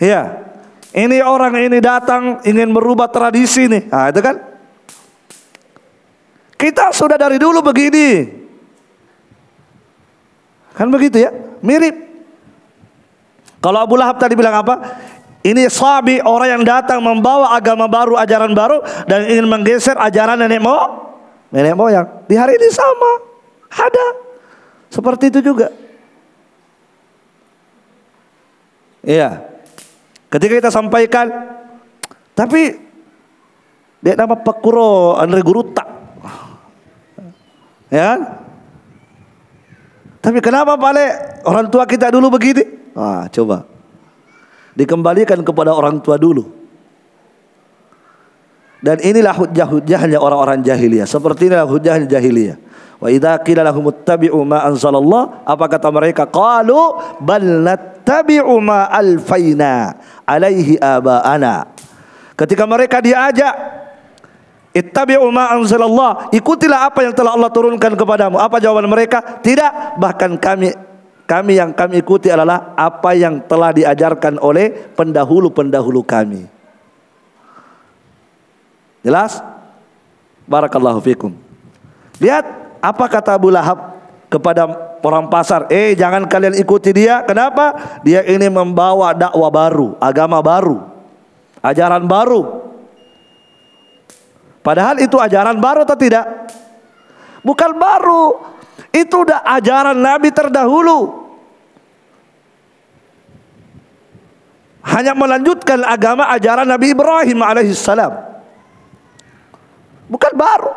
Ya. 0.00 0.44
Ini 0.94 1.26
orang 1.26 1.58
ini 1.58 1.82
datang 1.82 2.38
ingin 2.46 2.70
merubah 2.70 3.10
tradisi 3.10 3.66
nih. 3.66 3.90
Nah, 3.90 4.14
itu 4.14 4.20
kan? 4.22 4.36
Kita 6.54 6.94
sudah 6.94 7.18
dari 7.18 7.36
dulu 7.36 7.60
begini. 7.60 8.30
Kan 10.74 10.88
begitu 10.94 11.18
ya? 11.18 11.34
Mirip. 11.60 12.04
Kalau 13.58 13.82
Abu 13.82 13.98
Lahab 13.98 14.22
tadi 14.22 14.38
bilang 14.38 14.60
apa? 14.60 15.02
Ini 15.44 15.68
sabi 15.68 16.24
orang 16.24 16.56
yang 16.56 16.64
datang 16.64 17.04
membawa 17.04 17.52
agama 17.52 17.84
baru, 17.84 18.16
ajaran 18.16 18.56
baru 18.56 18.80
dan 19.04 19.28
ingin 19.28 19.44
menggeser 19.44 19.92
ajaran 20.00 20.40
nenek 20.40 20.64
mo, 20.64 20.72
nenek 21.52 21.76
moyang. 21.76 22.08
Di 22.24 22.32
hari 22.32 22.56
ini 22.56 22.72
sama, 22.72 23.12
ada 23.68 24.06
seperti 24.88 25.28
itu 25.28 25.52
juga. 25.52 25.68
Iya. 29.04 29.44
Ketika 30.32 30.64
kita 30.64 30.70
sampaikan, 30.72 31.28
tapi 32.32 32.80
dia 34.00 34.16
nama 34.16 34.40
Pakuro 34.40 35.20
Andre 35.20 35.44
Guruta. 35.44 35.84
Ya, 37.92 38.40
tapi 40.24 40.40
kenapa 40.40 40.80
balik 40.80 41.44
orang 41.44 41.68
tua 41.68 41.84
kita 41.84 42.08
dulu 42.08 42.32
begini? 42.32 42.64
Ah, 42.96 43.28
coba. 43.28 43.73
Dikembalikan 44.74 45.40
kepada 45.46 45.70
orang 45.70 46.02
tua 46.02 46.18
dulu. 46.18 46.50
Dan 48.84 49.00
inilah 49.00 49.32
hujah-hujahnya 49.32 50.20
orang-orang 50.20 50.60
jahiliyah. 50.60 51.08
Seperti 51.08 51.48
inilah 51.48 51.64
hujahnya 51.64 52.04
jahiliyah. 52.04 52.58
Wa 53.00 53.08
qila 53.40 53.64
lahum 53.64 53.88
ma 54.44 54.60
apa 55.46 55.64
kata 55.72 55.88
mereka? 55.88 56.28
Qalu 56.28 56.80
bal 57.24 57.64
nattabi'u 57.64 58.54
ma 58.60 58.92
alaihi 60.28 60.76
aba'ana. 60.76 61.70
Ketika 62.36 62.68
mereka 62.68 63.00
diajak 63.00 63.54
Ittabi'u 64.74 65.30
ma 65.30 65.54
anzalallah. 65.54 66.34
Ikutilah 66.34 66.90
apa 66.90 67.06
yang 67.06 67.14
telah 67.14 67.38
Allah 67.38 67.46
turunkan 67.54 67.94
kepadamu. 67.94 68.42
Apa 68.42 68.58
jawaban 68.58 68.90
mereka? 68.90 69.22
Tidak. 69.22 70.02
Bahkan 70.02 70.42
kami 70.42 70.74
kami 71.24 71.56
yang 71.56 71.72
kami 71.72 72.04
ikuti 72.04 72.28
adalah 72.28 72.76
apa 72.76 73.16
yang 73.16 73.40
telah 73.48 73.72
diajarkan 73.72 74.36
oleh 74.40 74.92
pendahulu-pendahulu 74.92 76.04
kami. 76.04 76.44
Jelas? 79.00 79.40
Barakallahu 80.44 81.00
fikum. 81.00 81.32
Lihat 82.20 82.44
apa 82.84 83.04
kata 83.08 83.40
Abu 83.40 83.48
Lahab 83.48 83.96
kepada 84.28 84.68
orang 85.00 85.28
pasar. 85.32 85.68
Eh 85.72 85.96
jangan 85.96 86.28
kalian 86.28 86.56
ikuti 86.60 86.92
dia. 86.92 87.24
Kenapa? 87.24 88.00
Dia 88.04 88.24
ini 88.24 88.48
membawa 88.52 89.16
dakwah 89.16 89.48
baru, 89.48 89.96
agama 90.00 90.44
baru, 90.44 90.84
ajaran 91.64 92.04
baru. 92.04 92.64
Padahal 94.64 94.96
itu 95.00 95.20
ajaran 95.20 95.60
baru 95.60 95.84
atau 95.84 95.96
tidak? 95.96 96.24
Bukan 97.44 97.76
baru. 97.76 98.53
Itu 98.94 99.26
udah 99.26 99.42
ajaran 99.42 99.98
Nabi 99.98 100.30
terdahulu. 100.30 101.26
Hanya 104.86 105.18
melanjutkan 105.18 105.82
agama 105.82 106.30
ajaran 106.30 106.62
Nabi 106.62 106.94
Ibrahim 106.94 107.42
alaihissalam. 107.42 108.14
Bukan 110.06 110.32
baru. 110.38 110.70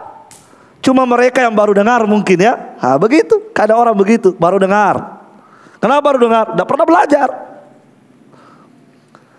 Cuma 0.81 1.05
mereka 1.05 1.45
yang 1.45 1.53
baru 1.53 1.77
dengar 1.77 2.09
mungkin 2.09 2.41
ya. 2.41 2.73
Ha, 2.81 2.97
begitu. 2.97 3.37
Ada 3.53 3.77
orang 3.77 3.93
begitu, 3.93 4.33
baru 4.33 4.57
dengar. 4.57 5.21
Kenapa 5.77 6.01
baru 6.01 6.17
dengar? 6.17 6.57
Tidak 6.57 6.65
pernah 6.65 6.85
belajar. 6.89 7.29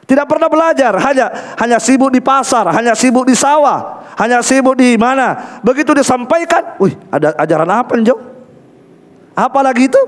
Tidak 0.08 0.24
pernah 0.24 0.48
belajar, 0.48 0.96
hanya 1.04 1.26
hanya 1.60 1.76
sibuk 1.76 2.08
di 2.08 2.24
pasar, 2.24 2.64
hanya 2.72 2.96
sibuk 2.96 3.28
di 3.28 3.36
sawah, 3.36 4.08
hanya 4.16 4.40
sibuk 4.40 4.72
di 4.72 4.96
mana. 4.96 5.60
Begitu 5.60 5.92
disampaikan, 5.92 6.80
wih, 6.80 6.96
ada 7.12 7.36
ajaran 7.36 7.68
apa 7.68 7.92
nih, 7.92 8.08
lagi 9.38 9.86
itu? 9.86 10.02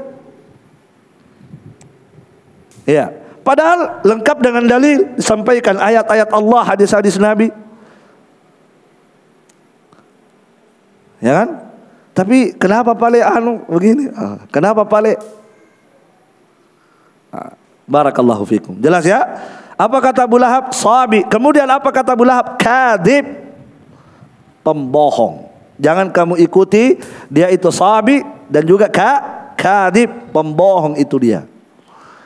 Ya, 2.88 3.14
padahal 3.46 4.02
lengkap 4.02 4.36
dengan 4.42 4.66
dalil 4.66 5.14
disampaikan 5.14 5.78
ayat-ayat 5.78 6.26
Allah, 6.34 6.62
hadis-hadis 6.66 7.14
Nabi. 7.20 7.54
Ya 11.20 11.44
kan? 11.44 11.48
Tapi 12.16 12.56
kenapa 12.58 12.96
pale 12.96 13.22
anu 13.22 13.62
begini? 13.70 14.10
Ah, 14.10 14.42
kenapa 14.50 14.82
pale? 14.82 15.20
Ah, 17.30 17.54
barakallahu 17.86 18.42
fikum. 18.48 18.74
Jelas 18.82 19.06
ya? 19.06 19.22
Apa 19.78 20.02
kata 20.02 20.26
Abu 20.26 20.36
Lahab? 20.36 20.74
Sabi. 20.74 21.22
Kemudian 21.24 21.68
apa 21.70 21.88
kata 21.88 22.12
Abu 22.12 22.26
Lahab? 22.26 22.58
Kadib. 22.58 23.24
Pembohong. 24.60 25.48
Jangan 25.80 26.12
kamu 26.12 26.36
ikuti 26.44 27.00
dia 27.32 27.48
itu 27.48 27.72
sabi 27.72 28.20
dan 28.50 28.66
juga 28.66 28.90
ka 28.90 29.22
kadib 29.54 30.34
pembohong 30.34 30.98
itu 30.98 31.16
dia. 31.22 31.46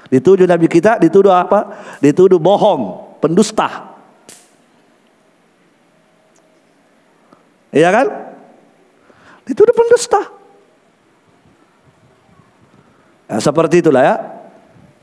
Dituduh 0.08 0.48
Nabi 0.48 0.66
kita 0.66 0.96
dituduh 0.96 1.30
apa? 1.30 1.76
Dituduh 2.00 2.40
bohong, 2.40 3.14
pendusta. 3.20 3.92
Iya 7.74 7.90
kan? 7.92 8.06
Dituduh 9.44 9.74
pendusta. 9.76 10.22
Nah, 13.24 13.40
seperti 13.42 13.82
itulah 13.82 14.02
ya 14.04 14.16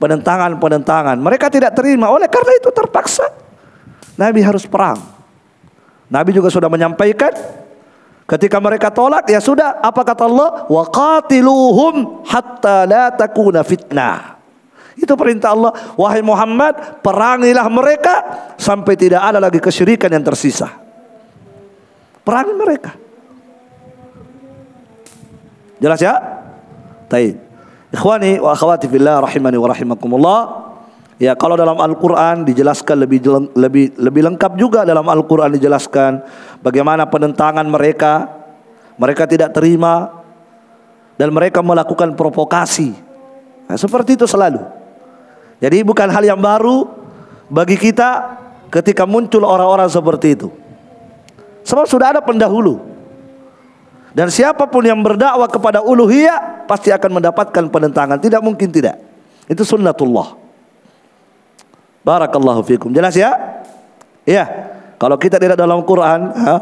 penentangan-penentangan. 0.02 1.20
Mereka 1.22 1.54
tidak 1.54 1.78
terima. 1.78 2.10
Oleh 2.10 2.32
karena 2.32 2.58
itu 2.58 2.74
terpaksa 2.74 3.28
Nabi 4.18 4.42
harus 4.42 4.66
perang. 4.66 4.98
Nabi 6.10 6.34
juga 6.34 6.50
sudah 6.50 6.72
menyampaikan 6.72 7.61
Ketika 8.32 8.64
mereka 8.64 8.88
tolak 8.88 9.28
ya 9.28 9.44
sudah 9.44 9.84
apa 9.84 10.08
kata 10.08 10.24
Allah? 10.24 10.64
Wa 10.72 10.88
qatiluhum 10.88 12.24
hatta 12.24 12.88
la 12.88 13.12
takuna 13.12 13.60
fitnah. 13.60 14.40
Itu 14.96 15.20
perintah 15.20 15.52
Allah. 15.52 15.76
Wahai 16.00 16.24
Muhammad, 16.24 17.04
perangilah 17.04 17.68
mereka 17.68 18.24
sampai 18.56 18.96
tidak 18.96 19.20
ada 19.20 19.36
lagi 19.36 19.60
kesyirikan 19.60 20.08
yang 20.08 20.24
tersisa. 20.24 20.72
Perangi 22.24 22.56
mereka. 22.56 22.96
Jelas 25.84 26.00
ya? 26.00 26.16
Taib. 27.12 27.36
Ikhwani 27.92 28.40
wa 28.40 28.56
akhwati 28.56 28.88
fillah 28.88 29.20
rahimani 29.20 29.60
wa 29.60 29.68
rahimakumullah. 29.68 30.71
Ya, 31.22 31.38
kalau 31.38 31.54
dalam 31.54 31.78
Al-Qur'an 31.78 32.42
dijelaskan 32.42 33.06
lebih 33.06 33.22
lebih 33.54 33.94
lebih 33.94 34.22
lengkap 34.26 34.58
juga 34.58 34.82
dalam 34.82 35.06
Al-Qur'an 35.06 35.54
dijelaskan 35.54 36.18
bagaimana 36.66 37.06
penentangan 37.06 37.70
mereka. 37.70 38.42
Mereka 38.98 39.30
tidak 39.30 39.54
terima 39.54 40.10
dan 41.22 41.30
mereka 41.30 41.62
melakukan 41.62 42.18
provokasi. 42.18 42.98
Nah, 43.70 43.78
seperti 43.78 44.18
itu 44.18 44.26
selalu. 44.26 44.66
Jadi 45.62 45.86
bukan 45.86 46.10
hal 46.10 46.26
yang 46.26 46.42
baru 46.42 46.90
bagi 47.54 47.78
kita 47.78 48.42
ketika 48.74 49.06
muncul 49.06 49.46
orang-orang 49.46 49.94
seperti 49.94 50.34
itu. 50.34 50.50
Sebab 51.70 51.86
sudah 51.86 52.18
ada 52.18 52.22
pendahulu. 52.26 52.82
Dan 54.18 54.34
siapa 54.34 54.66
pun 54.66 54.82
yang 54.82 54.98
berdakwah 55.06 55.46
kepada 55.46 55.86
uluhiyah 55.86 56.66
pasti 56.66 56.90
akan 56.90 57.22
mendapatkan 57.22 57.70
penentangan. 57.70 58.18
Tidak 58.18 58.42
mungkin 58.42 58.74
tidak. 58.74 58.98
Itu 59.46 59.62
sunnatullah. 59.62 60.41
Barakallahu 62.02 62.66
fikum. 62.66 62.90
Jelas 62.90 63.14
ya? 63.14 63.34
Iya. 64.26 64.46
Kalau 64.98 65.18
kita 65.18 65.42
tidak 65.42 65.58
dalam 65.58 65.82
Quran, 65.82 66.30
ha? 66.34 66.56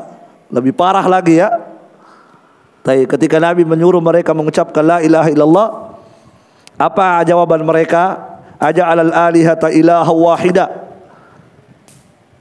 lebih 0.51 0.71
parah 0.75 1.03
lagi 1.03 1.39
ya. 1.39 1.51
Tapi 2.83 3.03
ketika 3.03 3.37
Nabi 3.39 3.67
menyuruh 3.67 3.99
mereka 3.99 4.31
mengucapkan 4.31 4.83
la 4.83 4.97
ilaha 5.03 5.27
illallah, 5.27 5.67
apa 6.79 7.23
jawaban 7.27 7.63
mereka? 7.67 8.27
Aja 8.59 8.87
alal 8.91 9.11
alihata 9.11 9.71
ilaha 9.71 10.11
wahida. 10.11 10.67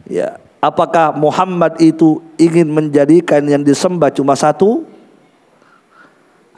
Ya, 0.06 0.38
apakah 0.58 1.14
Muhammad 1.14 1.78
itu 1.78 2.22
ingin 2.38 2.66
menjadikan 2.70 3.42
yang 3.46 3.62
disembah 3.62 4.10
cuma 4.10 4.34
satu? 4.34 4.86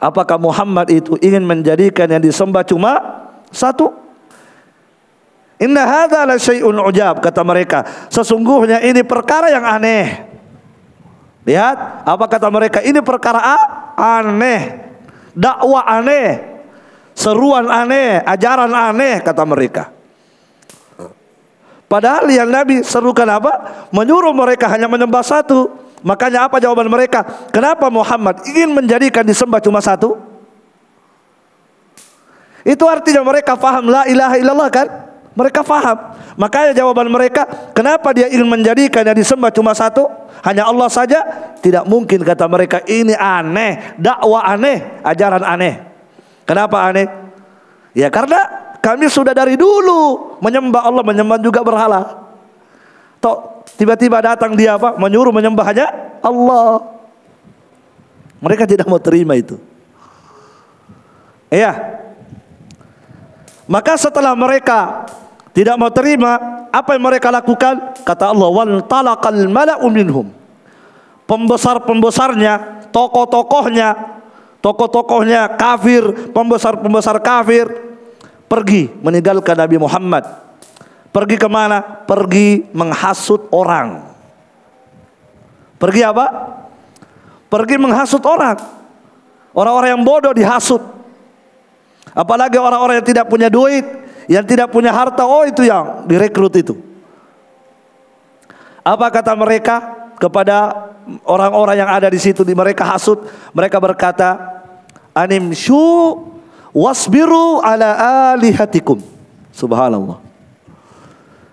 Apakah 0.01 0.41
Muhammad 0.41 0.89
itu 0.89 1.13
ingin 1.21 1.45
menjadikan 1.45 2.09
yang 2.09 2.21
disembah 2.21 2.65
cuma 2.65 2.97
satu? 3.53 4.00
Inna 5.61 5.85
hadza 5.85 6.25
la 6.25 6.41
syai'un 6.41 6.73
ujab 6.73 7.21
kata 7.21 7.45
mereka. 7.45 7.85
Sesungguhnya 8.09 8.81
ini 8.81 9.05
perkara 9.05 9.53
yang 9.53 9.61
aneh. 9.61 10.25
Lihat, 11.45 12.05
apa 12.05 12.25
kata 12.25 12.49
mereka? 12.49 12.81
Ini 12.81 12.97
perkara 13.05 13.41
aneh. 13.93 14.89
Dakwah 15.37 15.85
aneh. 15.85 16.49
Seruan 17.13 17.69
aneh, 17.69 18.25
ajaran 18.25 18.73
aneh 18.73 19.21
kata 19.21 19.45
mereka. 19.45 19.93
Padahal 21.85 22.25
yang 22.31 22.47
Nabi 22.47 22.81
serukan 22.81 23.27
apa? 23.27 23.85
Menyuruh 23.91 24.31
mereka 24.31 24.65
hanya 24.71 24.87
menyembah 24.87 25.21
satu. 25.21 25.69
Makanya 26.01 26.49
apa 26.49 26.57
jawaban 26.57 26.89
mereka? 26.89 27.21
Kenapa 27.53 27.91
Muhammad 27.93 28.41
ingin 28.49 28.73
menjadikan 28.73 29.21
disembah 29.21 29.61
cuma 29.61 29.77
satu? 29.83 30.17
Itu 32.65 32.89
artinya 32.89 33.21
mereka 33.21 33.53
faham 33.59 33.91
la 33.91 34.07
ilaha 34.09 34.35
illallah 34.39 34.69
kan? 34.71 35.10
Mereka 35.31 35.63
faham. 35.63 35.95
Makanya 36.35 36.75
jawaban 36.75 37.07
mereka, 37.07 37.47
kenapa 37.71 38.11
dia 38.11 38.27
ingin 38.27 38.47
menjadikan 38.47 39.07
yang 39.07 39.15
disembah 39.15 39.47
cuma 39.55 39.71
satu? 39.71 40.03
Hanya 40.43 40.67
Allah 40.67 40.91
saja? 40.91 41.23
Tidak 41.63 41.87
mungkin 41.87 42.19
kata 42.25 42.51
mereka 42.51 42.83
ini 42.83 43.15
aneh, 43.15 43.95
dakwah 43.95 44.43
aneh, 44.43 44.99
ajaran 45.05 45.43
aneh. 45.45 45.79
Kenapa 46.43 46.83
aneh? 46.83 47.07
Ya 47.95 48.11
karena 48.11 48.43
kami 48.83 49.07
sudah 49.07 49.31
dari 49.31 49.55
dulu 49.55 50.35
menyembah 50.43 50.83
Allah, 50.83 51.03
menyembah 51.05 51.39
juga 51.39 51.63
berhala. 51.63 52.27
Tok 53.23 53.69
tiba-tiba 53.79 54.19
datang 54.19 54.57
dia 54.57 54.75
apa? 54.75 54.99
Menyuruh 54.99 55.31
menyembahnya 55.31 56.19
Allah. 56.19 56.91
Mereka 58.41 58.65
tidak 58.65 58.89
mau 58.89 58.99
terima 58.99 59.37
itu. 59.37 59.61
Iya. 61.53 62.01
Maka 63.69 63.95
setelah 63.95 64.33
mereka 64.33 65.05
tidak 65.51 65.75
mau 65.75 65.91
terima, 65.91 66.65
apa 66.71 66.95
yang 66.95 67.03
mereka 67.03 67.27
lakukan? 67.27 67.99
Kata 68.07 68.31
Allah, 68.31 68.47
"Wal 68.47 68.83
talaqal 68.87 69.45
mala'u 69.51 69.87
minhum." 69.91 70.31
Pembesar-pembesarnya, 71.27 72.83
tokoh-tokohnya, 72.91 74.19
tokoh-tokohnya 74.59 75.55
kafir, 75.55 76.31
pembesar-pembesar 76.35 77.23
kafir 77.23 77.71
pergi 78.51 78.91
meninggalkan 78.99 79.55
Nabi 79.55 79.79
Muhammad 79.79 80.41
Pergi 81.11 81.35
ke 81.35 81.47
mana? 81.51 81.83
Pergi 82.07 82.71
menghasut 82.71 83.51
orang. 83.51 84.15
Pergi 85.75 86.07
apa? 86.07 86.25
Pergi 87.51 87.75
menghasut 87.75 88.23
orang. 88.23 88.55
Orang-orang 89.51 89.99
yang 89.99 90.03
bodoh 90.07 90.31
dihasut. 90.31 90.79
Apalagi 92.15 92.55
orang-orang 92.55 93.03
yang 93.03 93.07
tidak 93.07 93.27
punya 93.27 93.51
duit, 93.51 93.83
yang 94.29 94.45
tidak 94.45 94.69
punya 94.69 94.93
harta, 94.93 95.25
oh 95.25 95.45
itu 95.47 95.65
yang 95.65 96.05
direkrut 96.05 96.53
itu. 96.57 96.75
Apa 98.81 99.13
kata 99.13 99.37
mereka 99.37 100.09
kepada 100.17 100.89
orang-orang 101.25 101.85
yang 101.85 101.89
ada 101.89 102.09
di 102.09 102.17
situ 102.17 102.41
di 102.41 102.57
mereka 102.57 102.85
hasut? 102.85 103.21
Mereka 103.53 103.77
berkata, 103.77 104.37
"Animshu 105.13 106.17
wasbiru 106.73 107.61
ala 107.61 107.93
alihatikum." 108.33 109.01
Subhanallah. 109.53 110.17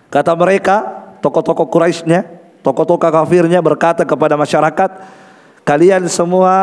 Kata 0.09 0.33
mereka, 0.33 1.05
tokoh-tokoh 1.21 1.69
Quraisynya, 1.69 2.25
tokoh-tokoh 2.65 3.13
kafirnya 3.13 3.61
berkata 3.61 4.01
kepada 4.01 4.33
masyarakat, 4.33 4.89
kalian 5.61 6.09
semua 6.09 6.57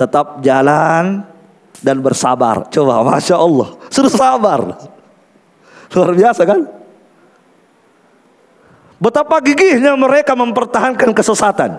tetap 0.00 0.40
jalan 0.40 1.28
dan 1.84 2.00
bersabar. 2.00 2.64
Coba, 2.72 3.04
masya 3.04 3.36
Allah, 3.36 3.76
suruh 3.92 4.08
sabar. 4.08 4.80
Luar 5.92 6.12
biasa 6.12 6.42
kan? 6.44 6.60
Betapa 8.98 9.38
gigihnya 9.38 9.94
mereka 9.94 10.34
mempertahankan 10.34 11.14
kesesatan. 11.14 11.78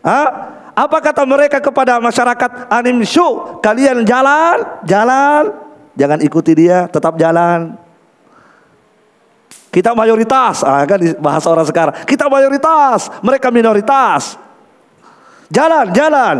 Hah? 0.00 0.28
Apa 0.72 0.98
kata 1.04 1.28
mereka 1.28 1.60
kepada 1.60 2.00
masyarakat? 2.00 2.72
Anim 2.72 3.04
syu, 3.04 3.60
kalian 3.60 4.00
jalan, 4.08 4.80
jalan, 4.88 5.52
jangan 5.92 6.18
ikuti 6.24 6.56
dia, 6.56 6.88
tetap 6.88 7.20
jalan. 7.20 7.76
Kita 9.68 9.92
mayoritas, 9.92 10.64
ah, 10.64 10.82
kan 10.88 10.98
bahasa 11.20 11.46
orang 11.52 11.68
sekarang. 11.68 11.94
Kita 12.08 12.32
mayoritas, 12.32 13.12
mereka 13.20 13.52
minoritas. 13.52 14.40
Jalan, 15.52 15.92
jalan. 15.92 16.36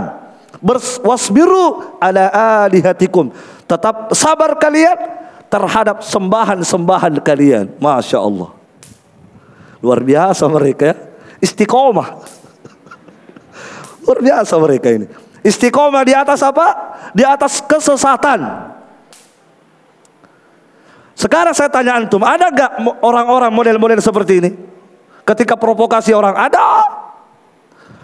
Wasbiru 1.04 1.98
ala 2.00 2.32
alihatikum. 2.66 3.30
Tetap 3.68 4.10
sabar 4.16 4.56
kalian 4.56 5.19
terhadap 5.50 6.06
sembahan-sembahan 6.06 7.18
kalian. 7.20 7.76
Masya 7.82 8.18
Allah. 8.22 8.50
Luar 9.82 10.00
biasa 10.00 10.46
mereka 10.46 10.94
ya. 10.94 10.96
Istiqomah. 11.42 12.08
Luar 14.06 14.18
biasa 14.22 14.54
mereka 14.62 14.88
ini. 14.94 15.06
Istiqomah 15.42 16.06
di 16.06 16.14
atas 16.14 16.40
apa? 16.46 16.66
Di 17.10 17.26
atas 17.26 17.58
kesesatan. 17.64 18.70
Sekarang 21.18 21.52
saya 21.52 21.68
tanya 21.68 22.00
antum, 22.00 22.24
ada 22.24 22.48
gak 22.48 22.80
orang-orang 23.04 23.52
model-model 23.52 24.00
seperti 24.00 24.40
ini? 24.40 24.50
Ketika 25.20 25.52
provokasi 25.52 26.16
orang, 26.16 26.32
ada. 26.32 26.80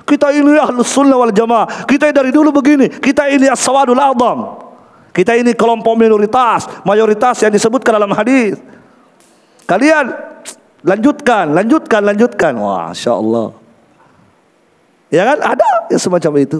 Kita 0.05 0.31
ini 0.37 0.55
ahlus 0.61 0.93
sunnah 0.93 1.17
wal 1.17 1.33
jamaah. 1.33 1.89
Kita 1.89 2.13
dari 2.13 2.29
dulu 2.29 2.53
begini. 2.53 2.93
Kita 2.93 3.27
ini 3.33 3.49
as-sawadul. 3.49 3.97
Kita 5.17 5.33
ini 5.33 5.57
kelompok 5.57 5.97
minoritas, 5.97 6.69
mayoritas 6.85 7.41
yang 7.41 7.49
disebutkan 7.49 7.97
dalam 7.97 8.13
hadis. 8.13 8.61
Kalian 9.65 10.13
lanjutkan, 10.85 11.57
lanjutkan, 11.57 12.05
lanjutkan. 12.05 12.53
Wah, 12.61 12.93
Masya 12.93 13.13
Allah. 13.17 13.49
Ya 15.09 15.25
kan? 15.25 15.39
Ada 15.41 15.89
yang 15.89 16.03
semacam 16.05 16.33
itu. 16.37 16.59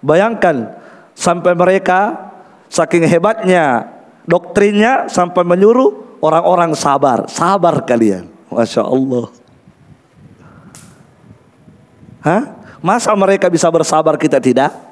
Bayangkan 0.00 0.80
sampai 1.12 1.52
mereka 1.52 2.32
saking 2.72 3.04
hebatnya 3.04 3.92
doktrinnya 4.24 5.12
sampai 5.12 5.44
menyuruh 5.44 6.24
orang-orang 6.24 6.72
sabar. 6.72 7.28
Sabar 7.28 7.84
kalian. 7.84 8.32
Masya 8.48 8.80
Allah. 8.80 9.28
Hah? 12.24 12.42
Masa 12.80 13.12
mereka 13.12 13.52
bisa 13.52 13.68
bersabar 13.68 14.16
kita 14.16 14.40
tidak? 14.40 14.85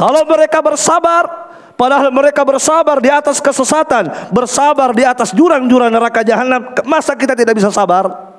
Kalau 0.00 0.24
mereka 0.24 0.64
bersabar, 0.64 1.52
padahal 1.76 2.08
mereka 2.08 2.40
bersabar 2.40 2.96
di 3.04 3.12
atas 3.12 3.36
kesesatan, 3.36 4.32
bersabar 4.32 4.96
di 4.96 5.04
atas 5.04 5.36
jurang-jurang 5.36 5.92
neraka 5.92 6.24
jahanam, 6.24 6.72
masa 6.88 7.12
kita 7.12 7.36
tidak 7.36 7.60
bisa 7.60 7.68
sabar? 7.68 8.30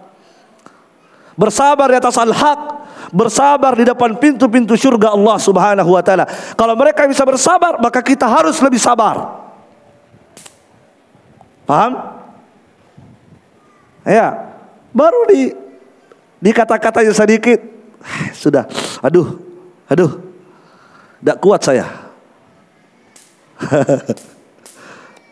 bersabar 1.41 1.87
di 1.89 1.97
atas 1.97 2.15
al-haq, 2.21 2.59
bersabar 3.09 3.73
di 3.73 3.81
depan 3.87 4.13
pintu-pintu 4.19 4.75
surga 4.75 5.15
Allah 5.15 5.37
Subhanahu 5.41 5.89
wa 5.89 6.03
taala. 6.05 6.29
Kalau 6.53 6.77
mereka 6.77 7.07
bisa 7.09 7.25
bersabar, 7.25 7.79
maka 7.79 8.03
kita 8.03 8.27
harus 8.27 8.61
lebih 8.61 8.77
sabar. 8.77 9.41
Paham? 11.65 11.97
Ya. 14.05 14.53
Baru 14.91 15.23
di 16.41 16.51
kata-katanya 16.51 17.15
sedikit 17.15 17.57
sudah 18.43 18.67
aduh 18.99 19.39
aduh 19.87 20.30
tidak 21.21 21.37
kuat 21.37 21.61
saya 21.61 21.85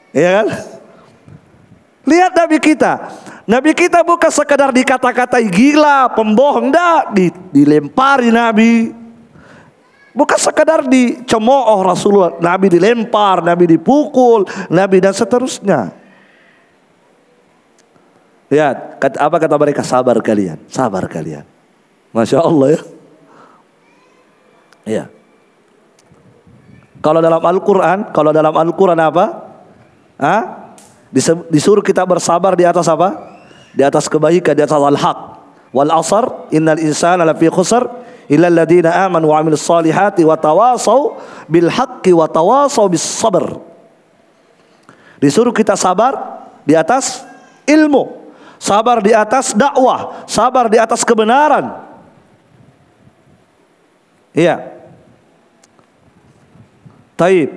Iya 0.10 0.42
kan? 0.42 0.48
Lihat 2.10 2.32
Nabi 2.34 2.58
kita. 2.58 2.94
Nabi 3.46 3.72
kita 3.78 4.02
bukan 4.02 4.30
sekedar 4.30 4.74
dikata-katai 4.74 5.46
gila, 5.50 6.10
pembohong, 6.14 6.74
enggak, 6.74 7.14
dilempari 7.54 8.34
Nabi. 8.34 8.94
Bukan 10.14 10.40
sekedar 10.42 10.90
dicemooh 10.90 11.86
Rasulullah, 11.86 12.34
Nabi 12.42 12.74
dilempar, 12.74 13.46
Nabi 13.46 13.78
dipukul, 13.78 14.46
Nabi 14.74 14.98
dan 14.98 15.14
seterusnya. 15.14 15.94
Lihat, 18.50 18.98
apa 18.98 19.38
kata 19.38 19.56
mereka? 19.62 19.86
Sabar 19.86 20.18
kalian, 20.26 20.58
sabar 20.66 21.06
kalian. 21.06 21.46
Masya 22.10 22.42
Allah 22.42 22.68
ya. 22.74 22.82
Iya. 24.90 25.06
Kalau 27.00 27.24
dalam 27.24 27.40
Al-Quran, 27.40 28.12
kalau 28.12 28.36
dalam 28.36 28.52
Al-Quran 28.52 29.00
apa? 29.00 29.26
Hah? 30.20 30.42
Disuruh 31.50 31.82
kita 31.82 32.04
bersabar 32.04 32.54
di 32.60 32.68
atas 32.68 32.86
apa? 32.92 33.40
Di 33.72 33.82
atas 33.88 34.12
kebaikan, 34.12 34.54
di 34.54 34.62
atas 34.62 34.76
al-haq. 34.76 35.20
Wal 35.72 35.92
asr 35.94 36.50
innal 36.52 36.82
insana 36.82 37.24
lafi 37.24 37.48
khusr 37.48 37.86
illa 38.30 38.50
alladhina 38.50 39.06
amanu 39.06 39.30
wa 39.32 39.38
amilus 39.38 39.62
salihati 39.62 40.26
wa 40.26 40.34
tawasaw 40.34 41.18
bil 41.46 41.70
haqqi 41.70 42.12
wa 42.14 42.26
tawasaw 42.26 42.86
bis 42.90 43.06
sabr. 43.06 43.58
Disuruh 45.22 45.54
kita 45.54 45.78
sabar 45.80 46.42
di 46.66 46.74
atas 46.74 47.24
ilmu, 47.68 48.34
sabar 48.58 49.00
di 49.04 49.14
atas 49.14 49.54
dakwah, 49.54 50.26
sabar 50.26 50.68
di 50.68 50.78
atas 50.82 51.06
kebenaran. 51.06 51.86
Iya. 54.34 54.79
Taib. 57.20 57.52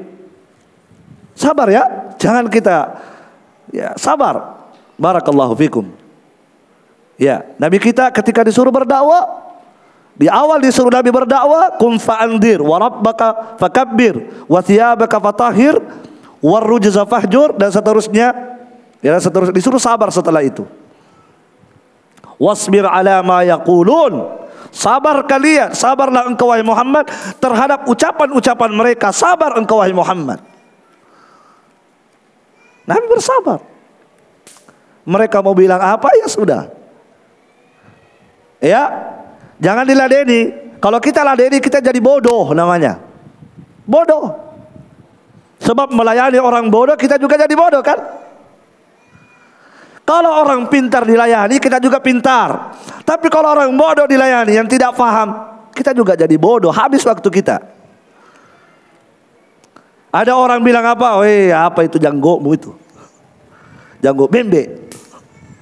Sabar 1.38 1.70
ya. 1.70 1.84
Jangan 2.18 2.50
kita 2.50 2.98
ya 3.70 3.94
sabar. 3.94 4.66
Barakallahu 4.98 5.54
fikum. 5.54 5.86
Ya, 7.22 7.46
Nabi 7.54 7.78
kita 7.78 8.10
ketika 8.10 8.42
disuruh 8.42 8.74
berdakwah 8.74 9.42
di 10.12 10.26
awal 10.28 10.60
disuruh 10.60 10.90
Nabi 10.92 11.08
berdakwah, 11.08 11.78
kum 11.80 11.96
fa'andir 11.96 12.60
wa 12.60 12.76
rabbaka 12.76 13.56
fakabbir 13.56 14.44
wa 14.44 14.60
thiyabaka 14.60 15.16
fatahhir 15.22 15.78
war 16.42 16.62
rujza 16.66 17.06
fahjur 17.06 17.54
dan 17.54 17.70
seterusnya. 17.70 18.58
Ya, 19.02 19.18
seterusnya 19.18 19.54
disuruh 19.54 19.78
sabar 19.78 20.10
setelah 20.10 20.42
itu. 20.42 20.66
Wasbir 22.42 22.86
ala 22.86 23.22
ma 23.22 23.46
yaqulun. 23.46 24.41
Sabar 24.72 25.20
kalian, 25.28 25.76
sabarlah 25.76 26.24
engkau 26.24 26.48
wahai 26.48 26.64
Muhammad 26.64 27.04
terhadap 27.36 27.84
ucapan-ucapan 27.84 28.70
mereka. 28.72 29.12
Sabar 29.12 29.52
engkau 29.60 29.84
wahai 29.84 29.92
Muhammad. 29.92 30.40
Nabi 32.88 33.04
bersabar. 33.06 33.60
Mereka 35.04 35.44
mau 35.44 35.52
bilang 35.52 35.76
apa 35.76 36.08
ya 36.16 36.26
sudah. 36.26 36.72
Ya, 38.64 38.82
jangan 39.60 39.84
diladeni. 39.84 40.72
Kalau 40.80 40.98
kita 40.98 41.20
ladeni 41.20 41.60
kita 41.60 41.84
jadi 41.84 42.00
bodoh 42.00 42.56
namanya. 42.56 42.96
Bodoh. 43.84 44.34
Sebab 45.62 45.94
melayani 45.94 46.40
orang 46.40 46.72
bodoh 46.72 46.96
kita 46.96 47.20
juga 47.20 47.36
jadi 47.38 47.54
bodoh 47.54 47.84
kan? 47.84 48.00
Kalau 50.12 50.44
orang 50.44 50.68
pintar 50.68 51.08
dilayani 51.08 51.56
kita 51.56 51.80
juga 51.80 51.96
pintar. 51.96 52.76
Tapi 53.00 53.32
kalau 53.32 53.56
orang 53.56 53.72
bodoh 53.72 54.04
dilayani 54.04 54.60
yang 54.60 54.68
tidak 54.68 54.92
paham, 54.92 55.32
kita 55.72 55.96
juga 55.96 56.12
jadi 56.12 56.36
bodoh, 56.36 56.68
habis 56.68 57.00
waktu 57.00 57.24
kita. 57.32 57.64
Ada 60.12 60.36
orang 60.36 60.60
bilang 60.60 60.84
apa? 60.84 61.16
Weh, 61.24 61.48
apa 61.48 61.88
itu 61.88 61.96
janggomu 61.96 62.52
itu? 62.52 62.76
Janggo 64.04 64.28
bembe. 64.28 64.84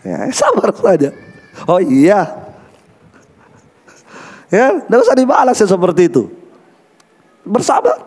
Ya, 0.03 0.26
sabar 0.34 0.74
saja. 0.74 1.14
Oh 1.70 1.78
iya. 1.78 2.51
Ya, 4.51 4.82
tidak 4.82 4.98
usah 5.07 5.14
dibalas 5.14 5.62
ya 5.62 5.66
seperti 5.70 6.11
itu. 6.11 6.26
Bersabar. 7.46 8.03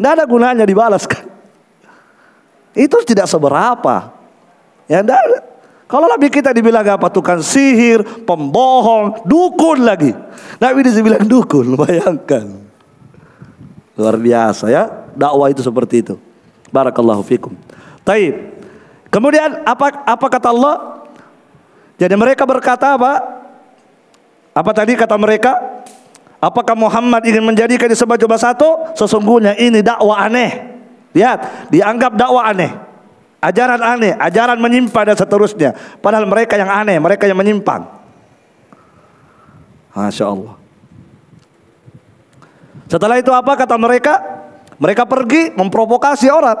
Tidak 0.00 0.08
ada 0.08 0.24
gunanya 0.24 0.64
dibalas 0.64 1.04
kan. 1.04 1.28
Itu 2.72 2.96
tidak 3.04 3.28
seberapa. 3.28 4.08
Ya, 4.88 5.04
tidak. 5.04 5.51
Kalau 5.92 6.08
Nabi 6.08 6.32
kita 6.32 6.56
dibilang 6.56 6.88
apa? 6.88 7.12
Tukang 7.12 7.44
sihir, 7.44 8.24
pembohong, 8.24 9.28
dukun 9.28 9.84
lagi. 9.84 10.16
Nabi 10.56 10.88
dibilang 10.88 11.20
dukun, 11.28 11.76
bayangkan. 11.84 12.64
Luar 13.92 14.16
biasa 14.16 14.72
ya 14.72 14.88
dakwah 15.12 15.52
itu 15.52 15.60
seperti 15.60 16.00
itu. 16.00 16.14
Barakallahu 16.72 17.20
fikum. 17.20 17.52
Taib. 18.08 18.56
Kemudian 19.12 19.60
apa 19.68 20.08
apa 20.08 20.26
kata 20.32 20.48
Allah? 20.48 21.04
Jadi 22.00 22.16
mereka 22.16 22.48
berkata 22.48 22.96
apa? 22.96 23.44
Apa 24.56 24.72
tadi 24.72 24.96
kata 24.96 25.20
mereka? 25.20 25.60
Apakah 26.40 26.74
Muhammad 26.74 27.22
ingin 27.28 27.44
menjadikan 27.44 27.86
disebut 27.86 28.16
coba 28.24 28.40
satu? 28.40 28.96
Sesungguhnya 28.96 29.54
ini 29.60 29.84
dakwah 29.84 30.26
aneh. 30.26 30.72
Lihat, 31.12 31.70
dianggap 31.70 32.16
dakwah 32.16 32.50
aneh. 32.50 32.72
Ajaran 33.42 33.82
aneh, 33.82 34.14
ajaran 34.14 34.54
menyimpang 34.62 35.02
dan 35.02 35.18
seterusnya. 35.18 35.74
Padahal 35.98 36.30
mereka 36.30 36.54
yang 36.54 36.70
aneh, 36.70 37.02
mereka 37.02 37.26
yang 37.26 37.34
menyimpang. 37.34 37.82
Masya 39.90 40.30
Allah. 40.30 40.54
Setelah 42.86 43.18
itu 43.18 43.34
apa 43.34 43.58
kata 43.58 43.74
mereka? 43.74 44.22
Mereka 44.78 45.10
pergi 45.10 45.50
memprovokasi 45.58 46.30
orang. 46.30 46.54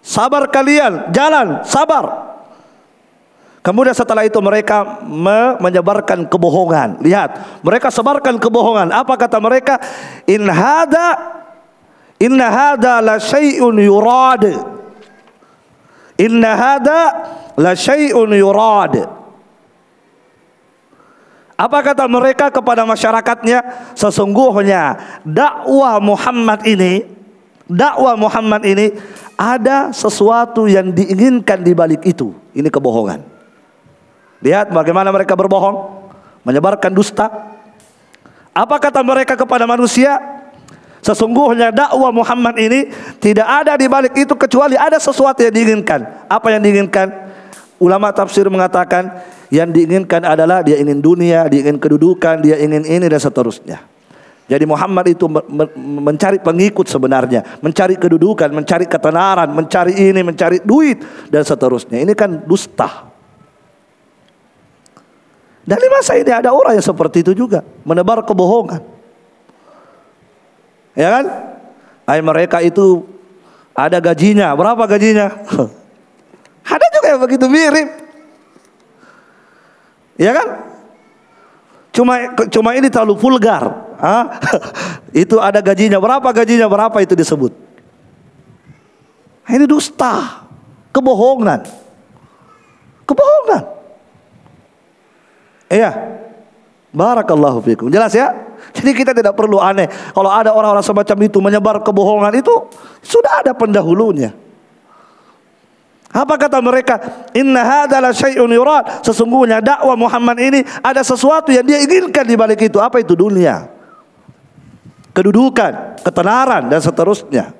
Sabar 0.00 0.48
kalian, 0.48 1.12
jalan, 1.12 1.60
sabar. 1.68 2.32
Kemudian 3.60 3.92
setelah 3.92 4.24
itu 4.24 4.40
mereka 4.40 5.04
me 5.04 5.60
menyebarkan 5.60 6.24
kebohongan. 6.24 7.04
Lihat, 7.04 7.60
mereka 7.60 7.92
sebarkan 7.92 8.40
kebohongan. 8.40 8.88
Apa 8.88 9.20
kata 9.20 9.36
mereka? 9.36 9.76
In 10.24 10.48
hada 10.48 11.20
inna 12.16 12.48
hada 12.48 13.04
la 13.04 13.16
yurad. 13.76 14.69
Inna 16.20 16.52
hada 16.52 17.00
la 17.56 17.72
syai'un 17.72 18.28
yurad. 18.36 18.94
Apa 21.56 21.78
kata 21.84 22.04
mereka 22.08 22.52
kepada 22.52 22.84
masyarakatnya? 22.84 23.92
Sesungguhnya 23.96 24.96
dakwah 25.24 26.00
Muhammad 26.00 26.64
ini 26.64 27.04
dakwah 27.70 28.18
Muhammad 28.18 28.66
ini 28.66 28.96
ada 29.38 29.94
sesuatu 29.94 30.66
yang 30.66 30.90
diinginkan 30.90 31.62
di 31.62 31.72
balik 31.72 32.02
itu. 32.04 32.34
Ini 32.52 32.66
kebohongan. 32.68 33.22
Lihat 34.42 34.72
bagaimana 34.74 35.12
mereka 35.14 35.38
berbohong, 35.38 36.08
menyebarkan 36.42 36.90
dusta. 36.90 37.28
Apa 38.50 38.76
kata 38.82 39.00
mereka 39.06 39.38
kepada 39.38 39.68
manusia? 39.68 40.18
Sesungguhnya 41.00 41.72
dakwah 41.72 42.12
Muhammad 42.12 42.60
ini 42.60 42.92
tidak 43.16 43.48
ada 43.48 43.72
di 43.80 43.88
balik 43.88 44.12
itu 44.20 44.36
kecuali 44.36 44.76
ada 44.76 45.00
sesuatu 45.00 45.40
yang 45.40 45.52
diinginkan. 45.52 46.28
Apa 46.28 46.52
yang 46.52 46.60
diinginkan? 46.60 47.32
Ulama 47.80 48.12
tafsir 48.12 48.44
mengatakan 48.52 49.08
yang 49.48 49.72
diinginkan 49.72 50.20
adalah 50.28 50.60
dia 50.60 50.76
ingin 50.76 51.00
dunia, 51.00 51.48
dia 51.48 51.64
ingin 51.64 51.80
kedudukan, 51.80 52.44
dia 52.44 52.60
ingin 52.60 52.84
ini 52.84 53.08
dan 53.08 53.16
seterusnya. 53.16 53.80
Jadi 54.50 54.66
Muhammad 54.66 55.06
itu 55.08 55.30
mencari 55.78 56.42
pengikut 56.42 56.90
sebenarnya, 56.90 57.62
mencari 57.62 57.94
kedudukan, 57.96 58.50
mencari 58.50 58.84
ketenaran, 58.84 59.48
mencari 59.54 59.94
ini, 59.94 60.20
mencari 60.26 60.60
duit 60.60 61.00
dan 61.30 61.46
seterusnya. 61.46 62.02
Ini 62.02 62.12
kan 62.18 62.44
dusta. 62.44 63.08
Dan 65.64 65.78
di 65.78 65.88
masa 65.88 66.18
ini 66.18 66.34
ada 66.34 66.50
orang 66.50 66.74
yang 66.74 66.82
seperti 66.82 67.22
itu 67.22 67.32
juga, 67.32 67.62
menebar 67.86 68.26
kebohongan. 68.26 68.99
Ya 70.94 71.08
kan? 71.20 71.24
Ay 72.06 72.20
mereka 72.22 72.58
itu 72.64 73.06
ada 73.74 74.02
gajinya. 74.02 74.50
Berapa 74.58 74.84
gajinya? 74.90 75.30
ada 76.74 76.86
juga 76.92 77.06
yang 77.06 77.20
begitu 77.22 77.46
mirip. 77.46 77.88
Ya 80.20 80.36
kan? 80.36 80.48
Cuma 81.90 82.14
cuma 82.52 82.70
ini 82.76 82.86
terlalu 82.92 83.18
vulgar. 83.18 83.90
Itu 85.12 85.42
ada 85.42 85.58
gajinya. 85.58 85.98
Berapa 85.98 86.30
gajinya? 86.30 86.70
Berapa 86.70 87.02
itu 87.02 87.18
disebut? 87.18 87.52
Ini 89.50 89.66
dusta. 89.66 90.46
Kebohongan. 90.94 91.66
Kebohongan. 93.04 93.62
Iya. 95.66 95.90
Barakallahu 96.94 97.58
fikum. 97.66 97.90
Jelas 97.90 98.14
ya? 98.14 98.34
Jadi 98.76 98.90
kita 98.92 99.12
tidak 99.12 99.34
perlu 99.34 99.58
aneh. 99.58 99.88
Kalau 99.88 100.30
ada 100.30 100.54
orang-orang 100.54 100.84
semacam 100.84 101.18
itu 101.26 101.38
menyebar 101.40 101.76
kebohongan 101.82 102.32
itu 102.38 102.52
sudah 103.00 103.42
ada 103.44 103.52
pendahulunya. 103.56 104.32
Apa 106.10 106.34
kata 106.34 106.58
mereka? 106.58 106.98
Inna 107.38 107.62
hadalah 107.62 108.10
syai'un 108.10 108.50
yurad. 108.50 109.06
Sesungguhnya 109.06 109.62
dakwah 109.62 109.94
Muhammad 109.94 110.42
ini 110.42 110.60
ada 110.82 111.06
sesuatu 111.06 111.54
yang 111.54 111.62
dia 111.62 111.78
inginkan 111.78 112.26
di 112.26 112.34
balik 112.34 112.58
itu. 112.66 112.82
Apa 112.82 112.98
itu 112.98 113.14
dunia? 113.14 113.70
Kedudukan, 115.14 116.02
ketenaran 116.02 116.66
dan 116.66 116.82
seterusnya. 116.82 117.54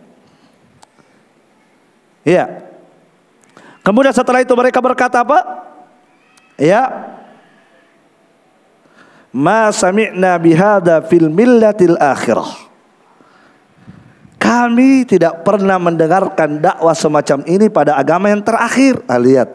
Iya. 2.26 2.70
Kemudian 3.86 4.12
setelah 4.12 4.42
itu 4.42 4.52
mereka 4.58 4.82
berkata 4.82 5.22
apa? 5.22 5.66
Ya, 6.60 7.09
ma 9.30 9.70
sami'na 9.70 10.38
bihada 10.38 11.02
fil 11.06 11.30
millatil 11.30 11.96
akhirah. 11.98 12.70
Kami 14.40 15.04
tidak 15.04 15.44
pernah 15.44 15.76
mendengarkan 15.76 16.58
dakwah 16.58 16.96
semacam 16.96 17.44
ini 17.44 17.68
pada 17.68 17.94
agama 17.94 18.32
yang 18.32 18.40
terakhir. 18.40 18.98
Ah, 19.04 19.20
lihat. 19.20 19.52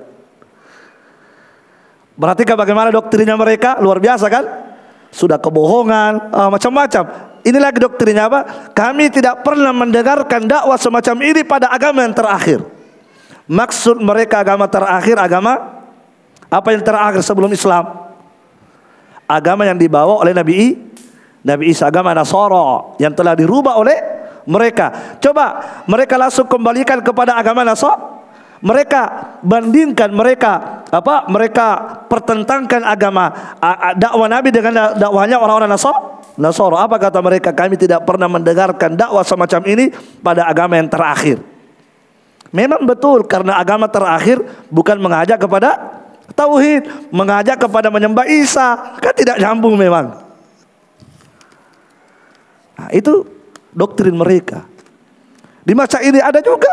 Perhatikan 2.16 2.56
bagaimana 2.56 2.94
doktrinnya 2.94 3.36
mereka, 3.36 3.76
luar 3.82 4.00
biasa 4.00 4.30
kan? 4.32 4.46
Sudah 5.10 5.42
kebohongan, 5.42 6.32
ah, 6.32 6.50
macam-macam. 6.54 7.34
Ini 7.42 7.58
lagi 7.58 7.82
doktrinnya 7.82 8.30
apa? 8.30 8.40
Kami 8.72 9.10
tidak 9.10 9.42
pernah 9.42 9.74
mendengarkan 9.74 10.46
dakwah 10.46 10.78
semacam 10.78 11.18
ini 11.34 11.42
pada 11.42 11.70
agama 11.74 12.06
yang 12.06 12.14
terakhir. 12.14 12.62
Maksud 13.46 14.02
mereka 14.02 14.42
agama 14.42 14.66
terakhir, 14.70 15.18
agama 15.18 15.82
apa 16.50 16.70
yang 16.74 16.82
terakhir 16.82 17.22
sebelum 17.26 17.50
Islam? 17.54 18.05
Agama 19.26 19.66
yang 19.66 19.78
dibawa 19.78 20.22
oleh 20.22 20.34
Nabi 20.34 20.54
I, 20.54 20.68
Nabi 21.46 21.70
Isa 21.70 21.90
agama 21.90 22.14
Nasara 22.14 22.98
yang 22.98 23.14
telah 23.14 23.38
dirubah 23.38 23.78
oleh 23.78 23.98
mereka. 24.50 25.18
Coba 25.22 25.46
mereka 25.86 26.18
langsung 26.18 26.50
kembalikan 26.50 27.02
kepada 27.02 27.38
agama 27.38 27.62
Nasara. 27.62 28.18
Mereka 28.66 29.02
bandingkan 29.46 30.10
mereka 30.10 30.82
apa? 30.90 31.30
Mereka 31.30 31.68
pertentangkan 32.10 32.82
agama 32.82 33.30
dakwah 33.94 34.26
Nabi 34.26 34.50
dengan 34.50 34.98
dakwahnya 34.98 35.38
orang-orang 35.38 35.70
Nasara. 35.70 36.18
Nasara 36.36 36.82
apa 36.82 36.98
kata 36.98 37.22
mereka? 37.22 37.54
Kami 37.54 37.78
tidak 37.78 38.10
pernah 38.10 38.26
mendengarkan 38.26 38.98
dakwah 38.98 39.22
semacam 39.22 39.62
ini 39.70 39.94
pada 40.24 40.50
agama 40.50 40.82
yang 40.82 40.90
terakhir. 40.90 41.38
Memang 42.56 42.88
betul 42.88 43.28
karena 43.28 43.60
agama 43.60 43.86
terakhir 43.92 44.40
bukan 44.72 44.98
mengajak 44.98 45.36
kepada 45.38 46.02
Tauhid 46.36 47.10
mengajak 47.16 47.64
kepada 47.64 47.88
menyembah 47.88 48.28
Isa 48.28 49.00
kan 49.00 49.16
tidak 49.16 49.40
nyambung 49.40 49.80
memang. 49.80 50.20
Nah, 52.76 52.90
itu 52.92 53.24
doktrin 53.72 54.12
mereka. 54.12 54.68
Di 55.64 55.72
masa 55.72 56.04
ini 56.04 56.20
ada 56.20 56.44
juga. 56.44 56.70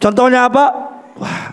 Contohnya 0.00 0.48
apa? 0.48 0.64
Wah, 1.20 1.52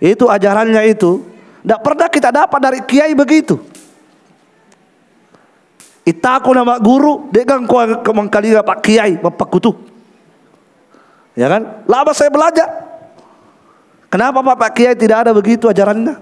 itu 0.00 0.24
ajarannya 0.26 0.82
itu. 0.88 1.20
Tidak 1.62 1.80
pernah 1.84 2.08
kita 2.08 2.32
dapat 2.32 2.58
dari 2.58 2.80
kiai 2.82 3.12
begitu. 3.12 3.60
Itaku 6.06 6.54
nama 6.54 6.78
guru, 6.78 7.28
degang 7.34 7.66
kau 7.66 7.82
kemangkali 7.82 8.54
pak 8.62 8.78
kiai, 8.80 9.18
bapak 9.18 9.48
kutu. 9.52 9.74
Ya 11.36 11.50
kan? 11.52 11.84
Lama 11.84 12.14
saya 12.14 12.32
belajar. 12.32 12.85
Kenapa 14.16 14.40
Pak 14.40 14.72
Kiai 14.72 14.96
tidak 14.96 15.28
ada 15.28 15.36
begitu 15.36 15.68
ajarannya? 15.68 16.16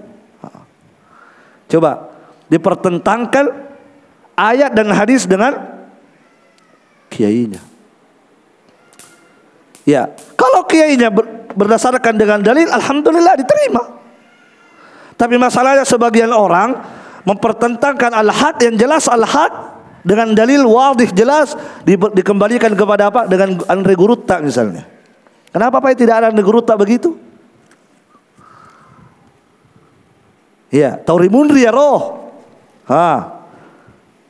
Coba 1.71 2.11
dipertentangkan 2.51 3.55
ayat 4.35 4.75
dan 4.75 4.91
hadis 4.91 5.23
dengan 5.23 5.55
kiainya. 7.07 7.63
Ya, 9.87 10.11
kalau 10.35 10.67
kiainya 10.67 11.07
berdasarkan 11.55 12.19
dengan 12.19 12.43
dalil, 12.43 12.67
alhamdulillah 12.67 13.39
diterima. 13.39 13.95
Tapi 15.15 15.39
masalahnya 15.39 15.87
sebagian 15.87 16.35
orang 16.35 16.75
mempertentangkan 17.23 18.11
al-haq 18.11 18.59
yang 18.59 18.75
jelas 18.75 19.07
al-haq 19.07 19.55
dengan 20.03 20.35
dalil 20.35 20.67
wadih 20.67 21.15
jelas 21.15 21.55
di, 21.87 21.95
dikembalikan 21.95 22.75
kepada 22.75 23.07
apa? 23.07 23.23
Dengan 23.23 23.55
Andre 23.71 23.95
Gurutta 23.95 24.43
misalnya. 24.43 24.83
Kenapa 25.55 25.79
Pak 25.79 25.95
tidak 25.95 26.19
ada 26.19 26.27
Andre 26.35 26.43
Gurutta 26.43 26.75
begitu? 26.75 27.23
Iya, 30.75 30.99
Tauri 30.99 31.31
Munri 31.31 31.63
ya 31.63 31.71
roh. 31.71 32.27
Ha. 32.91 33.31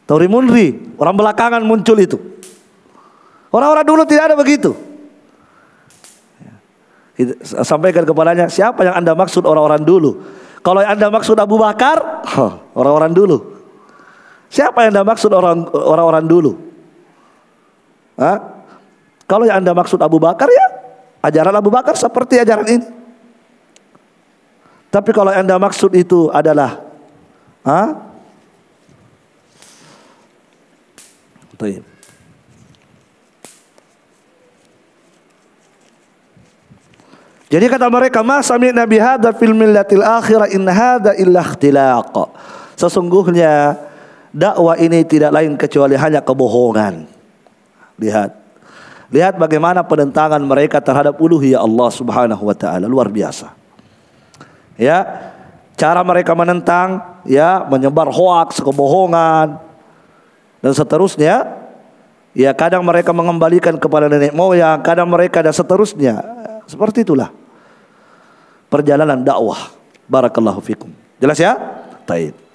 Tauri 0.06 0.30
Munri, 0.30 0.94
orang 1.02 1.18
belakangan 1.18 1.66
muncul 1.66 1.98
itu. 1.98 2.22
Orang-orang 3.50 3.82
dulu 3.82 4.06
tidak 4.06 4.30
ada 4.30 4.36
begitu. 4.38 4.78
Sampaikan 7.66 8.06
kepadanya, 8.06 8.46
siapa 8.46 8.86
yang 8.86 9.02
Anda 9.02 9.18
maksud 9.18 9.42
orang-orang 9.42 9.82
dulu? 9.82 10.22
Kalau 10.62 10.86
yang 10.86 10.94
Anda 10.94 11.10
maksud 11.10 11.34
Abu 11.42 11.58
Bakar, 11.58 12.22
orang-orang 12.78 13.16
dulu. 13.18 13.38
Siapa 14.54 14.86
yang 14.86 14.94
Anda 14.94 15.04
maksud 15.08 15.34
orang 15.34 15.66
orang 15.82 16.26
dulu? 16.30 16.52
Hah? 18.22 18.38
Kalau 19.26 19.50
yang 19.50 19.66
Anda 19.66 19.74
maksud 19.74 19.98
Abu 19.98 20.22
Bakar 20.22 20.46
ya, 20.46 20.68
ajaran 21.26 21.58
Abu 21.58 21.74
Bakar 21.74 21.98
seperti 21.98 22.38
ajaran 22.38 22.70
ini. 22.70 22.86
Tapi 24.96 25.12
kalau 25.12 25.28
yang 25.28 25.44
Anda 25.44 25.60
maksud 25.60 25.92
itu 25.92 26.32
adalah 26.32 26.80
ha? 27.68 28.00
Baik. 31.60 31.84
Jadi 37.52 37.66
kata 37.68 37.92
mereka, 37.92 38.24
"Ma 38.24 38.40
sami'na 38.40 38.88
bi 38.88 38.96
hadza 38.96 39.36
fil 39.36 39.52
millatil 39.52 40.00
akhirah 40.00 40.48
in 40.56 40.64
hadza 40.64 41.12
illa 41.20 41.44
ikhtilaq." 41.44 42.16
Sesungguhnya 42.80 43.76
dakwah 44.32 44.80
ini 44.80 45.04
tidak 45.04 45.36
lain 45.36 45.60
kecuali 45.60 46.00
hanya 46.00 46.24
kebohongan. 46.24 47.04
Lihat. 48.00 48.32
Lihat 49.12 49.36
bagaimana 49.36 49.84
penentangan 49.84 50.40
mereka 50.40 50.80
terhadap 50.80 51.20
uluhiyah 51.20 51.60
Allah 51.60 51.90
Subhanahu 51.92 52.48
wa 52.48 52.56
taala 52.56 52.88
luar 52.88 53.12
biasa 53.12 53.65
ya 54.76 55.32
cara 55.76 56.02
mereka 56.04 56.32
menentang 56.36 57.20
ya 57.28 57.64
menyebar 57.68 58.12
hoaks 58.12 58.60
kebohongan 58.64 59.60
dan 60.64 60.72
seterusnya. 60.72 61.66
Ya 62.36 62.52
kadang 62.52 62.84
mereka 62.84 63.16
mengembalikan 63.16 63.80
kepada 63.80 64.12
nenek 64.12 64.36
moyang 64.36 64.84
kadang 64.84 65.08
mereka 65.08 65.40
dan 65.40 65.56
seterusnya. 65.56 66.20
Seperti 66.68 67.08
itulah 67.08 67.32
perjalanan 68.68 69.24
dakwah. 69.24 69.72
Barakallahu 70.06 70.60
fikum. 70.60 70.92
Jelas 71.18 71.40
ya? 71.40 71.56
Baik 72.06 72.46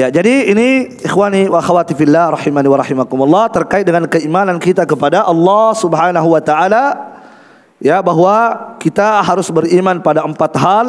Ya, 0.00 0.08
jadi 0.08 0.48
ini 0.48 0.96
ikhwani 1.04 1.52
wa 1.52 1.60
akhwati 1.60 1.92
fillah 1.92 2.32
rahimani 2.32 2.72
wa 2.72 2.80
rahimakumullah 2.80 3.52
terkait 3.52 3.84
dengan 3.84 4.08
keimanan 4.08 4.56
kita 4.56 4.88
kepada 4.88 5.28
Allah 5.28 5.76
Subhanahu 5.76 6.24
wa 6.24 6.40
taala 6.40 6.84
ya 7.80 7.98
bahwa 8.04 8.76
kita 8.78 9.24
harus 9.24 9.48
beriman 9.48 9.98
pada 9.98 10.22
empat 10.22 10.52
hal. 10.60 10.86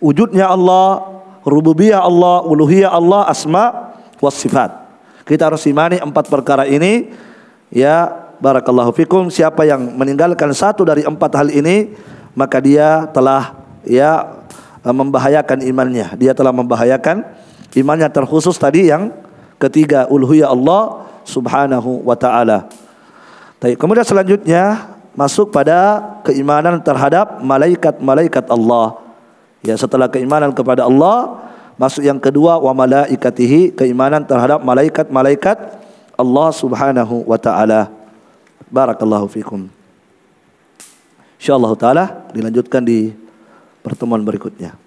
Wujudnya 0.00 0.48
Allah 0.48 1.04
rububiyah 1.44 2.00
Allah 2.00 2.44
uluhiyah 2.44 2.92
Allah 2.92 3.28
asma 3.28 3.92
was 4.20 4.36
sifat. 4.36 4.72
Kita 5.28 5.52
harus 5.52 5.64
imani 5.68 6.00
empat 6.00 6.28
perkara 6.28 6.64
ini. 6.68 7.12
Ya 7.72 8.08
barakallahu 8.40 8.96
fikum. 8.96 9.28
Siapa 9.28 9.68
yang 9.68 9.96
meninggalkan 9.96 10.52
satu 10.56 10.84
dari 10.84 11.04
empat 11.04 11.32
hal 11.36 11.48
ini 11.52 11.92
maka 12.32 12.62
dia 12.62 13.08
telah 13.12 13.56
ya 13.84 14.40
membahayakan 14.84 15.60
imannya. 15.64 16.16
Dia 16.16 16.32
telah 16.32 16.52
membahayakan 16.52 17.24
imannya 17.76 18.08
terkhusus 18.08 18.56
tadi 18.56 18.88
yang 18.88 19.12
ketiga 19.60 20.08
uluhiyah 20.08 20.48
Allah 20.48 21.04
subhanahu 21.28 22.00
wa 22.08 22.16
taala. 22.16 22.72
Kemudian 23.60 24.08
selanjutnya 24.08 24.89
masuk 25.12 25.52
pada 25.52 26.00
keimanan 26.24 26.80
terhadap 26.80 27.42
malaikat-malaikat 27.44 28.48
Allah. 28.48 28.96
Ya, 29.60 29.76
setelah 29.76 30.08
keimanan 30.08 30.56
kepada 30.56 30.88
Allah, 30.88 31.36
masuk 31.76 32.00
yang 32.00 32.16
kedua 32.16 32.56
wa 32.56 32.72
malaikatihi, 32.72 33.76
keimanan 33.76 34.24
terhadap 34.24 34.64
malaikat-malaikat 34.64 35.56
Allah 36.16 36.48
Subhanahu 36.56 37.28
wa 37.28 37.36
taala. 37.36 37.92
Barakallahu 38.72 39.28
fikum. 39.28 39.68
Insyaallah 41.36 41.72
taala 41.76 42.04
dilanjutkan 42.32 42.80
di 42.80 43.12
pertemuan 43.84 44.24
berikutnya. 44.24 44.79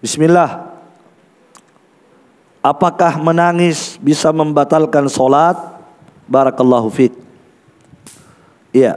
Bismillah. 0.00 0.80
Apakah 2.60 3.20
menangis 3.20 3.96
bisa 4.00 4.32
membatalkan 4.32 5.08
solat? 5.08 5.56
Barakallahu 6.28 6.88
fiqh. 6.92 7.16
Iya. 8.72 8.96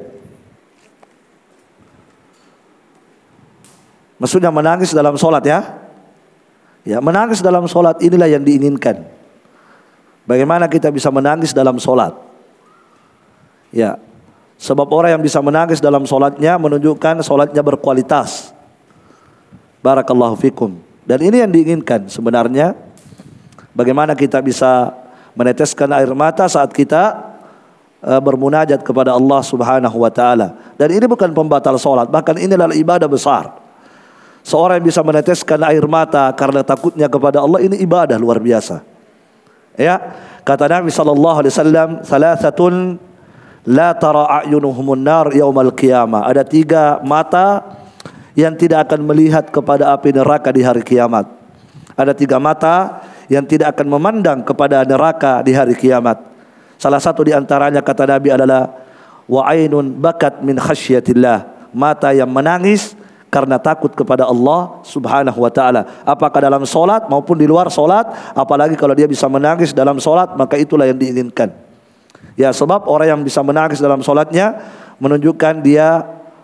Maksudnya 4.19 4.51
menangis 4.51 4.95
dalam 4.95 5.19
solat 5.19 5.43
ya? 5.43 5.59
Ya, 6.83 6.99
menangis 6.99 7.39
dalam 7.43 7.67
solat 7.67 7.99
inilah 8.03 8.27
yang 8.27 8.43
diinginkan. 8.43 9.03
Bagaimana 10.23 10.71
kita 10.71 10.87
bisa 10.91 11.11
menangis 11.11 11.51
dalam 11.51 11.79
solat? 11.79 12.15
Ya, 13.71 13.99
sebab 14.59 14.87
orang 14.91 15.19
yang 15.19 15.23
bisa 15.23 15.43
menangis 15.43 15.83
dalam 15.83 16.07
solatnya 16.07 16.55
menunjukkan 16.55 17.19
solatnya 17.23 17.59
berkualitas. 17.59 18.55
Barakallahu 19.83 20.39
fikum. 20.39 20.92
Dan 21.03 21.19
ini 21.19 21.43
yang 21.43 21.51
diinginkan 21.51 22.07
sebenarnya 22.07 22.93
Bagaimana 23.73 24.13
kita 24.13 24.37
bisa 24.37 24.93
meneteskan 25.33 25.89
air 25.97 26.13
mata 26.13 26.45
saat 26.45 26.69
kita 26.69 27.33
uh, 28.05 28.21
bermunajat 28.21 28.85
kepada 28.85 29.17
Allah 29.17 29.41
Subhanahu 29.41 29.97
wa 29.97 30.13
taala. 30.13 30.53
Dan 30.77 30.93
ini 30.93 31.09
bukan 31.09 31.33
pembatal 31.33 31.73
salat, 31.81 32.05
bahkan 32.05 32.37
ini 32.37 32.53
adalah 32.53 32.77
ibadah 32.77 33.09
besar. 33.09 33.49
Seorang 34.45 34.77
yang 34.77 34.87
bisa 34.93 35.01
meneteskan 35.01 35.57
air 35.65 35.81
mata 35.89 36.29
karena 36.37 36.61
takutnya 36.61 37.09
kepada 37.09 37.41
Allah 37.41 37.65
ini 37.65 37.81
ibadah 37.81 38.13
luar 38.21 38.37
biasa. 38.37 38.85
Ya, 39.73 39.97
kata 40.45 40.69
Nabi 40.69 40.93
sallallahu 40.93 41.37
alaihi 41.41 41.53
wasallam, 41.57 41.89
"Salasatun 42.05 42.73
la 43.73 43.97
tara 43.97 44.45
a'yunuhumun 44.45 45.01
nar 45.01 45.33
yaumal 45.33 45.73
qiyamah." 45.73 46.29
Ada 46.29 46.45
tiga 46.45 47.01
mata 47.01 47.81
yang 48.33 48.57
tidak 48.57 48.89
akan 48.89 49.05
melihat 49.05 49.49
kepada 49.49 49.93
api 49.93 50.13
neraka 50.13 50.49
di 50.49 50.61
hari 50.65 50.81
kiamat. 50.81 51.29
Ada 51.93 52.17
tiga 52.17 52.41
mata 52.41 53.05
yang 53.29 53.45
tidak 53.45 53.77
akan 53.77 53.87
memandang 53.97 54.39
kepada 54.41 54.81
neraka 54.83 55.45
di 55.45 55.53
hari 55.53 55.77
kiamat. 55.77 56.17
Salah 56.81 56.99
satu 56.99 57.21
di 57.23 57.31
antaranya 57.31 57.79
kata 57.85 58.09
Nabi 58.09 58.33
adalah 58.33 58.73
wa 59.29 59.41
ainun 59.47 59.93
bakat 60.01 60.41
min 60.41 60.57
khasyatillah, 60.57 61.69
mata 61.71 62.11
yang 62.11 62.27
menangis 62.27 62.97
karena 63.33 63.57
takut 63.57 63.89
kepada 63.93 64.29
Allah 64.29 64.81
Subhanahu 64.85 65.41
wa 65.41 65.49
taala. 65.53 65.89
Apakah 66.05 66.37
dalam 66.37 66.65
solat 66.69 67.09
maupun 67.09 67.37
di 67.37 67.49
luar 67.49 67.69
solat, 67.73 68.09
apalagi 68.37 68.77
kalau 68.77 68.93
dia 68.93 69.09
bisa 69.09 69.25
menangis 69.25 69.73
dalam 69.73 69.97
solat, 69.97 70.33
maka 70.37 70.57
itulah 70.57 70.85
yang 70.85 70.97
diinginkan. 70.97 71.49
Ya, 72.33 72.49
sebab 72.49 72.89
orang 72.89 73.17
yang 73.17 73.21
bisa 73.21 73.45
menangis 73.45 73.77
dalam 73.77 74.01
solatnya 74.01 74.57
menunjukkan 74.97 75.61
dia 75.61 76.01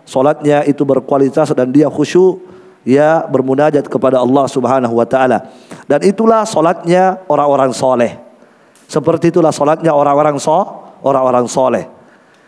solatnya 0.09 0.65
itu 0.65 0.81
berkualitas 0.81 1.53
dan 1.53 1.69
dia 1.69 1.85
khusyuk 1.85 2.41
ya 2.81 3.29
bermunajat 3.29 3.85
kepada 3.85 4.17
Allah 4.17 4.49
Subhanahu 4.49 4.97
wa 4.97 5.05
taala. 5.05 5.45
Dan 5.85 6.01
itulah 6.01 6.49
solatnya 6.49 7.21
orang-orang 7.29 7.69
soleh. 7.69 8.17
Seperti 8.89 9.29
itulah 9.29 9.53
solatnya 9.53 9.93
orang-orang 9.93 10.41
so, 10.41 10.65
orang-orang 11.05 11.45
soleh. 11.45 11.85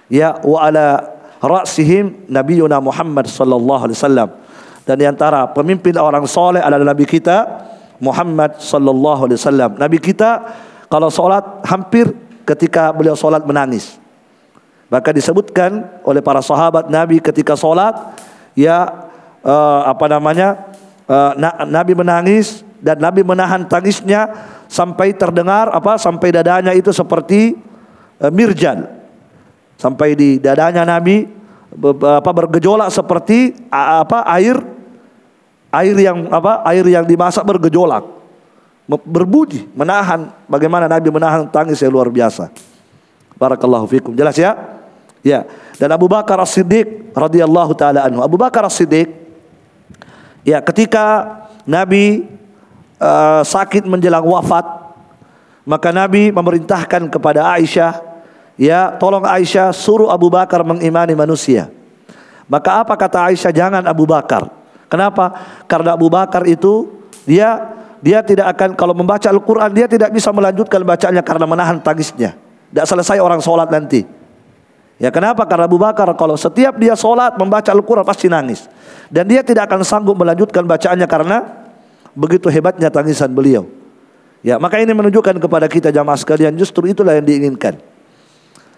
Ya 0.10 0.42
wa 0.42 0.66
ala 0.66 1.06
ra'sihim 1.38 2.26
nabiyuna 2.26 2.82
Muhammad 2.82 3.30
sallallahu 3.30 3.86
alaihi 3.86 3.98
wasallam. 4.02 4.30
Dan 4.82 4.98
di 4.98 5.06
antara 5.06 5.46
pemimpin 5.54 5.94
orang 6.02 6.26
soleh 6.26 6.58
adalah 6.58 6.98
nabi 6.98 7.06
kita 7.06 7.46
Muhammad 8.02 8.58
sallallahu 8.58 9.30
alaihi 9.30 9.38
wasallam. 9.38 9.78
Nabi 9.78 10.02
kita 10.02 10.50
kalau 10.90 11.14
solat 11.14 11.62
hampir 11.70 12.10
ketika 12.42 12.90
beliau 12.90 13.14
solat 13.14 13.46
menangis. 13.46 14.01
Maka 14.92 15.16
disebutkan 15.16 16.04
oleh 16.04 16.20
para 16.20 16.44
sahabat 16.44 16.92
Nabi 16.92 17.24
ketika 17.24 17.56
solat 17.56 17.96
ya 18.60 19.08
uh, 19.40 19.88
apa 19.88 20.04
namanya 20.12 20.68
uh, 21.08 21.32
Nabi 21.64 21.96
menangis 21.96 22.60
dan 22.84 23.00
Nabi 23.00 23.24
menahan 23.24 23.64
tangisnya 23.72 24.28
sampai 24.68 25.16
terdengar 25.16 25.72
apa 25.72 25.96
sampai 25.96 26.36
dadanya 26.36 26.76
itu 26.76 26.92
seperti 26.92 27.56
uh, 28.20 28.28
mirjal. 28.36 28.92
Sampai 29.80 30.12
di 30.12 30.44
dadanya 30.44 30.84
Nabi 30.84 31.24
apa 32.04 32.32
bergejolak 32.36 32.92
seperti 32.92 33.56
apa 33.72 34.28
air 34.28 34.60
air 35.72 35.96
yang 35.96 36.28
apa 36.36 36.68
air 36.68 36.84
yang 36.84 37.08
dimasak 37.08 37.48
bergejolak. 37.48 38.04
Berbunyi 38.92 39.72
menahan. 39.72 40.36
Bagaimana 40.52 40.92
Nabi 40.92 41.08
menahan 41.16 41.48
tangis 41.48 41.80
yang 41.80 41.96
luar 41.96 42.12
biasa. 42.12 42.52
Barakallahu 43.40 43.88
fikum. 43.88 44.12
Jelas 44.20 44.36
ya 44.36 44.81
ya 45.22 45.46
dan 45.78 45.90
Abu 45.94 46.10
Bakar 46.10 46.38
As-Siddiq 46.42 47.14
radhiyallahu 47.16 47.74
taala 47.78 48.06
anhu 48.06 48.22
Abu 48.26 48.38
Bakar 48.38 48.66
As-Siddiq 48.66 49.22
Ya, 50.42 50.58
ketika 50.58 51.38
Nabi 51.70 52.26
uh, 52.98 53.46
sakit 53.46 53.86
menjelang 53.86 54.26
wafat, 54.26 54.66
maka 55.62 55.94
Nabi 55.94 56.34
memerintahkan 56.34 57.14
kepada 57.14 57.46
Aisyah, 57.54 58.02
ya, 58.58 58.98
tolong 58.98 59.22
Aisyah 59.22 59.70
suruh 59.70 60.10
Abu 60.10 60.34
Bakar 60.34 60.66
mengimani 60.66 61.14
manusia. 61.14 61.70
Maka 62.50 62.82
apa 62.82 62.98
kata 62.98 63.30
Aisyah? 63.30 63.54
Jangan 63.54 63.84
Abu 63.86 64.10
Bakar. 64.10 64.50
Kenapa? 64.90 65.38
Karena 65.70 65.94
Abu 65.94 66.10
Bakar 66.10 66.44
itu 66.50 66.90
dia 67.24 67.78
dia 68.02 68.26
tidak 68.26 68.58
akan 68.58 68.74
kalau 68.74 68.98
membaca 68.98 69.30
Al-Qur'an 69.30 69.70
dia 69.70 69.86
tidak 69.86 70.10
bisa 70.10 70.34
melanjutkan 70.34 70.82
bacanya 70.82 71.22
karena 71.22 71.46
menahan 71.46 71.78
tangisnya. 71.78 72.34
Tidak 72.74 72.86
selesai 72.90 73.22
orang 73.22 73.40
sholat 73.46 73.70
nanti. 73.70 74.04
Ya 75.02 75.10
kenapa? 75.10 75.50
Karena 75.50 75.66
Abu 75.66 75.82
Bakar 75.82 76.06
kalau 76.14 76.38
setiap 76.38 76.78
dia 76.78 76.94
sholat 76.94 77.34
membaca 77.34 77.74
Al-Quran 77.74 78.06
pasti 78.06 78.30
nangis. 78.30 78.70
Dan 79.10 79.26
dia 79.26 79.42
tidak 79.42 79.66
akan 79.66 79.82
sanggup 79.82 80.14
melanjutkan 80.14 80.62
bacaannya 80.62 81.10
karena 81.10 81.42
begitu 82.14 82.54
hebatnya 82.54 82.94
tangisan 82.94 83.34
beliau. 83.34 83.66
Ya 84.46 84.62
maka 84.62 84.78
ini 84.78 84.94
menunjukkan 84.94 85.42
kepada 85.42 85.66
kita 85.66 85.90
jamaah 85.90 86.22
sekalian 86.22 86.54
justru 86.54 86.86
itulah 86.86 87.18
yang 87.18 87.26
diinginkan. 87.26 87.82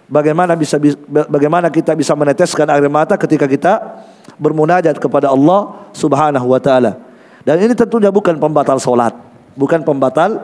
Bagaimana 0.08 0.56
bisa 0.56 0.80
bagaimana 1.28 1.68
kita 1.68 1.92
bisa 1.92 2.16
meneteskan 2.16 2.72
air 2.72 2.88
mata 2.88 3.20
ketika 3.20 3.44
kita 3.44 3.74
bermunajat 4.40 5.04
kepada 5.04 5.28
Allah 5.28 5.92
Subhanahu 5.92 6.56
wa 6.56 6.60
taala. 6.64 7.04
Dan 7.44 7.60
ini 7.60 7.76
tentunya 7.76 8.08
bukan 8.08 8.40
pembatal 8.40 8.80
solat, 8.80 9.12
bukan 9.60 9.84
pembatal 9.84 10.40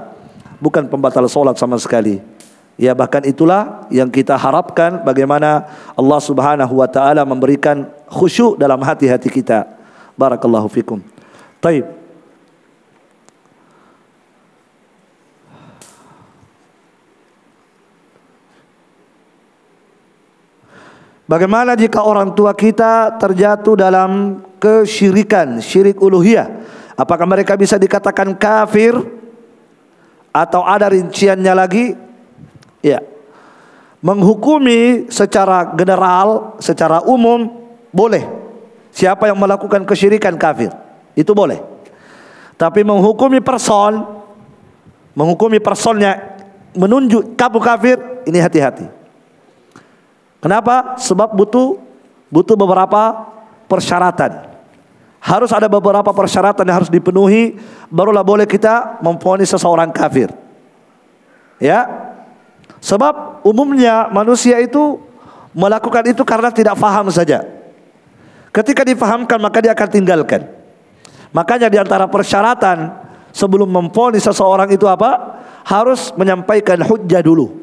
bukan 0.60 0.92
pembatal 0.92 1.24
solat 1.32 1.56
sama 1.56 1.80
sekali. 1.80 2.20
Ya 2.80 2.96
bahkan 2.96 3.20
itulah 3.28 3.92
yang 3.92 4.08
kita 4.08 4.40
harapkan 4.40 5.04
bagaimana 5.04 5.68
Allah 6.00 6.20
Subhanahu 6.24 6.80
wa 6.80 6.88
taala 6.88 7.28
memberikan 7.28 7.92
khusyuk 8.08 8.56
dalam 8.56 8.80
hati-hati 8.80 9.28
kita. 9.28 9.68
Barakallahu 10.16 10.72
fikum. 10.72 11.04
Taib. 11.60 11.84
Bagaimana 21.28 21.76
jika 21.76 21.99
orang 21.99 22.32
tua 22.32 22.56
kita 22.56 23.20
terjatuh 23.20 23.76
dalam 23.76 24.40
kesyirikan, 24.56 25.60
syirik 25.60 25.99
uluhiyah? 25.99 26.48
Apakah 26.95 27.28
mereka 27.28 27.60
bisa 27.60 27.76
dikatakan 27.76 28.40
kafir? 28.40 28.95
Atau 30.32 30.64
ada 30.64 30.88
rinciannya 30.88 31.53
lagi? 31.53 32.09
Ya. 32.80 33.03
Menghukumi 33.99 35.11
secara 35.11 35.76
general, 35.76 36.56
secara 36.64 37.03
umum 37.03 37.51
boleh. 37.91 38.23
Siapa 38.95 39.27
yang 39.27 39.38
melakukan 39.38 39.84
kesyirikan 39.84 40.39
kafir, 40.39 40.72
itu 41.14 41.30
boleh. 41.35 41.60
Tapi 42.56 42.81
menghukumi 42.84 43.43
person, 43.43 44.03
menghukumi 45.14 45.60
personnya 45.60 46.39
menunjuk 46.73 47.35
kamu 47.35 47.60
kafir, 47.60 47.97
ini 48.23 48.39
hati-hati. 48.39 48.88
Kenapa? 50.39 50.95
Sebab 50.95 51.35
butuh 51.35 51.76
butuh 52.31 52.56
beberapa 52.56 53.27
persyaratan. 53.68 54.47
Harus 55.19 55.51
ada 55.51 55.68
beberapa 55.68 56.07
persyaratan 56.15 56.64
yang 56.64 56.77
harus 56.80 56.91
dipenuhi 56.91 57.60
barulah 57.91 58.23
boleh 58.23 58.47
kita 58.47 59.03
memponis 59.03 59.51
seseorang 59.51 59.91
kafir. 59.91 60.31
Ya, 61.60 62.09
Sebab 62.80 63.43
umumnya 63.43 64.07
manusia 64.10 64.60
itu 64.64 64.99
melakukan 65.51 66.07
itu 66.07 66.23
karena 66.23 66.49
tidak 66.51 66.76
faham 66.80 67.11
saja. 67.11 67.43
Ketika 68.49 68.81
difahamkan 68.88 69.38
maka 69.38 69.60
dia 69.61 69.76
akan 69.76 69.89
tinggalkan. 69.91 70.41
Makanya 71.30 71.69
di 71.69 71.77
antara 71.77 72.10
persyaratan 72.10 72.89
sebelum 73.30 73.69
memponis 73.69 74.26
seseorang 74.26 74.72
itu 74.73 74.89
apa? 74.89 75.38
Harus 75.68 76.10
menyampaikan 76.18 76.81
hujjah 76.81 77.22
dulu. 77.22 77.53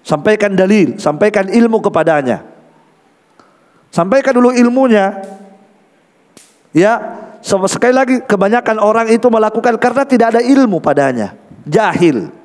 Sampaikan 0.00 0.56
dalil, 0.56 0.96
sampaikan 0.96 1.46
ilmu 1.46 1.78
kepadanya. 1.84 2.42
Sampaikan 3.92 4.34
dulu 4.34 4.50
ilmunya. 4.50 5.20
Ya, 6.70 7.20
sekali 7.42 7.94
lagi 7.94 8.16
kebanyakan 8.24 8.78
orang 8.80 9.06
itu 9.10 9.26
melakukan 9.28 9.76
karena 9.76 10.02
tidak 10.08 10.26
ada 10.34 10.42
ilmu 10.42 10.80
padanya. 10.80 11.36
Jahil. 11.68 12.39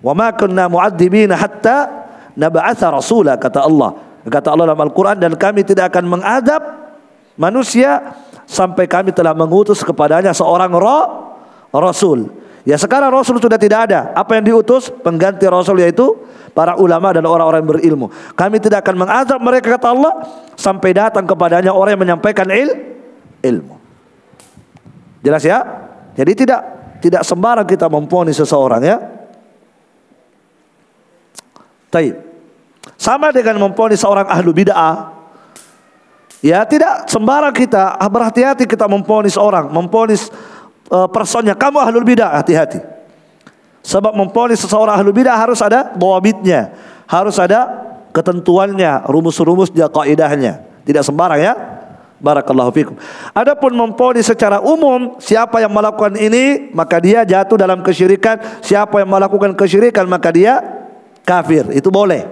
Wa 0.00 0.16
ma 0.16 0.32
kunna 0.32 0.68
mu'adzibina 0.68 1.36
hatta 1.36 2.08
nab'atha 2.36 2.88
rasula 2.88 3.36
kata 3.36 3.64
Allah. 3.64 3.96
Kata 4.24 4.52
Allah 4.52 4.72
dalam 4.72 4.84
Al-Qur'an 4.84 5.16
dan 5.16 5.32
kami 5.36 5.64
tidak 5.64 5.96
akan 5.96 6.04
mengadab 6.20 6.62
manusia 7.40 8.16
sampai 8.44 8.84
kami 8.84 9.16
telah 9.16 9.32
mengutus 9.32 9.80
kepadanya 9.80 10.36
seorang 10.36 10.72
roh 10.76 11.04
rasul. 11.72 12.28
Ya 12.60 12.76
sekarang 12.76 13.08
Rasul 13.08 13.40
sudah 13.40 13.56
tidak 13.56 13.88
ada. 13.88 14.12
Apa 14.12 14.36
yang 14.36 14.44
diutus? 14.44 14.92
Pengganti 14.92 15.48
Rasul 15.48 15.80
yaitu 15.80 16.12
para 16.52 16.76
ulama 16.76 17.08
dan 17.08 17.24
orang-orang 17.24 17.64
berilmu. 17.64 18.12
Kami 18.36 18.60
tidak 18.60 18.84
akan 18.84 19.00
mengazab 19.00 19.40
mereka 19.40 19.80
kata 19.80 19.96
Allah 19.96 20.12
sampai 20.60 20.92
datang 20.92 21.24
kepadanya 21.24 21.72
orang 21.72 21.96
yang 21.96 22.02
menyampaikan 22.04 22.44
il 22.52 22.68
ilmu. 23.40 23.80
Jelas 25.24 25.40
ya? 25.40 25.64
Jadi 26.12 26.32
tidak 26.36 26.60
tidak 27.00 27.24
sembarang 27.24 27.64
kita 27.64 27.88
memponis 27.88 28.36
seseorang 28.36 28.84
ya. 28.84 28.96
Taib. 31.90 32.16
Sama 32.96 33.34
dengan 33.34 33.58
memponis 33.60 34.00
seorang 34.00 34.30
ahlu 34.30 34.54
bid'ah. 34.54 35.20
Ya, 36.40 36.64
tidak 36.64 37.04
sembarang 37.04 37.52
kita 37.52 38.00
berhati-hati 38.00 38.64
kita 38.64 38.88
memponis 38.88 39.36
orang, 39.36 39.68
memponis 39.68 40.32
uh, 40.88 41.04
personnya. 41.04 41.52
Kamu 41.52 41.76
ahlul 41.76 42.04
bidah, 42.04 42.32
hati-hati. 42.40 42.80
Sebab 43.84 44.16
memponis 44.16 44.64
seseorang 44.64 44.96
ahlul 44.96 45.12
bidah 45.12 45.36
harus 45.36 45.60
ada 45.60 45.92
bawabitnya, 45.92 46.72
harus 47.04 47.36
ada 47.36 47.68
ketentuannya, 48.16 49.04
rumus-rumusnya, 49.04 49.92
kaidahnya. 49.92 50.64
Tidak 50.88 51.04
sembarang 51.04 51.40
ya. 51.40 51.54
Barakallahu 52.20 52.72
fikum. 52.72 52.96
Adapun 53.32 53.72
memponis 53.72 54.28
secara 54.28 54.60
umum 54.60 55.16
siapa 55.20 55.60
yang 55.60 55.72
melakukan 55.72 56.20
ini 56.20 56.68
maka 56.76 57.00
dia 57.00 57.24
jatuh 57.24 57.56
dalam 57.56 57.80
kesyirikan, 57.80 58.60
siapa 58.60 59.00
yang 59.00 59.08
melakukan 59.08 59.56
kesyirikan 59.56 60.04
maka 60.04 60.28
dia 60.28 60.79
kafir. 61.30 61.70
Itu 61.70 61.94
boleh. 61.94 62.26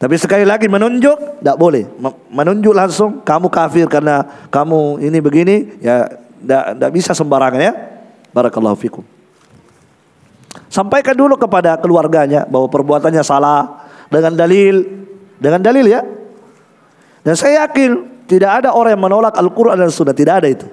Tapi 0.00 0.16
sekali 0.16 0.44
lagi 0.44 0.68
menunjuk 0.68 1.40
tidak 1.40 1.56
boleh. 1.56 1.84
Menunjuk 2.28 2.72
langsung 2.76 3.24
kamu 3.24 3.48
kafir 3.48 3.88
karena 3.88 4.48
kamu 4.52 5.00
ini 5.00 5.18
begini 5.20 5.56
ya 5.80 6.08
tidak 6.40 6.90
bisa 6.92 7.12
sembarangan 7.16 7.60
ya. 7.60 7.72
Barakallahu 8.32 8.76
fikum. 8.76 9.04
Sampaikan 10.72 11.16
dulu 11.16 11.36
kepada 11.40 11.76
keluarganya 11.80 12.46
bahwa 12.48 12.70
perbuatannya 12.70 13.24
salah 13.26 13.88
dengan 14.08 14.36
dalil, 14.36 14.86
dengan 15.36 15.60
dalil 15.60 15.84
ya. 15.84 16.00
Dan 17.20 17.36
saya 17.36 17.68
yakin 17.68 18.24
tidak 18.24 18.64
ada 18.64 18.72
orang 18.72 18.96
yang 18.96 19.04
menolak 19.04 19.34
Al-Quran 19.36 19.76
dan 19.76 19.90
Sunnah, 19.90 20.14
tidak 20.14 20.40
ada 20.40 20.48
itu. 20.48 20.66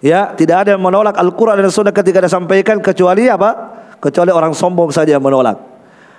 Ya, 0.00 0.32
tidak 0.32 0.64
ada 0.64 0.76
yang 0.76 0.82
menolak 0.84 1.16
Al-Quran 1.16 1.60
dan 1.60 1.72
Sunnah 1.72 1.92
ketika 1.92 2.24
disampaikan 2.24 2.80
kecuali 2.80 3.28
apa? 3.28 3.79
Kecuali 4.00 4.32
orang 4.32 4.56
sombong 4.56 4.88
saja 4.90 5.14
yang 5.14 5.24
menolak. 5.24 5.60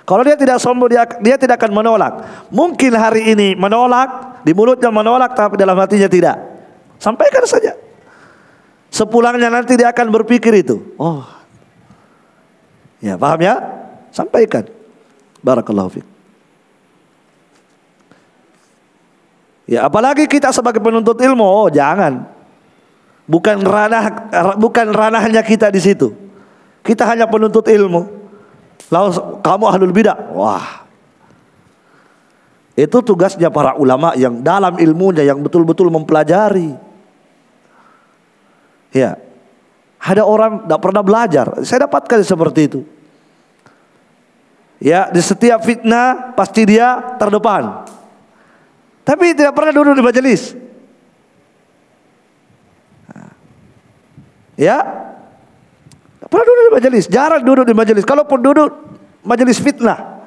Kalau 0.05 0.21
dia 0.21 0.37
tidak 0.37 0.61
sombong 0.61 0.89
dia, 0.89 1.03
dia 1.21 1.35
tidak 1.37 1.57
akan 1.61 1.73
menolak. 1.73 2.13
Mungkin 2.53 2.93
hari 2.93 3.33
ini 3.33 3.57
menolak, 3.57 4.41
di 4.45 4.53
mulutnya 4.53 4.93
menolak 4.93 5.33
tapi 5.33 5.57
dalam 5.57 5.77
hatinya 5.77 6.05
tidak. 6.05 6.37
Sampaikan 7.01 7.41
saja. 7.49 7.73
Sepulangnya 8.93 9.49
nanti 9.49 9.73
dia 9.73 9.89
akan 9.89 10.13
berpikir 10.13 10.51
itu. 10.61 10.93
Oh. 11.01 11.25
Ya, 13.01 13.17
paham 13.17 13.41
ya? 13.41 13.55
Sampaikan. 14.13 14.69
Barakallahu 15.41 15.89
fiik. 15.97 16.07
Ya, 19.71 19.87
apalagi 19.87 20.27
kita 20.27 20.51
sebagai 20.51 20.83
penuntut 20.83 21.15
ilmu, 21.17 21.41
oh 21.41 21.67
jangan. 21.71 22.27
Bukan 23.23 23.63
ranah 23.63 24.05
bukan 24.59 24.91
ranahnya 24.91 25.39
kita 25.39 25.71
di 25.71 25.79
situ. 25.79 26.11
Kita 26.91 27.07
hanya 27.07 27.23
penuntut 27.23 27.71
ilmu. 27.71 28.03
Lalu 28.91 29.39
kamu 29.39 29.63
ahlul 29.63 29.95
bidah. 29.95 30.35
Wah. 30.35 30.83
Itu 32.75 32.99
tugasnya 32.99 33.47
para 33.47 33.79
ulama 33.79 34.11
yang 34.19 34.43
dalam 34.43 34.75
ilmunya 34.75 35.23
yang 35.23 35.39
betul-betul 35.39 35.87
mempelajari. 35.87 36.75
Ya. 38.91 39.15
Ada 40.03 40.27
orang 40.27 40.67
tidak 40.67 40.81
pernah 40.83 40.99
belajar. 40.99 41.45
Saya 41.63 41.87
dapatkan 41.87 42.27
seperti 42.27 42.61
itu. 42.67 42.83
Ya, 44.83 45.07
di 45.07 45.23
setiap 45.23 45.63
fitnah 45.63 46.35
pasti 46.35 46.67
dia 46.67 47.15
terdepan. 47.15 47.87
Tapi 49.07 49.31
tidak 49.31 49.55
pernah 49.55 49.71
duduk 49.71 49.95
di 49.95 50.03
majelis. 50.03 50.59
Ya, 54.59 55.10
pernah 56.31 56.47
duduk 56.47 56.63
di 56.63 56.73
majelis. 56.79 57.03
Jarang 57.11 57.43
duduk 57.43 57.67
di 57.67 57.75
majelis. 57.75 58.07
Kalaupun 58.07 58.39
duduk 58.39 58.71
majelis 59.27 59.59
fitnah. 59.59 60.23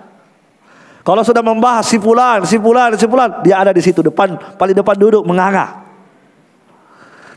Kalau 1.05 1.20
sudah 1.20 1.44
membahas 1.44 1.85
si 1.85 2.01
fulan, 2.01 2.44
si 2.48 2.56
fulan, 2.56 2.97
si 2.97 3.05
fulan, 3.05 3.44
dia 3.44 3.60
ada 3.60 3.76
di 3.76 3.85
situ 3.85 4.01
depan, 4.01 4.56
paling 4.56 4.72
depan 4.72 4.97
duduk 4.97 5.20
menganga. 5.28 5.85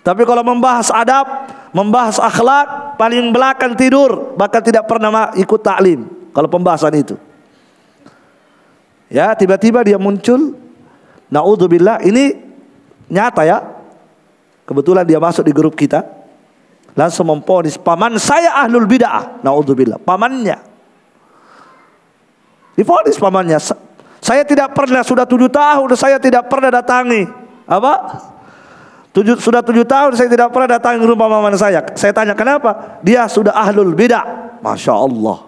Tapi 0.07 0.23
kalau 0.23 0.39
membahas 0.39 0.87
adab, 0.87 1.27
membahas 1.75 2.15
akhlak, 2.15 2.95
paling 2.95 3.27
belakang 3.35 3.75
tidur, 3.75 4.39
bahkan 4.39 4.63
tidak 4.63 4.87
pernah 4.87 5.35
ikut 5.35 5.59
taklim. 5.59 6.07
Kalau 6.31 6.47
pembahasan 6.47 6.95
itu. 6.95 7.19
Ya, 9.11 9.35
tiba-tiba 9.35 9.83
dia 9.83 9.99
muncul. 9.99 10.55
Naudzubillah, 11.27 12.07
ini 12.07 12.39
nyata 13.11 13.43
ya. 13.43 13.59
Kebetulan 14.63 15.03
dia 15.03 15.19
masuk 15.19 15.43
di 15.43 15.51
grup 15.51 15.75
kita. 15.75 16.07
Langsung 16.97 17.29
memponis 17.29 17.77
paman 17.77 18.17
saya 18.17 18.57
ahlul 18.57 18.89
bid'ah. 18.89 19.45
Naudzubillah, 19.45 20.01
pamannya. 20.01 20.57
Difonis 22.73 23.21
pamannya. 23.21 23.61
Saya 24.17 24.41
tidak 24.41 24.73
pernah 24.73 25.05
sudah 25.05 25.29
tujuh 25.29 25.47
tahun 25.47 25.93
saya 25.93 26.17
tidak 26.17 26.49
pernah 26.49 26.73
datangi 26.73 27.29
apa 27.69 27.93
Tujuh, 29.17 29.33
sudah 29.41 29.65
tujuh 29.65 29.81
tahun 29.81 30.13
saya 30.13 30.29
tidak 30.29 30.53
pernah 30.53 30.77
datang 30.77 31.01
ke 31.01 31.09
rumah 31.09 31.25
mama 31.25 31.49
saya. 31.57 31.81
Saya 31.97 32.13
tanya 32.13 32.37
kenapa? 32.37 33.01
Dia 33.01 33.25
sudah 33.25 33.49
ahlul 33.49 33.97
bidah. 33.97 34.61
Masya 34.61 34.93
Allah. 34.93 35.41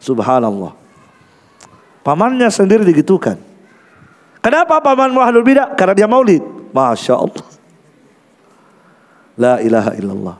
Subhanallah. 0.00 0.72
Pamannya 2.00 2.48
sendiri 2.48 2.80
digitukan. 2.80 3.36
Kenapa 4.40 4.80
pamanmu 4.80 5.20
ahlul 5.20 5.44
bidah? 5.44 5.76
Karena 5.76 5.92
dia 5.92 6.08
maulid. 6.08 6.40
Masya 6.72 7.14
Allah. 7.20 7.46
La 9.36 9.54
ilaha 9.60 9.92
illallah. 10.00 10.36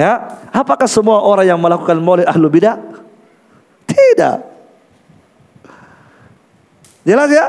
Ya, 0.00 0.40
apakah 0.48 0.88
semua 0.88 1.20
orang 1.20 1.44
yang 1.44 1.60
melakukan 1.60 2.00
maulid 2.00 2.24
ahlul 2.24 2.48
bidah? 2.48 2.80
Tidak. 3.84 4.36
Jelas 7.04 7.28
ya? 7.28 7.44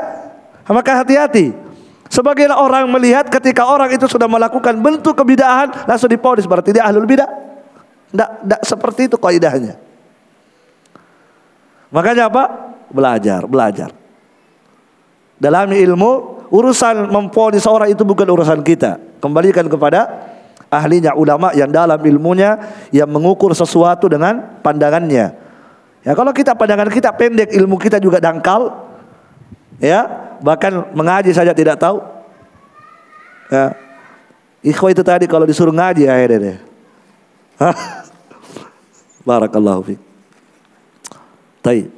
Maka 0.68 1.00
hati-hati. 1.00 1.56
Sebagian 2.12 2.52
orang 2.52 2.84
melihat 2.92 3.24
ketika 3.32 3.64
orang 3.64 3.88
itu 3.96 4.04
sudah 4.04 4.28
melakukan 4.28 4.76
bentuk 4.84 5.16
kebidahan 5.16 5.88
langsung 5.88 6.12
diponis 6.12 6.44
berarti 6.44 6.76
dia 6.76 6.84
ahlul 6.84 7.08
bidah. 7.08 7.24
Tidak, 8.12 8.30
tidak 8.44 8.60
seperti 8.68 9.08
itu 9.08 9.16
kaidahnya. 9.16 9.80
Makanya 11.88 12.28
apa? 12.28 12.44
Belajar, 12.92 13.48
belajar. 13.48 13.96
Dalam 15.40 15.72
ilmu 15.72 16.44
urusan 16.52 17.08
memponis 17.08 17.64
seorang 17.64 17.88
itu 17.88 18.04
bukan 18.04 18.28
urusan 18.28 18.60
kita. 18.60 19.00
Kembalikan 19.24 19.64
kepada 19.72 20.31
ahlinya 20.72 21.12
ulama 21.12 21.52
yang 21.52 21.68
dalam 21.68 22.00
ilmunya 22.00 22.56
yang 22.88 23.12
mengukur 23.12 23.52
sesuatu 23.52 24.08
dengan 24.08 24.56
pandangannya. 24.64 25.36
Ya 26.02 26.12
kalau 26.16 26.32
kita 26.32 26.56
pandangan 26.56 26.88
kita 26.88 27.12
pendek, 27.12 27.52
ilmu 27.52 27.76
kita 27.76 28.00
juga 28.00 28.16
dangkal, 28.18 28.72
ya 29.76 30.08
bahkan 30.40 30.88
mengaji 30.96 31.36
saja 31.36 31.52
tidak 31.52 31.76
tahu. 31.76 32.00
Ya. 33.52 33.76
Ikhwah 34.62 34.94
itu 34.94 35.02
tadi 35.04 35.28
kalau 35.28 35.44
disuruh 35.44 35.74
ngaji 35.74 36.08
akhirnya 36.08 36.38
deh. 36.38 36.58
Barakallahu 39.28 39.92
fiik. 39.92 40.00
Tapi 41.62 41.90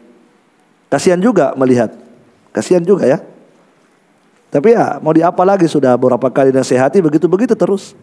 kasihan 0.91 1.21
juga 1.21 1.53
melihat. 1.57 1.93
Kasihan 2.53 2.85
juga 2.85 3.09
ya. 3.09 3.21
Tapi 4.53 4.77
ya 4.77 5.01
mau 5.01 5.13
diapa 5.13 5.41
lagi 5.45 5.69
sudah 5.69 5.97
beberapa 5.97 6.29
kali 6.33 6.53
nasihati 6.53 7.01
begitu-begitu 7.05 7.57
terus. 7.57 7.97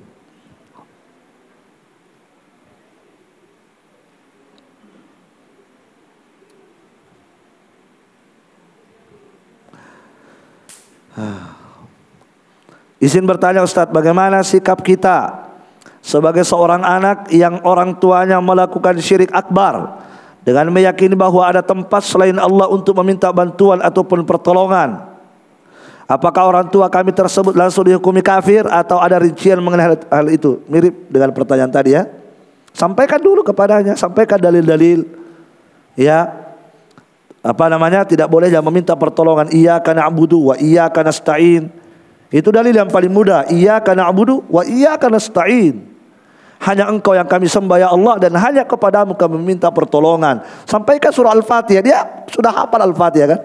Izin 13.01 13.25
bertanya 13.25 13.65
Ustadz, 13.65 13.89
bagaimana 13.89 14.45
sikap 14.45 14.85
kita 14.85 15.49
sebagai 16.05 16.45
seorang 16.45 16.85
anak 16.85 17.33
yang 17.33 17.57
orang 17.65 17.97
tuanya 17.97 18.37
melakukan 18.37 19.01
syirik 19.01 19.33
akbar 19.33 20.05
dengan 20.45 20.69
meyakini 20.69 21.17
bahwa 21.17 21.41
ada 21.41 21.65
tempat 21.65 22.05
selain 22.05 22.37
Allah 22.37 22.69
untuk 22.69 22.93
meminta 23.01 23.33
bantuan 23.33 23.81
ataupun 23.81 24.21
pertolongan? 24.21 25.01
Apakah 26.05 26.45
orang 26.45 26.69
tua 26.69 26.93
kami 26.93 27.09
tersebut 27.09 27.57
langsung 27.57 27.89
dihukumi 27.89 28.21
kafir 28.21 28.69
atau 28.69 29.01
ada 29.01 29.17
rincian 29.17 29.57
mengenai 29.57 29.97
hal, 30.05 30.27
itu? 30.29 30.61
Mirip 30.69 31.09
dengan 31.09 31.33
pertanyaan 31.33 31.73
tadi 31.73 31.97
ya. 31.97 32.05
Sampaikan 32.69 33.17
dulu 33.17 33.41
kepadanya, 33.41 33.97
sampaikan 33.97 34.37
dalil-dalil. 34.37 35.07
Ya, 35.97 36.29
apa 37.41 37.65
namanya 37.65 38.05
tidak 38.05 38.29
boleh 38.29 38.53
jangan 38.53 38.69
meminta 38.69 38.93
pertolongan 38.93 39.49
iya 39.49 39.81
karena 39.81 40.05
abudu 40.05 40.53
wa 40.53 40.55
iya 40.61 40.85
karena 40.93 41.09
stain 41.09 41.73
itu 42.31 42.47
dalil 42.47 42.71
yang 42.71 42.87
paling 42.87 43.11
mudah. 43.11 43.43
Iya 43.51 43.83
karena 43.83 44.07
abudu 44.07 44.47
wa 44.47 44.63
iya 44.63 44.95
karena 44.95 45.19
stain. 45.19 45.91
hanya 46.61 46.85
engkau 46.93 47.17
yang 47.17 47.25
kami 47.25 47.49
sembah 47.49 47.77
ya 47.81 47.89
Allah 47.89 48.21
dan 48.21 48.37
hanya 48.37 48.61
kepadamu 48.61 49.17
kami 49.17 49.41
minta 49.41 49.73
pertolongan. 49.73 50.45
Sampaikan 50.69 51.09
surah 51.09 51.33
Al-Fatihah. 51.33 51.81
Dia 51.81 52.05
sudah 52.29 52.53
hafal 52.53 52.85
Al-Fatihah 52.85 53.27
kan? 53.33 53.41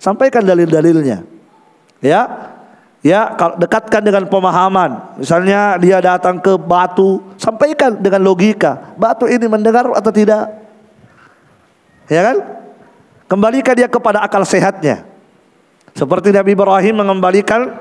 Sampaikan 0.00 0.40
dalil-dalilnya. 0.40 1.28
Ya. 2.00 2.22
Ya, 2.98 3.30
dekatkan 3.60 4.02
dengan 4.02 4.26
pemahaman. 4.26 5.20
Misalnya 5.22 5.78
dia 5.78 6.02
datang 6.02 6.42
ke 6.42 6.58
batu, 6.58 7.22
sampaikan 7.38 7.94
dengan 7.94 8.26
logika. 8.26 8.96
Batu 8.98 9.30
ini 9.30 9.46
mendengar 9.46 9.86
atau 9.94 10.10
tidak? 10.10 10.50
Ya 12.10 12.32
kan? 12.32 12.36
Kembalikan 13.28 13.76
dia 13.76 13.86
kepada 13.86 14.24
akal 14.24 14.42
sehatnya. 14.42 15.04
Seperti 15.98 16.30
Nabi 16.30 16.54
Ibrahim 16.54 17.02
mengembalikan 17.02 17.74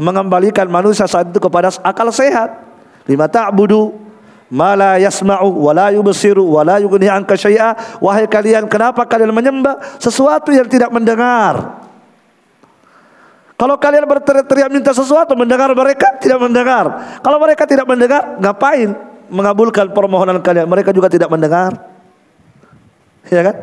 mengembalikan 0.00 0.64
manusia 0.72 1.04
saat 1.04 1.28
itu 1.28 1.36
kepada 1.36 1.68
akal 1.84 2.08
sehat. 2.08 2.56
Lima 3.04 3.28
ta'budu 3.28 3.92
ma 4.48 4.72
la 4.72 4.96
yasma'u 4.96 5.68
wa 5.68 5.72
la 5.76 5.92
yubsiru 5.92 6.48
wa 6.48 6.64
la 6.64 6.80
yughni 6.80 7.12
anka 7.12 7.36
syai'a. 7.36 8.00
Wahai 8.00 8.24
kalian, 8.24 8.64
kenapa 8.72 9.04
kalian 9.04 9.36
menyembah 9.36 10.00
sesuatu 10.00 10.48
yang 10.48 10.64
tidak 10.64 10.88
mendengar? 10.88 11.84
Kalau 13.60 13.76
kalian 13.78 14.08
berteriak 14.08 14.72
minta 14.72 14.90
sesuatu 14.90 15.38
mendengar 15.38 15.70
mereka 15.76 16.18
tidak 16.18 16.40
mendengar. 16.42 17.20
Kalau 17.22 17.38
mereka 17.38 17.62
tidak 17.68 17.86
mendengar, 17.86 18.40
ngapain 18.42 18.90
mengabulkan 19.30 19.92
permohonan 19.92 20.42
kalian? 20.42 20.66
Mereka 20.66 20.90
juga 20.90 21.06
tidak 21.06 21.30
mendengar. 21.30 21.78
Ya 23.30 23.44
kan? 23.46 23.56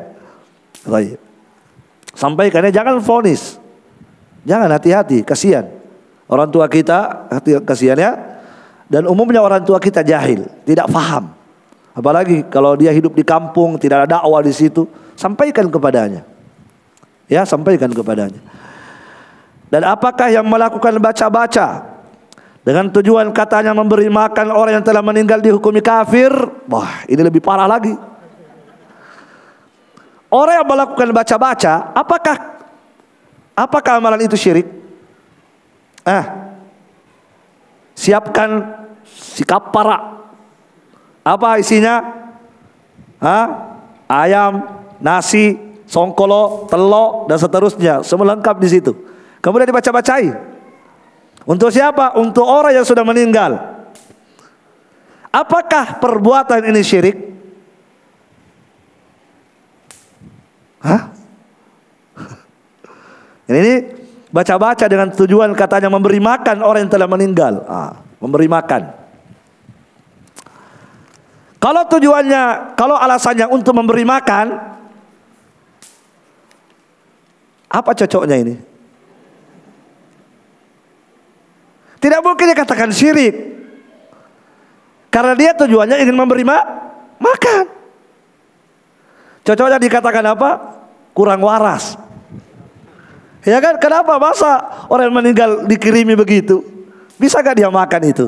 Baik. 0.88 1.20
Sampaikannya 2.16 2.72
jangan 2.72 3.04
fonis. 3.04 3.59
Jangan 4.50 4.70
hati-hati, 4.74 5.22
kasihan. 5.22 5.70
Orang 6.26 6.50
tua 6.50 6.66
kita, 6.66 7.30
kasihan 7.62 7.98
ya. 8.02 8.12
Dan 8.90 9.06
umumnya 9.06 9.46
orang 9.46 9.62
tua 9.62 9.78
kita 9.78 10.02
jahil, 10.02 10.50
tidak 10.66 10.90
faham. 10.90 11.30
Apalagi 11.94 12.42
kalau 12.50 12.74
dia 12.74 12.90
hidup 12.90 13.14
di 13.14 13.22
kampung, 13.22 13.78
tidak 13.78 14.06
ada 14.06 14.18
dakwah 14.18 14.42
di 14.42 14.50
situ, 14.50 14.90
sampaikan 15.14 15.70
kepadanya. 15.70 16.26
Ya, 17.30 17.46
sampaikan 17.46 17.94
kepadanya. 17.94 18.42
Dan 19.70 19.86
apakah 19.86 20.34
yang 20.34 20.50
melakukan 20.50 20.98
baca-baca 20.98 21.86
dengan 22.66 22.90
tujuan 22.90 23.30
katanya 23.30 23.78
memberi 23.78 24.10
makan 24.10 24.50
orang 24.50 24.82
yang 24.82 24.86
telah 24.86 25.06
meninggal 25.06 25.38
dihukumi 25.38 25.86
kafir? 25.86 26.34
Wah, 26.66 27.06
ini 27.06 27.22
lebih 27.22 27.38
parah 27.38 27.70
lagi. 27.70 27.94
Orang 30.34 30.56
yang 30.58 30.66
melakukan 30.66 31.10
baca-baca, 31.14 31.94
apakah 31.94 32.59
Apakah 33.60 34.00
amalan 34.00 34.24
itu 34.24 34.40
syirik? 34.40 34.64
Eh, 36.08 36.26
siapkan 37.92 38.64
sikap 39.04 39.76
para. 39.76 40.32
Apa 41.28 41.60
isinya? 41.60 42.00
Hah? 43.20 43.76
Ayam, 44.08 44.64
nasi, 45.04 45.60
songkolo, 45.84 46.72
telok 46.72 47.28
dan 47.28 47.36
seterusnya. 47.36 47.94
Semua 48.08 48.32
lengkap 48.32 48.56
di 48.64 48.68
situ. 48.72 48.96
Kemudian 49.44 49.68
dibaca-bacai. 49.68 50.32
Untuk 51.44 51.76
siapa? 51.76 52.16
Untuk 52.16 52.48
orang 52.48 52.80
yang 52.80 52.88
sudah 52.88 53.04
meninggal. 53.04 53.60
Apakah 55.36 56.00
perbuatan 56.00 56.64
ini 56.64 56.80
syirik? 56.80 57.18
Hah? 60.80 61.19
Ini 63.50 63.74
baca-baca 64.30 64.86
dengan 64.86 65.10
tujuan 65.10 65.50
katanya 65.58 65.90
memberi 65.90 66.22
makan 66.22 66.62
orang 66.62 66.86
yang 66.86 66.94
telah 66.94 67.10
meninggal. 67.10 67.66
Ah, 67.66 67.98
memberi 68.22 68.46
makan. 68.46 68.94
Kalau 71.60 71.84
tujuannya, 71.92 72.78
kalau 72.78 72.96
alasannya 72.96 73.50
untuk 73.52 73.76
memberi 73.76 74.08
makan, 74.08 74.54
apa 77.68 77.92
cocoknya 77.92 78.38
ini? 78.40 78.56
Tidak 82.00 82.22
mungkin 82.24 82.48
dikatakan 82.56 82.96
syirik. 82.96 83.36
Karena 85.10 85.36
dia 85.36 85.52
tujuannya 85.58 86.00
ingin 86.00 86.16
memberi 86.16 86.48
ma 86.48 86.64
makan. 87.20 87.66
Cocoknya 89.44 89.82
dikatakan 89.82 90.26
apa? 90.32 90.50
Kurang 91.12 91.44
waras. 91.44 92.09
Ya 93.44 93.60
kan? 93.64 93.80
Kenapa 93.80 94.20
masa 94.20 94.86
orang 94.92 95.12
meninggal 95.12 95.64
dikirimi 95.64 96.16
begitu? 96.16 96.60
Bisa 97.16 97.40
gak 97.40 97.60
dia 97.60 97.72
makan 97.72 98.02
itu? 98.08 98.26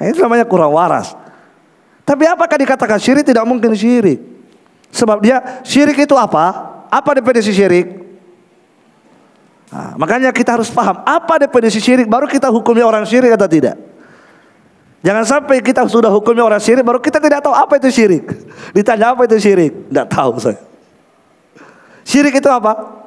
Nah, 0.00 0.04
itu 0.08 0.18
namanya 0.20 0.48
kurang 0.48 0.72
waras. 0.72 1.12
Tapi 2.02 2.26
apakah 2.26 2.56
dikatakan 2.58 2.98
syirik? 2.98 3.24
Tidak 3.24 3.44
mungkin 3.46 3.72
syirik. 3.76 4.18
Sebab 4.92 5.24
dia 5.24 5.62
syirik 5.64 5.96
itu 6.04 6.12
apa? 6.18 6.72
Apa 6.92 7.16
definisi 7.16 7.54
syirik? 7.54 8.02
Nah, 9.72 9.96
makanya 9.96 10.28
kita 10.36 10.60
harus 10.60 10.68
paham 10.68 11.00
apa 11.00 11.40
definisi 11.40 11.80
syirik 11.80 12.04
baru 12.04 12.28
kita 12.28 12.52
hukumi 12.52 12.84
orang 12.84 13.08
syirik 13.08 13.32
atau 13.32 13.48
tidak. 13.48 13.80
Jangan 15.00 15.24
sampai 15.24 15.64
kita 15.64 15.88
sudah 15.88 16.12
hukumi 16.12 16.44
orang 16.44 16.60
syirik 16.60 16.84
baru 16.84 17.00
kita 17.00 17.16
tidak 17.16 17.40
tahu 17.40 17.56
apa 17.56 17.80
itu 17.80 17.88
syirik. 17.88 18.28
Ditanya 18.76 19.16
apa 19.16 19.24
itu 19.24 19.40
syirik? 19.40 19.88
Tidak 19.88 20.06
tahu 20.12 20.36
saya. 20.36 20.60
Syirik 22.04 22.36
itu 22.36 22.50
apa? 22.52 23.01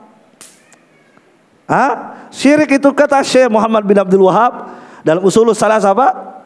Hah? 1.66 2.14
Syirik 2.30 2.78
itu 2.78 2.90
kata 2.94 3.26
Syekh 3.26 3.50
Muhammad 3.50 3.82
bin 3.86 3.98
Abdul 3.98 4.30
Wahab 4.30 4.70
dalam 5.02 5.22
usul 5.26 5.50
salah 5.58 5.82
apa? 5.82 6.42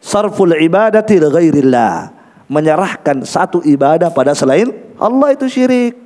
Sarful 0.00 0.56
ibadati 0.56 1.16
ghairillah. 1.16 2.20
Menyerahkan 2.52 3.24
satu 3.24 3.64
ibadah 3.64 4.12
pada 4.12 4.36
selain 4.36 4.68
Allah 5.00 5.32
itu 5.32 5.48
syirik. 5.48 5.96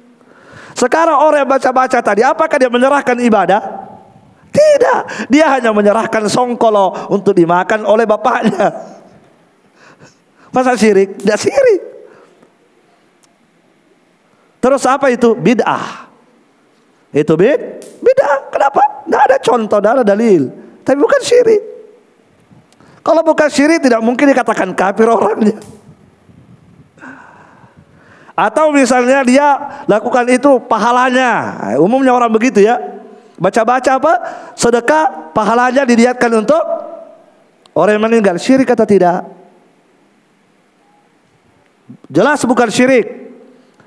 Sekarang 0.77 1.19
orang 1.19 1.43
yang 1.43 1.51
baca-baca 1.51 1.99
tadi, 1.99 2.23
apakah 2.23 2.55
dia 2.61 2.71
menyerahkan 2.71 3.17
ibadah? 3.19 3.61
Tidak, 4.53 5.29
dia 5.33 5.51
hanya 5.51 5.73
menyerahkan 5.73 6.29
songkolo 6.31 7.11
untuk 7.11 7.35
dimakan 7.35 7.83
oleh 7.83 8.07
bapaknya. 8.07 8.71
Masa 10.55 10.79
syirik? 10.79 11.19
Tidak 11.19 11.39
syirik. 11.41 11.83
Terus 14.63 14.83
apa 14.87 15.11
itu? 15.11 15.35
Bid'ah. 15.35 16.06
Itu 17.15 17.39
beda. 17.39 18.51
Kenapa? 18.51 18.83
Tidak 19.07 19.23
ada 19.23 19.37
contoh, 19.39 19.79
tidak 19.79 19.93
ada 20.01 20.05
dalil. 20.05 20.51
Tapi 20.83 20.99
bukan 20.99 21.21
syirik. 21.23 21.63
Kalau 23.07 23.23
bukan 23.23 23.49
syirik 23.51 23.83
tidak 23.83 24.03
mungkin 24.03 24.27
dikatakan 24.31 24.75
kafir 24.75 25.07
orangnya. 25.07 25.59
Atau 28.37 28.69
misalnya 28.69 29.25
dia 29.25 29.47
lakukan 29.89 30.29
itu 30.29 30.61
pahalanya. 30.69 31.57
Umumnya 31.81 32.13
orang 32.13 32.29
begitu 32.29 32.61
ya. 32.61 32.77
Baca-baca 33.41 33.91
apa? 33.97 34.13
Sedekah 34.53 35.33
pahalanya 35.33 35.89
diniatkan 35.89 36.31
untuk 36.45 36.61
orang 37.73 37.97
yang 37.97 38.05
meninggal. 38.05 38.37
Syirik 38.37 38.69
atau 38.69 38.85
tidak? 38.85 39.25
Jelas 42.11 42.43
bukan 42.45 42.69
syirik. 42.69 43.26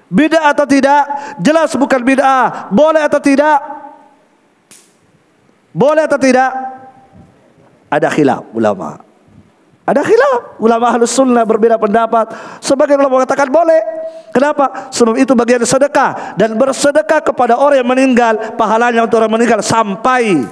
Bid'ah 0.09 0.57
atau 0.57 0.65
tidak? 0.65 1.01
Jelas 1.37 1.69
bukan 1.77 2.01
bid'ah. 2.01 2.73
Boleh 2.73 3.05
atau 3.05 3.21
tidak? 3.21 3.61
Boleh 5.69 6.09
atau 6.09 6.17
tidak? 6.17 6.49
Ada 7.93 8.09
khilaf 8.09 8.41
ulama. 8.57 9.05
Ada 9.85 10.01
khilaf. 10.01 10.61
Ulama 10.61 10.89
halus 10.93 11.13
sunnah 11.13 11.45
berbeda 11.45 11.77
pendapat. 11.77 12.33
Sebagian 12.61 13.01
ulama 13.01 13.21
mengatakan 13.21 13.49
boleh. 13.49 13.81
Kenapa? 14.33 14.89
Sebab 14.93 15.17
itu 15.17 15.33
bagian 15.37 15.61
sedekah. 15.65 16.37
Dan 16.37 16.57
bersedekah 16.57 17.21
kepada 17.21 17.57
orang 17.57 17.81
yang 17.81 17.89
meninggal. 17.89 18.57
Pahalanya 18.57 19.05
untuk 19.05 19.21
orang 19.21 19.33
meninggal 19.33 19.61
sampai. 19.61 20.45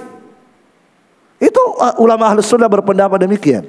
Itu 1.38 1.62
uh, 1.78 1.98
ulama 2.02 2.30
halus 2.30 2.50
sunnah 2.50 2.66
berpendapat 2.66 3.22
demikian. 3.22 3.66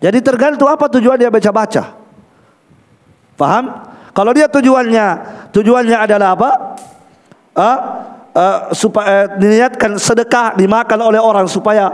Jadi 0.00 0.18
tergantung 0.24 0.68
apa 0.68 0.88
tujuan 0.88 1.16
dia 1.16 1.32
baca-baca. 1.32 1.96
Paham? 3.36 3.93
Kalau 4.14 4.30
dia 4.30 4.46
tujuannya 4.46 5.06
tujuannya 5.50 5.98
adalah 5.98 6.38
apa? 6.38 6.50
Uh, 7.54 7.78
uh, 8.34 8.58
supaya 8.70 9.06
uh, 9.06 9.24
diniatkan 9.38 9.98
sedekah 9.98 10.54
dimakan 10.54 10.98
oleh 11.02 11.18
orang 11.18 11.50
supaya 11.50 11.90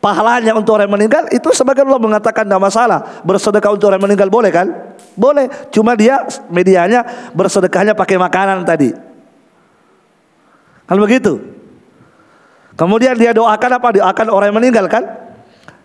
pahalanya 0.00 0.56
untuk 0.56 0.80
orang 0.80 0.88
yang 0.88 0.96
meninggal 0.96 1.24
itu 1.28 1.48
sebagai 1.52 1.84
Allah 1.84 2.00
mengatakan 2.00 2.48
tidak 2.48 2.60
masalah 2.60 3.20
bersedekah 3.20 3.72
untuk 3.72 3.92
orang 3.92 4.00
yang 4.00 4.06
meninggal 4.08 4.28
boleh 4.32 4.50
kan? 4.52 4.66
Boleh. 5.12 5.52
Cuma 5.68 5.92
dia 5.92 6.24
medianya 6.48 7.04
bersedekahnya 7.36 7.92
pakai 7.92 8.16
makanan 8.16 8.64
tadi. 8.64 8.96
Kalau 10.88 11.00
begitu. 11.04 11.36
Kemudian 12.80 13.12
dia 13.20 13.36
doakan 13.36 13.70
apa? 13.76 13.88
Doakan 13.92 14.26
orang 14.32 14.46
yang 14.50 14.58
meninggal 14.58 14.88
kan? 14.88 15.04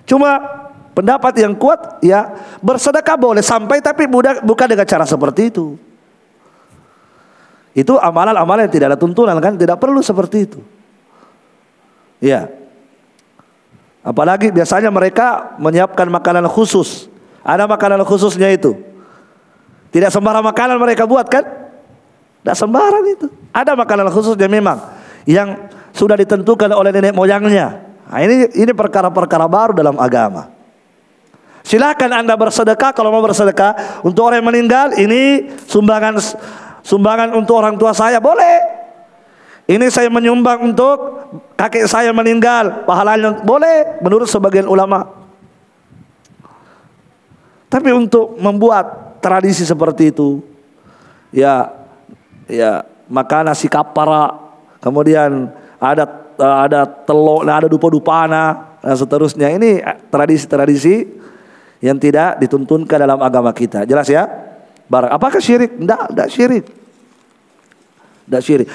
Cuma 0.07 0.63
Pendapat 0.95 1.35
yang 1.43 1.51
kuat 1.59 1.99
ya 1.99 2.31
bersedekah 2.63 3.19
boleh 3.19 3.43
sampai 3.43 3.83
tapi 3.83 4.07
bukan 4.07 4.67
dengan 4.71 4.87
cara 4.87 5.03
seperti 5.03 5.51
itu. 5.51 5.75
Itu 7.75 7.99
amalan-amalan 7.99 8.71
yang 8.71 8.73
tidak 8.79 8.87
ada 8.95 8.99
tuntunan 8.99 9.35
kan 9.43 9.59
tidak 9.59 9.75
perlu 9.75 9.99
seperti 9.99 10.47
itu. 10.47 10.63
Ya. 12.23 12.47
Apalagi 13.99 14.55
biasanya 14.55 14.87
mereka 14.87 15.59
menyiapkan 15.59 16.07
makanan 16.07 16.47
khusus. 16.47 17.11
Ada 17.43 17.67
makanan 17.67 17.99
khususnya 18.07 18.47
itu. 18.55 18.79
Tidak 19.91 20.07
sembarang 20.07 20.47
makanan 20.47 20.79
mereka 20.79 21.03
buat 21.03 21.27
kan? 21.27 21.43
Tidak 22.39 22.55
sembarang 22.55 23.03
itu. 23.11 23.27
Ada 23.51 23.75
makanan 23.75 24.07
khususnya 24.15 24.47
memang 24.47 24.79
yang 25.27 25.67
sudah 25.91 26.15
ditentukan 26.15 26.71
oleh 26.71 26.95
nenek 26.95 27.11
moyangnya. 27.11 27.83
Nah, 28.07 28.19
ini 28.23 28.47
ini 28.55 28.71
perkara-perkara 28.71 29.43
baru 29.51 29.75
dalam 29.75 29.99
agama. 29.99 30.54
Silakan 31.65 32.13
Anda 32.13 32.37
bersedekah 32.37 32.93
kalau 32.93 33.09
mau 33.09 33.25
bersedekah 33.25 34.05
untuk 34.05 34.29
orang 34.29 34.45
yang 34.45 34.49
meninggal 34.53 34.87
ini 35.01 35.49
sumbangan 35.65 36.21
sumbangan 36.85 37.33
untuk 37.33 37.57
orang 37.57 37.73
tua 37.73 37.89
saya 37.89 38.21
boleh. 38.21 38.77
Ini 39.65 39.89
saya 39.89 40.13
menyumbang 40.13 40.61
untuk 40.61 41.25
kakek 41.57 41.89
saya 41.89 42.13
meninggal, 42.13 42.85
pahalanya 42.85 43.41
boleh 43.41 43.97
menurut 43.97 44.29
sebagian 44.29 44.69
ulama. 44.69 45.09
Tapi 47.65 47.89
untuk 47.89 48.37
membuat 48.37 49.17
tradisi 49.25 49.65
seperti 49.65 50.13
itu, 50.13 50.45
ya, 51.33 51.73
ya 52.45 52.85
maka 53.09 53.41
nasi 53.41 53.65
kapara, 53.65 54.37
kemudian 54.85 55.49
ada 55.81 56.05
ada 56.37 56.85
telur, 56.85 57.41
ada 57.41 57.65
dupa-dupana 57.65 58.77
dan 58.85 58.93
seterusnya. 58.93 59.49
Ini 59.49 59.81
tradisi-tradisi 60.13 61.24
yang 61.85 62.01
tidak 62.01 62.41
dituntunkan 62.41 62.97
dalam 62.97 63.21
agama 63.21 63.53
kita. 63.53 63.85
Jelas 63.85 64.09
ya? 64.09 64.25
Barang. 64.89 65.13
Apakah 65.13 65.37
syirik? 65.37 65.77
Tidak, 65.77 66.01
tidak 66.09 66.29
syirik. 66.33 66.65
Tidak 68.25 68.41
syirik. 68.41 68.67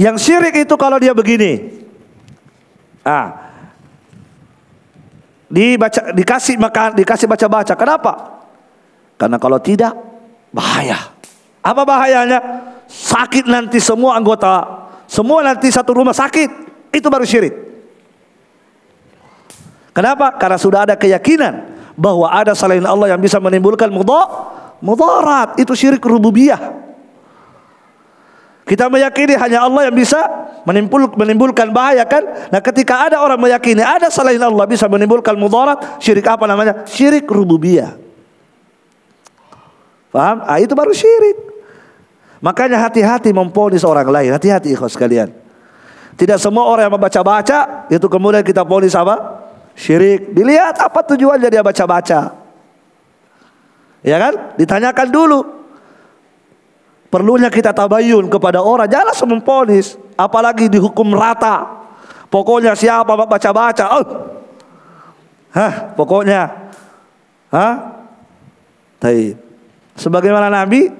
Yang 0.00 0.16
syirik 0.24 0.54
itu 0.64 0.74
kalau 0.80 0.96
dia 0.96 1.12
begini. 1.12 1.76
Ah. 3.04 3.52
Dibaca 5.52 6.16
dikasih 6.16 6.56
makan, 6.56 6.96
dikasih 6.96 7.28
baca-baca. 7.28 7.76
Kenapa? 7.76 8.12
Karena 9.20 9.36
kalau 9.36 9.60
tidak 9.60 9.92
bahaya. 10.56 11.12
Apa 11.60 11.84
bahayanya? 11.84 12.40
Sakit 12.88 13.44
nanti 13.44 13.76
semua 13.76 14.16
anggota, 14.16 14.88
semua 15.04 15.44
nanti 15.44 15.68
satu 15.68 16.00
rumah 16.00 16.16
sakit. 16.16 16.64
Itu 16.96 17.12
baru 17.12 17.28
syirik. 17.28 17.52
Kenapa? 19.92 20.32
Karena 20.40 20.56
sudah 20.56 20.80
ada 20.88 20.94
keyakinan 20.96 21.75
bahwa 21.96 22.28
ada 22.28 22.52
selain 22.52 22.84
Allah 22.84 23.16
yang 23.16 23.20
bisa 23.20 23.40
menimbulkan 23.40 23.88
mudarat. 24.84 25.56
Itu 25.56 25.72
syirik 25.72 26.04
rububiyah. 26.04 26.86
Kita 28.66 28.90
meyakini 28.90 29.38
hanya 29.38 29.62
Allah 29.62 29.88
yang 29.88 29.96
bisa 29.96 30.18
menimbul, 30.66 31.06
menimbulkan 31.14 31.70
bahaya 31.70 32.02
kan? 32.02 32.50
Nah 32.50 32.58
ketika 32.58 33.06
ada 33.06 33.22
orang 33.22 33.38
meyakini 33.38 33.78
ada 33.78 34.10
selain 34.10 34.42
Allah 34.42 34.66
bisa 34.66 34.90
menimbulkan 34.90 35.38
mudarat, 35.38 36.02
syirik 36.02 36.26
apa 36.26 36.44
namanya? 36.50 36.82
Syirik 36.84 37.30
rububiyah. 37.30 37.94
Paham? 40.10 40.42
Ah, 40.44 40.58
itu 40.58 40.74
baru 40.74 40.90
syirik. 40.90 41.38
Makanya 42.42 42.82
hati-hati 42.82 43.30
memponis 43.30 43.86
orang 43.86 44.10
lain. 44.10 44.30
Hati-hati 44.34 44.74
ikhwas 44.74 44.98
sekalian. 44.98 45.30
Tidak 46.16 46.40
semua 46.40 46.66
orang 46.66 46.88
yang 46.88 46.94
membaca-baca 46.96 47.86
itu 47.92 48.06
kemudian 48.08 48.42
kita 48.42 48.64
ponis 48.66 48.96
apa? 48.96 49.45
Syirik. 49.76 50.32
Dilihat 50.32 50.80
apa 50.80 51.04
tujuannya 51.04 51.52
dia 51.52 51.60
baca-baca. 51.60 52.32
Ya 54.00 54.16
kan? 54.16 54.56
Ditanyakan 54.56 55.08
dulu. 55.12 55.40
Perlunya 57.06 57.52
kita 57.52 57.70
tabayun 57.70 58.26
kepada 58.26 58.58
orang, 58.58 58.90
jangan 58.90 59.14
langsung 59.14 59.30
memponis, 59.30 59.94
apalagi 60.18 60.66
dihukum 60.66 61.14
rata. 61.14 61.86
Pokoknya 62.26 62.74
siapa 62.74 63.14
baca-baca, 63.14 63.84
oh. 64.02 64.06
Hah, 65.54 65.94
pokoknya. 65.94 66.50
Hah? 67.48 67.74
Taib. 68.98 69.38
Sebagaimana 69.96 70.50
Nabi 70.50 70.90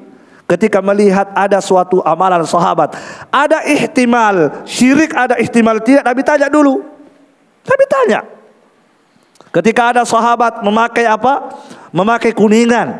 ketika 0.46 0.78
melihat 0.80 1.28
ada 1.34 1.58
suatu 1.58 2.00
amalan 2.06 2.46
sahabat, 2.46 2.94
ada 3.28 3.66
ihtimal 3.66 4.62
syirik, 4.64 5.12
ada 5.12 5.36
ihtimal 5.42 5.82
tidak, 5.82 6.06
Nabi 6.06 6.22
tanya 6.22 6.46
dulu. 6.46 6.80
Nabi 7.66 7.84
tanya. 7.90 8.35
Ketika 9.56 9.96
ada 9.96 10.04
sahabat 10.04 10.60
memakai 10.60 11.08
apa? 11.08 11.56
Memakai 11.88 12.36
kuningan. 12.36 12.92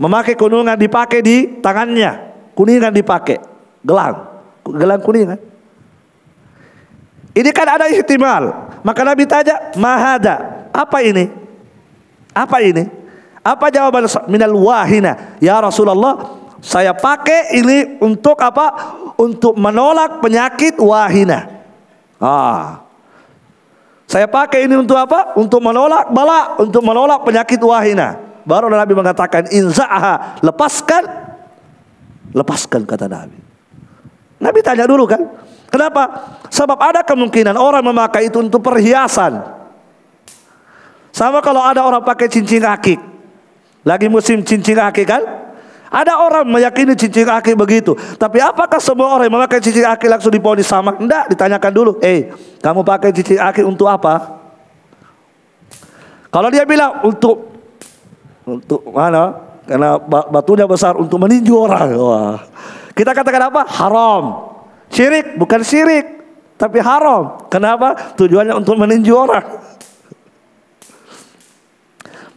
Memakai 0.00 0.32
kuningan 0.32 0.80
dipakai 0.80 1.20
di 1.20 1.60
tangannya 1.60 2.30
kuningan 2.60 2.92
dipakai, 2.92 3.40
gelang, 3.80 4.28
gelang 4.68 5.00
kuningan. 5.00 5.40
Ini 7.32 7.50
kan 7.56 7.68
ada 7.78 7.88
ihtimal. 7.88 8.74
Maka 8.84 9.00
Nabi 9.00 9.24
tanya, 9.24 9.72
mahada. 9.80 10.68
Apa 10.76 11.00
ini? 11.00 11.30
Apa 12.36 12.60
ini? 12.60 12.84
Apa 13.40 13.72
jawaban 13.72 14.04
minal 14.28 14.52
wahina? 14.52 15.38
Ya 15.40 15.56
Rasulullah, 15.56 16.36
saya 16.60 16.92
pakai 16.92 17.56
ini 17.56 17.96
untuk 18.02 18.36
apa? 18.44 18.98
Untuk 19.16 19.56
menolak 19.56 20.20
penyakit 20.20 20.76
wahina. 20.76 21.48
Ah. 22.20 22.89
Saya 24.10 24.26
pakai 24.26 24.66
ini 24.66 24.74
untuk 24.74 24.98
apa? 24.98 25.38
Untuk 25.38 25.62
menolak 25.62 26.10
bala, 26.10 26.58
untuk 26.58 26.82
menolak 26.82 27.22
penyakit 27.22 27.62
wahina. 27.62 28.18
Baru 28.42 28.66
Nabi 28.66 28.90
mengatakan 28.98 29.46
inza'aha, 29.46 30.42
lepaskan 30.42 31.30
Lepaskan 32.30 32.86
kata 32.86 33.10
Nabi. 33.10 33.38
Nabi 34.40 34.58
tanya 34.62 34.86
dulu 34.86 35.04
kan, 35.04 35.20
kenapa? 35.68 36.30
Sebab 36.48 36.78
ada 36.78 37.02
kemungkinan 37.02 37.58
orang 37.58 37.82
memakai 37.84 38.30
itu 38.30 38.38
untuk 38.40 38.62
perhiasan. 38.62 39.42
Sama 41.10 41.42
kalau 41.42 41.60
ada 41.60 41.82
orang 41.82 42.06
pakai 42.06 42.30
cincin 42.30 42.62
akik. 42.62 42.96
Lagi 43.82 44.06
musim 44.06 44.46
cincin 44.46 44.78
akik 44.78 45.10
kan? 45.10 45.22
Ada 45.90 46.22
orang 46.22 46.46
meyakini 46.46 46.94
cincin 46.94 47.26
akik 47.26 47.58
begitu. 47.58 47.98
Tapi 48.14 48.38
apakah 48.38 48.78
semua 48.78 49.10
orang 49.10 49.26
yang 49.26 49.34
memakai 49.42 49.58
cincin 49.58 49.82
akik 49.82 50.06
langsung 50.06 50.30
diponis 50.30 50.70
sama? 50.70 50.94
Tidak, 50.94 51.34
ditanyakan 51.34 51.72
dulu. 51.74 51.92
Eh, 51.98 52.30
kamu 52.62 52.86
pakai 52.86 53.10
cincin 53.10 53.42
akik 53.42 53.66
untuk 53.66 53.90
apa? 53.90 54.38
Kalau 56.30 56.46
dia 56.46 56.62
bilang 56.62 57.02
untuk 57.02 57.50
untuk 58.46 58.86
mana? 58.94 59.34
Karena 59.66 59.98
batunya 60.30 60.66
besar 60.70 60.94
untuk 60.94 61.18
meninju 61.18 61.54
orang. 61.58 61.88
Wah. 61.98 62.38
Kita 62.94 63.10
katakan 63.10 63.50
apa? 63.50 63.66
Haram. 63.66 64.22
Syirik 64.94 65.38
bukan 65.42 65.62
syirik, 65.66 66.06
tapi 66.54 66.78
haram. 66.78 67.50
Kenapa? 67.50 68.14
Tujuannya 68.14 68.54
untuk 68.54 68.78
meninju 68.78 69.10
orang. 69.10 69.46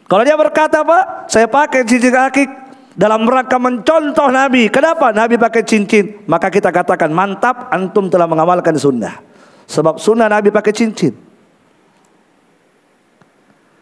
Kalau 0.09 0.23
dia 0.25 0.37
berkata 0.37 0.81
apa? 0.81 1.29
Saya 1.29 1.45
pakai 1.45 1.85
cincin 1.85 2.13
kaki 2.13 2.62
dalam 2.93 3.25
rangka 3.25 3.57
mencontoh 3.57 4.29
Nabi. 4.29 4.69
Kenapa? 4.69 5.09
Nabi 5.09 5.37
pakai 5.37 5.65
cincin. 5.65 6.25
Maka 6.29 6.53
kita 6.53 6.69
katakan 6.69 7.09
mantap 7.09 7.69
antum 7.73 8.09
telah 8.09 8.29
mengamalkan 8.29 8.77
sunnah. 8.77 9.21
Sebab 9.65 9.97
sunnah 9.97 10.29
Nabi 10.29 10.53
pakai 10.53 10.73
cincin. 10.73 11.13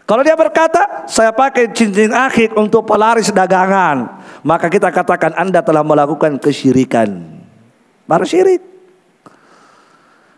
Kalau 0.07 0.27
dia 0.27 0.35
berkata, 0.35 1.07
saya 1.07 1.31
pakai 1.31 1.71
cincin 1.71 2.11
akhir 2.11 2.51
untuk 2.59 2.83
pelaris 2.83 3.31
dagangan, 3.31 4.19
maka 4.43 4.67
kita 4.67 4.91
katakan 4.91 5.31
Anda 5.39 5.63
telah 5.63 5.87
melakukan 5.87 6.35
kesyirikan. 6.35 7.39
Baru 8.11 8.27
syirik. 8.27 8.59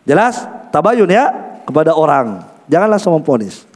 Jelas? 0.06 0.46
Tabayun 0.70 1.10
ya 1.10 1.26
kepada 1.66 1.90
orang. 1.90 2.46
Jangan 2.70 2.86
langsung 2.86 3.18
memponis. 3.18 3.66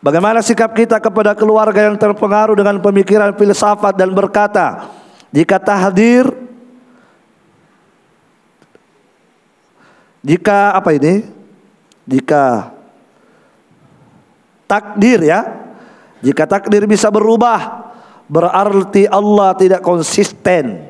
Bagaimana 0.00 0.40
sikap 0.40 0.72
kita 0.72 0.96
kepada 0.96 1.36
keluarga 1.36 1.84
yang 1.84 1.96
terpengaruh 2.00 2.56
dengan 2.56 2.80
pemikiran 2.80 3.36
filsafat 3.36 3.92
dan 4.00 4.16
berkata, 4.16 4.88
jika 5.28 5.60
tahdir 5.60 6.32
Jika 10.20 10.76
apa 10.76 10.92
ini? 10.92 11.24
Jika 12.04 12.72
takdir 14.68 15.24
ya. 15.24 15.40
Jika 16.20 16.44
takdir 16.44 16.84
bisa 16.84 17.08
berubah, 17.08 17.88
berarti 18.28 19.08
Allah 19.08 19.56
tidak 19.56 19.80
konsisten. 19.80 20.84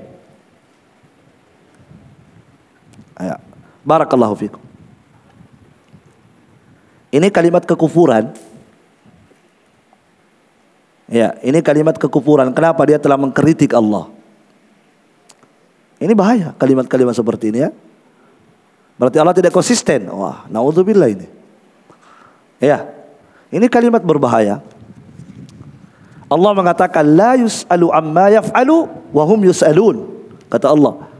Ya. 3.15 3.39
Barakallahu 3.87 4.35
fikum. 4.35 4.63
Ini 7.15 7.31
kalimat 7.31 7.63
kekufuran. 7.63 8.35
Ya, 11.11 11.35
ini 11.43 11.59
kalimat 11.59 11.99
kekufuran. 11.99 12.55
Kenapa 12.55 12.87
dia 12.87 13.03
telah 13.03 13.19
mengkritik 13.19 13.75
Allah? 13.75 14.07
Ini 15.99 16.15
bahaya 16.15 16.55
kalimat-kalimat 16.55 17.13
seperti 17.13 17.51
ini 17.51 17.67
ya. 17.67 17.71
Berarti 18.95 19.19
Allah 19.19 19.35
tidak 19.35 19.51
konsisten. 19.51 20.07
Wah, 20.07 20.47
naudzubillah 20.47 21.11
ini. 21.11 21.27
Ya. 22.63 22.87
Ini 23.51 23.67
kalimat 23.67 24.07
berbahaya. 24.07 24.63
Allah 26.31 26.53
mengatakan 26.55 27.03
la 27.03 27.35
yus'alu 27.35 27.91
amma 27.91 28.31
yaf'alu 28.31 29.11
wa 29.11 29.23
hum 29.27 29.51
yus'alun. 29.51 30.07
Kata 30.47 30.71
Allah. 30.71 31.11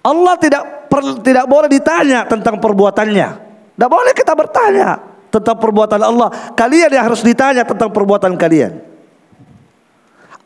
Allah 0.00 0.34
tidak 0.40 0.88
per, 0.88 1.04
tidak 1.20 1.44
boleh 1.44 1.68
ditanya 1.68 2.24
tentang 2.24 2.56
perbuatannya. 2.56 3.28
Tidak 3.76 3.90
boleh 3.92 4.16
kita 4.16 4.32
bertanya 4.32 5.04
tentang 5.28 5.60
perbuatan 5.60 6.00
Allah. 6.00 6.32
Kalian 6.56 6.96
yang 6.96 7.04
harus 7.12 7.20
ditanya 7.20 7.68
tentang 7.68 7.92
perbuatan 7.92 8.32
kalian. 8.40 8.87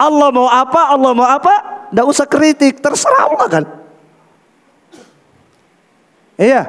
Allah 0.02 0.28
mau 0.34 0.50
apa, 0.50 0.80
Allah 0.90 1.12
mau 1.14 1.28
apa, 1.28 1.54
tidak 1.94 2.06
usah 2.10 2.26
kritik, 2.26 2.82
terserah 2.82 3.30
Allah 3.30 3.46
kan. 3.46 3.64
Iya. 6.34 6.62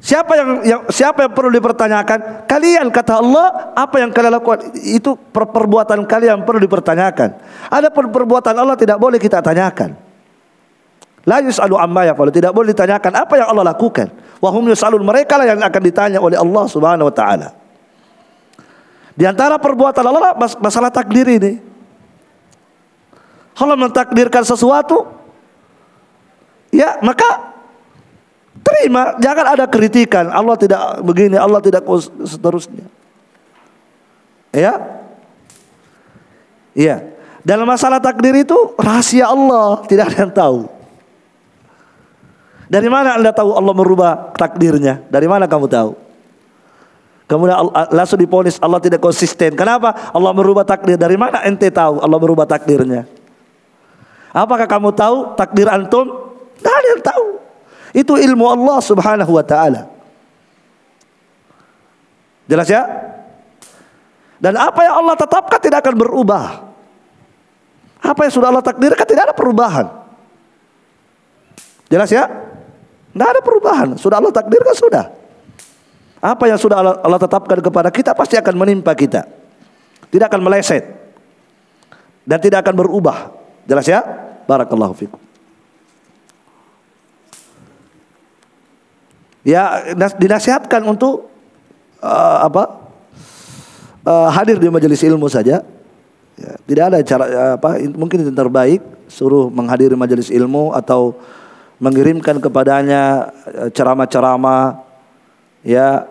Siapa 0.00 0.32
yang, 0.38 0.50
yang 0.62 0.80
siapa 0.86 1.26
yang 1.26 1.34
perlu 1.34 1.50
dipertanyakan? 1.50 2.46
Kalian 2.46 2.86
kata 2.94 3.18
Allah, 3.18 3.74
apa 3.74 3.98
yang 3.98 4.14
kalian 4.14 4.38
lakukan 4.38 4.70
itu 4.78 5.18
per 5.18 5.50
perbuatan 5.50 6.06
kalian 6.06 6.46
perlu 6.46 6.62
dipertanyakan. 6.62 7.34
Ada 7.68 7.90
perbuatan 7.90 8.54
Allah 8.54 8.78
tidak 8.78 9.02
boleh 9.02 9.18
kita 9.18 9.42
tanyakan. 9.42 9.98
La 11.26 11.42
yus'alu 11.42 11.74
amma 11.74 12.06
kalau 12.14 12.30
tidak 12.30 12.54
boleh 12.54 12.70
ditanyakan 12.70 13.18
apa 13.18 13.34
yang 13.34 13.50
Allah 13.50 13.74
lakukan. 13.74 14.14
Wa 14.38 14.54
hum 14.54 14.70
yus'alun 14.70 15.02
mereka 15.02 15.34
lah 15.34 15.50
yang 15.50 15.58
akan 15.58 15.82
ditanya 15.82 16.22
oleh 16.22 16.38
Allah 16.38 16.64
Subhanahu 16.70 17.10
wa 17.10 17.14
taala. 17.14 17.65
Di 19.16 19.24
antara 19.24 19.56
perbuatan 19.56 20.04
Allah 20.04 20.36
masalah 20.60 20.92
takdir 20.92 21.24
ini. 21.24 21.58
Allah 23.56 23.72
mentakdirkan 23.72 24.44
sesuatu 24.44 25.08
ya 26.68 27.00
maka 27.00 27.56
Terima, 28.66 29.14
jangan 29.22 29.46
ada 29.54 29.64
kritikan. 29.70 30.26
Allah 30.26 30.58
tidak 30.58 30.98
begini, 31.06 31.38
Allah 31.38 31.62
tidak 31.62 31.86
seterusnya. 32.26 32.90
Ya. 34.50 34.74
Iya. 36.74 37.14
Dalam 37.46 37.62
masalah 37.62 38.02
takdir 38.02 38.34
itu 38.34 38.58
rahasia 38.74 39.30
Allah, 39.30 39.86
tidak 39.86 40.10
ada 40.10 40.18
yang 40.26 40.34
tahu. 40.34 40.58
Dari 42.66 42.90
mana 42.90 43.14
Anda 43.14 43.30
tahu 43.30 43.54
Allah 43.54 43.70
merubah 43.70 44.34
takdirnya? 44.34 45.06
Dari 45.06 45.30
mana 45.30 45.46
kamu 45.46 45.70
tahu? 45.70 45.94
Kemudian 47.26 47.58
langsung 47.90 48.22
diponis 48.22 48.62
Allah 48.62 48.78
tidak 48.78 49.02
konsisten. 49.02 49.58
Kenapa? 49.58 50.14
Allah 50.14 50.30
merubah 50.30 50.62
takdir. 50.62 50.94
Dari 50.94 51.18
mana 51.18 51.42
ente 51.42 51.66
tahu 51.74 51.98
Allah 51.98 52.18
merubah 52.22 52.46
takdirnya? 52.46 53.02
Apakah 54.30 54.70
kamu 54.70 54.94
tahu 54.94 55.34
takdir 55.34 55.66
antum? 55.66 56.06
Tidak 56.54 56.70
ada 56.70 56.88
yang 56.94 57.02
tahu. 57.02 57.26
Itu 57.90 58.14
ilmu 58.14 58.46
Allah 58.46 58.78
Subhanahu 58.78 59.32
wa 59.34 59.42
taala. 59.42 59.90
Jelas 62.46 62.70
ya? 62.70 62.86
Dan 64.38 64.54
apa 64.54 64.86
yang 64.86 65.02
Allah 65.02 65.16
tetapkan 65.18 65.58
tidak 65.58 65.82
akan 65.82 65.96
berubah. 65.98 66.46
Apa 68.06 68.28
yang 68.28 68.32
sudah 68.38 68.54
Allah 68.54 68.62
takdirkan 68.62 69.02
tidak 69.02 69.32
ada 69.32 69.34
perubahan. 69.34 69.86
Jelas 71.90 72.06
ya? 72.12 72.30
Tidak 73.10 73.28
ada 73.34 73.40
perubahan. 73.42 73.98
Sudah 73.98 74.22
Allah 74.22 74.30
takdirkan 74.30 74.76
sudah. 74.78 75.15
Apa 76.26 76.50
yang 76.50 76.58
sudah 76.58 76.82
Allah, 76.82 77.20
tetapkan 77.22 77.62
kepada 77.62 77.94
kita 77.94 78.10
pasti 78.10 78.34
akan 78.34 78.54
menimpa 78.58 78.90
kita. 78.98 79.22
Tidak 80.10 80.26
akan 80.26 80.42
meleset. 80.42 80.82
Dan 82.26 82.42
tidak 82.42 82.66
akan 82.66 82.74
berubah. 82.74 83.30
Jelas 83.62 83.86
ya? 83.86 84.02
Barakallahu 84.50 84.94
fikum. 84.98 85.26
ya 89.46 89.94
dinasihatkan 89.94 90.82
untuk 90.82 91.30
uh, 92.02 92.38
apa 92.50 92.82
uh, 94.02 94.28
hadir 94.34 94.58
di 94.58 94.66
majelis 94.66 95.06
ilmu 95.06 95.30
saja 95.30 95.62
ya, 96.34 96.52
tidak 96.66 96.84
ada 96.90 96.98
cara 97.06 97.24
uh, 97.30 97.52
apa 97.54 97.78
mungkin 97.94 98.26
yang 98.26 98.34
terbaik 98.34 98.82
suruh 99.06 99.46
menghadiri 99.46 99.94
majelis 99.94 100.34
ilmu 100.34 100.74
atau 100.74 101.14
mengirimkan 101.78 102.42
kepadanya 102.42 103.30
ceramah-ceramah 103.70 104.82
ya 105.62 106.08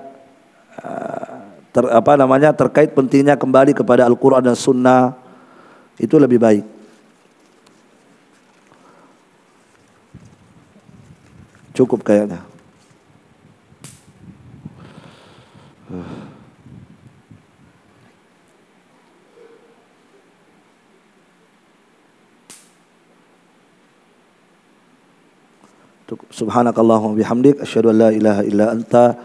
ter, 1.75 1.83
apa 1.91 2.11
namanya 2.15 2.55
terkait 2.55 2.95
pentingnya 2.95 3.35
kembali 3.35 3.75
kepada 3.75 4.07
Al-Qur'an 4.07 4.43
dan 4.43 4.55
Sunnah 4.55 5.15
itu 5.99 6.15
lebih 6.19 6.39
baik. 6.39 6.65
Cukup 11.75 12.07
kayaknya. 12.07 12.39
Subhanakallahumma 26.35 27.15
bihamdik 27.15 27.63
asyhadu 27.63 27.89
an 27.91 27.97
la 27.97 28.09
ilaha 28.11 28.41
illa 28.43 28.65
anta 28.75 29.15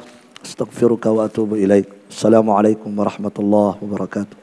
أستغفرك 0.45 1.07
وأتوب 1.07 1.55
إليك. 1.55 1.89
السلام 2.11 2.51
عليكم 2.51 2.99
ورحمة 2.99 3.37
الله 3.39 3.77
وبركاته. 3.83 4.40